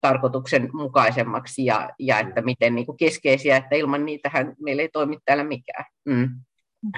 tarkoituksenmukaisemmaksi 0.00 1.64
ja, 1.64 1.90
ja 1.98 2.18
että 2.18 2.42
miten 2.42 2.74
niin 2.74 2.86
kuin 2.86 2.98
keskeisiä, 2.98 3.56
että 3.56 3.76
ilman 3.76 4.06
niitähän 4.06 4.54
meillä 4.62 4.82
ei 4.82 4.88
toimi 4.92 5.18
täällä 5.24 5.44
mikään. 5.44 5.84
Mm. 6.04 6.28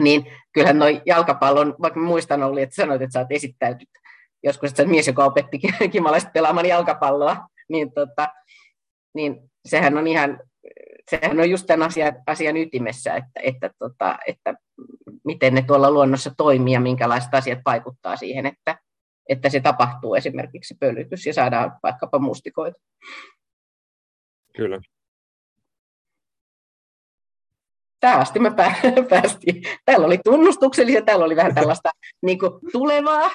Niin 0.00 0.26
kyllähän 0.52 0.78
noin 0.78 1.00
jalkapallon, 1.06 1.74
vaikka 1.82 2.00
muistan 2.00 2.42
oli, 2.42 2.62
että 2.62 2.74
sanoit, 2.74 3.02
että 3.02 3.12
sä 3.12 3.18
oot 3.18 3.32
esittäytynyt 3.32 3.88
joskus, 4.42 4.70
että 4.70 4.82
sä 4.82 4.88
mies, 4.88 5.06
joka 5.06 5.24
opetti 5.24 5.58
kimalaiset 5.92 6.32
pelaamaan 6.32 6.66
jalkapalloa, 6.66 7.36
niin 7.68 7.92
tota, 7.92 8.28
niin 9.14 9.36
sehän 9.64 9.98
on 9.98 10.06
ihan, 10.06 10.40
sehän 11.10 11.40
on 11.40 11.50
just 11.50 11.66
tämän 11.66 11.86
asian, 11.86 12.12
asian 12.26 12.56
ytimessä, 12.56 13.14
että, 13.14 13.40
että, 13.42 13.70
tota, 13.78 14.18
että 14.26 14.54
miten 15.24 15.54
ne 15.54 15.62
tuolla 15.62 15.90
luonnossa 15.90 16.30
toimii 16.36 16.74
ja 16.74 16.80
minkälaiset 16.80 17.34
asiat 17.34 17.58
vaikuttaa 17.66 18.16
siihen, 18.16 18.46
että, 18.46 18.78
että 19.28 19.48
se 19.48 19.60
tapahtuu 19.60 20.14
esimerkiksi 20.14 20.74
pölytys 20.80 21.26
ja 21.26 21.34
saadaan 21.34 21.72
vaikkapa 21.82 22.18
mustikoita. 22.18 22.78
Kyllä. 24.56 24.80
Tähän 28.00 28.20
asti 28.20 28.38
me 28.38 28.50
päästiin. 29.10 29.62
Täällä 29.84 30.06
oli 30.06 30.18
tunnustuksellisia, 30.24 31.02
täällä 31.02 31.24
oli 31.24 31.36
vähän 31.36 31.54
tällaista 31.54 31.90
niin 32.22 32.38
kuin 32.38 32.52
tulevaa. 32.72 33.30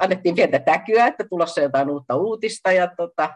Annettiin 0.00 0.34
pientä 0.34 0.58
täkyä, 0.58 1.06
että 1.06 1.24
tulossa 1.30 1.60
jotain 1.60 1.90
uutta 1.90 2.16
uutista 2.16 2.72
ja, 2.72 2.88
tota, 2.96 3.34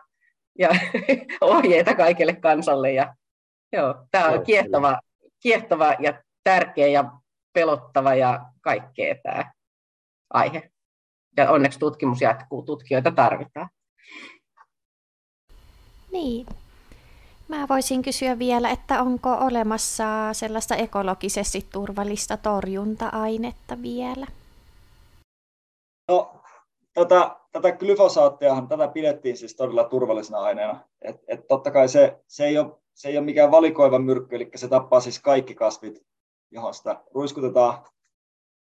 ja 0.59 0.69
ohjeita 1.41 1.95
kaikille 1.95 2.37
kansalle. 2.37 2.93
Ja, 2.93 3.15
joo, 3.73 3.95
tämä 4.11 4.29
on 4.29 4.45
kiehtova, 4.45 4.99
kiehtova 5.41 5.95
ja 5.99 6.23
tärkeä 6.45 6.87
ja 6.87 7.11
pelottava 7.53 8.15
ja 8.15 8.41
kaikkea 8.61 9.15
tämä 9.23 9.53
aihe. 10.31 10.71
Ja 11.37 11.51
onneksi 11.51 11.79
tutkimus 11.79 12.21
jatkuu, 12.21 12.63
tutkijoita 12.63 13.11
tarvitaan. 13.11 13.69
Niin. 16.13 16.47
Mä 17.49 17.67
voisin 17.69 18.03
kysyä 18.03 18.39
vielä, 18.39 18.71
että 18.71 19.03
onko 19.03 19.33
olemassa 19.33 20.05
sellaista 20.33 20.77
ekologisesti 20.77 21.67
turvallista 21.73 22.37
torjunta-ainetta 22.37 23.83
vielä? 23.83 24.27
No, 26.09 26.43
tätä, 26.95 27.37
tätä 27.53 27.73
glyfosaattiahan 27.73 28.69
tätä 28.69 28.89
pidettiin 28.89 29.37
siis 29.37 29.57
todella 29.57 29.85
turvallisena 29.85 30.39
aineena. 30.39 30.81
Et, 31.03 31.17
et 31.29 31.47
totta 31.49 31.71
kai 31.71 31.89
se, 31.89 32.21
se, 32.27 32.45
ei 32.45 32.59
ole, 32.59 32.79
se 32.97 33.09
ei 33.09 33.19
ole 33.19 33.25
mikään 33.25 33.51
valikoiva 33.51 33.99
myrkky, 33.99 34.37
eli 34.37 34.51
se 34.55 34.69
tappaa 34.69 35.01
siis 35.01 35.21
kaikki 35.21 35.55
kasvit, 35.55 36.07
johon 36.51 36.75
sitä 36.75 37.03
ruiskutetaan. 37.15 37.85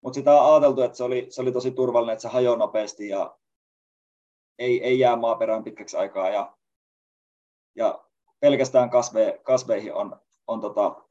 Mutta 0.01 0.14
sitä 0.14 0.43
on 0.43 0.53
ajateltu, 0.53 0.83
että 0.83 0.97
se 0.97 1.05
oli, 1.05 1.26
se 1.31 1.43
oli 1.43 1.53
tosi 1.53 1.70
turvallinen, 1.70 2.12
että 2.12 2.22
se 2.22 2.28
hajoaa 2.28 2.57
nopeasti 2.57 3.09
ja 3.09 3.37
ei, 4.59 4.85
ei 4.85 4.99
jää 4.99 5.16
maaperään 5.16 5.64
pitkäksi 5.64 5.97
aikaa. 5.97 6.28
Ja, 6.28 6.57
ja 7.74 8.05
pelkästään 8.41 8.91
kasve, 8.91 9.41
kasveihin 9.43 9.95
on, 9.95 10.20
on 10.47 10.61
tota, 10.61 11.03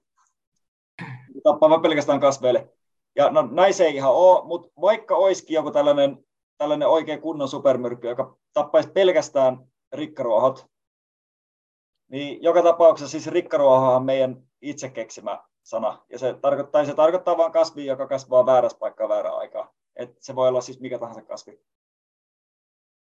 tappava 1.43 1.79
pelkästään 1.79 2.19
kasveille. 2.19 2.69
Ja 3.15 3.29
no, 3.29 3.41
näin 3.51 3.73
se 3.73 3.85
ei 3.85 3.95
ihan 3.95 4.13
ole, 4.13 4.45
mutta 4.45 4.69
vaikka 4.81 5.15
olisikin 5.15 5.55
joku 5.55 5.71
tällainen, 5.71 6.25
tällainen 6.57 6.87
oikein 6.87 7.21
kunnon 7.21 7.47
supermyrkky, 7.47 8.07
joka 8.07 8.37
tappaisi 8.53 8.89
pelkästään 8.89 9.67
rikkaruohot, 9.91 10.67
niin 12.09 12.43
joka 12.43 12.63
tapauksessa 12.63 13.11
siis 13.11 13.27
rikkaruoho 13.27 13.95
on 13.95 14.05
meidän 14.05 14.43
itse 14.61 14.89
keksimä 14.89 15.43
sana. 15.63 16.05
Ja 16.09 16.19
se 16.19 16.33
tarkoittaa, 16.33 16.85
se 16.85 16.93
tarkoittaa 16.93 17.37
vain 17.37 17.51
kasvia, 17.51 17.85
joka 17.85 18.07
kasvaa 18.07 18.45
väärässä 18.45 18.77
paikkaa 18.77 19.09
väärään 19.09 19.37
aikaan. 19.37 19.69
Et 19.95 20.15
se 20.19 20.35
voi 20.35 20.47
olla 20.47 20.61
siis 20.61 20.79
mikä 20.79 20.99
tahansa 20.99 21.21
kasvi. 21.21 21.59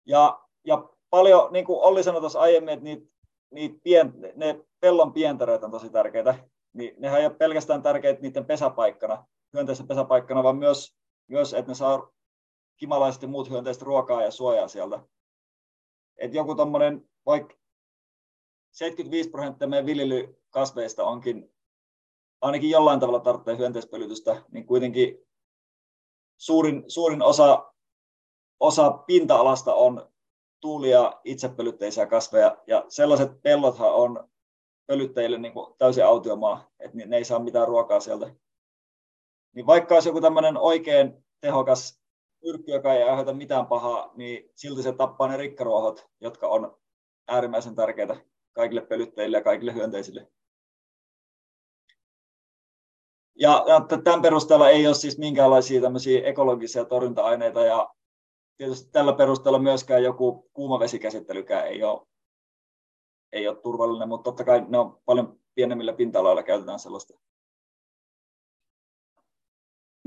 Ja, 0.07 0.41
ja 0.65 0.89
paljon, 1.11 1.53
niin 1.53 1.65
kuin 1.65 1.81
Olli 1.81 2.03
sanoi 2.03 2.21
tuossa 2.21 2.41
aiemmin, 2.41 2.73
että 2.73 2.85
niitä, 2.85 3.07
niitä 3.51 3.79
pien, 3.83 4.15
ne 4.37 4.65
pellon 4.81 5.13
pientareet 5.13 5.65
on 5.65 5.71
tosi 5.71 5.91
tärkeitä. 5.91 6.35
Niin 6.73 6.95
nehän 6.99 7.21
ei 7.21 7.27
ole 7.27 7.35
pelkästään 7.35 7.83
tärkeitä 7.83 8.21
niiden 8.21 8.45
pesäpaikkana, 8.45 9.27
hyönteisen 9.53 9.89
pesäpaikkana, 9.89 10.43
vaan 10.43 10.57
myös, 10.57 10.97
myös 11.29 11.55
että 11.55 11.71
ne 11.71 11.75
saa 11.75 12.11
kimalaiset 12.77 13.23
ja 13.23 13.29
muut 13.29 13.51
hyönteiset 13.51 13.83
ruokaa 13.83 14.23
ja 14.23 14.31
suojaa 14.31 14.69
sieltä. 14.69 15.01
Et 16.17 16.35
joku 16.35 16.55
tommonen, 16.55 17.09
vaikka 17.27 17.55
75 18.71 19.31
prosenttia 19.31 19.69
meidän 19.69 19.87
viljelykasveista 19.87 21.05
onkin 21.05 21.51
ainakin 22.41 22.71
jollain 22.71 23.01
tavalla 23.01 23.21
tarvitsee 23.21 23.59
hyönteispölytystä, 23.59 24.43
niin 24.51 24.67
kuitenkin 24.67 25.27
suurin, 26.37 26.85
suurin 26.89 27.23
osa, 27.23 27.73
osa 28.61 28.91
pinta-alasta 28.91 29.75
on 29.75 30.11
tuulia 30.61 31.21
itsepölytteisiä 31.25 32.07
kasveja, 32.07 32.57
ja 32.67 32.85
sellaiset 32.89 33.43
pellothan 33.43 33.95
on 33.95 34.31
pölyttäjille 34.87 35.39
niin 35.39 35.53
kuin 35.53 35.75
täysin 35.79 36.07
autiomaa, 36.07 36.71
että 36.81 36.97
ne 36.97 37.17
ei 37.17 37.25
saa 37.25 37.39
mitään 37.39 37.69
ruokaa 37.69 38.01
sieltä. 38.01 38.35
Niin 39.55 39.67
vaikka 39.67 39.95
olisi 39.95 40.09
joku 40.09 40.21
tämmöinen 40.21 40.57
oikein 40.57 41.25
tehokas 41.41 42.01
yrkky, 42.43 42.73
joka 42.73 42.95
ei 42.95 43.03
aiheuta 43.03 43.33
mitään 43.33 43.67
pahaa, 43.67 44.11
niin 44.15 44.51
silti 44.55 44.83
se 44.83 44.93
tappaa 44.93 45.29
ne 45.29 45.37
rikkaruohot, 45.37 46.09
jotka 46.21 46.49
on 46.49 46.79
äärimmäisen 47.29 47.75
tärkeitä 47.75 48.17
kaikille 48.53 48.81
pölyttäjille 48.81 49.37
ja 49.37 49.45
kaikille 49.45 49.75
hyönteisille. 49.75 50.29
Ja, 53.41 53.65
tämän 54.05 54.23
perusteella 54.23 54.71
ei 54.71 54.87
ole 54.87 54.95
siis 54.95 55.19
minkäänlaisia 55.19 55.89
ekologisia 56.25 56.85
torjunta-aineita 56.85 57.61
ja 57.61 57.95
tietysti 58.57 58.91
tällä 58.93 59.13
perusteella 59.13 59.59
myöskään 59.59 60.03
joku 60.03 60.51
kuumavesikäsittelykään 60.53 61.67
ei 61.67 61.83
ole, 61.83 62.07
ei 63.33 63.49
ole 63.49 63.57
turvallinen, 63.57 64.09
mutta 64.09 64.25
totta 64.25 64.45
kai 64.45 64.65
ne 64.69 64.79
on 64.79 65.01
paljon 65.05 65.41
pienemmillä 65.55 65.93
pinta-aloilla 65.93 66.43
käytetään 66.43 66.79
sellaista. 66.79 67.19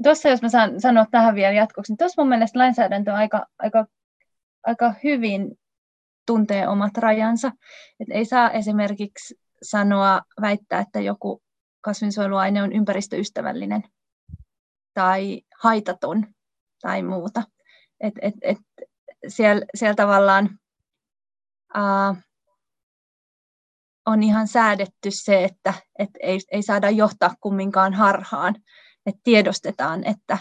Tuossa 0.04 0.30
jos 0.30 0.42
mä 0.42 0.50
saan 0.50 0.82
sanoa 0.82 1.06
tähän 1.12 1.36
vielä 1.36 1.54
jatkoksi, 1.54 1.92
niin 1.92 1.98
tuossa 1.98 2.22
mun 2.22 2.30
mielestä 2.30 2.60
lainsäädäntö 2.60 3.12
on 3.12 3.18
aika, 3.18 3.46
aika, 3.60 3.86
aika 4.64 4.94
hyvin 5.04 5.60
tuntee 6.26 6.68
omat 6.68 6.98
rajansa. 6.98 7.52
Et 8.00 8.08
ei 8.12 8.26
saa 8.26 8.52
esimerkiksi 8.52 9.36
sanoa, 9.64 10.22
väittää, 10.42 10.80
että 10.80 11.00
joku 11.00 11.42
kasvinsuojeluaine 11.82 12.64
on 12.64 12.74
ympäristöystävällinen 12.74 13.84
tai 14.94 15.42
haitaton 15.62 16.28
tai 16.82 17.04
muuta. 17.04 17.44
Et, 18.00 18.14
et, 18.22 18.34
et 18.42 18.58
siellä, 19.28 19.66
siellä 19.76 19.96
tavallaan 19.96 20.60
ää, 21.74 22.16
on 24.06 24.24
ihan 24.24 24.48
säädetty 24.48 25.12
se, 25.12 25.44
että 25.44 25.74
et 26.00 26.10
ei, 26.20 26.40
ei 26.52 26.64
saada 26.64 26.90
johtaa 26.90 27.36
kumminkaan 27.42 27.94
harhaan. 27.94 28.56
Et 29.06 29.16
tiedostetaan, 29.24 30.04
että, 30.04 30.38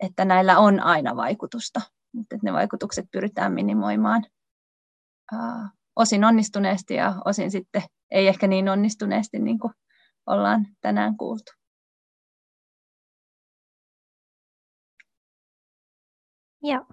että 0.00 0.24
näillä 0.24 0.58
on 0.58 0.80
aina 0.80 1.16
vaikutusta, 1.16 1.80
mutta 2.12 2.36
ne 2.42 2.52
vaikutukset 2.52 3.06
pyritään 3.12 3.52
minimoimaan 3.52 4.26
osin 5.96 6.24
onnistuneesti 6.24 6.94
ja 6.94 7.14
osin 7.24 7.50
sitten 7.50 7.82
ei 8.10 8.28
ehkä 8.28 8.46
niin 8.46 8.68
onnistuneesti, 8.68 9.38
niin 9.38 9.58
kuin 9.58 9.72
ollaan 10.26 10.66
tänään 10.80 11.16
kuultu. 11.16 11.52
Joo. 16.62 16.84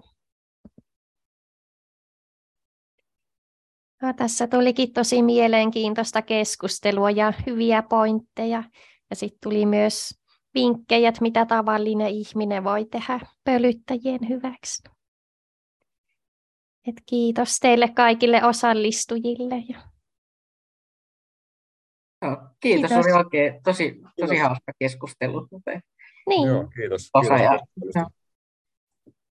No, 4.02 4.12
tässä 4.12 4.46
tulikin 4.46 4.92
tosi 4.92 5.22
mielenkiintoista 5.22 6.22
keskustelua 6.22 7.10
ja 7.10 7.32
hyviä 7.46 7.82
pointteja. 7.82 8.64
Ja 9.10 9.16
sitten 9.16 9.38
tuli 9.42 9.66
myös 9.66 10.10
vinkkejä, 10.54 11.08
että 11.08 11.22
mitä 11.22 11.46
tavallinen 11.46 12.08
ihminen 12.08 12.64
voi 12.64 12.84
tehdä 12.84 13.20
pölyttäjien 13.44 14.28
hyväksi. 14.28 14.93
Et 16.88 16.96
kiitos 17.06 17.58
teille 17.58 17.88
kaikille 17.88 18.44
osallistujille. 18.44 19.54
Joo, 19.54 19.82
kiitos. 22.60 22.90
kiitos, 22.90 22.92
oli 22.92 23.12
oikein 23.12 23.62
tosi, 23.62 24.00
tosi 24.02 24.12
kiitos. 24.16 24.38
hauska 24.48 24.72
keskustelu. 24.78 25.48
Niin. 26.28 26.48
Joo, 26.48 26.66
kiitos. 26.66 27.10
kiitos. 27.12 27.60
kiitos. 27.74 28.23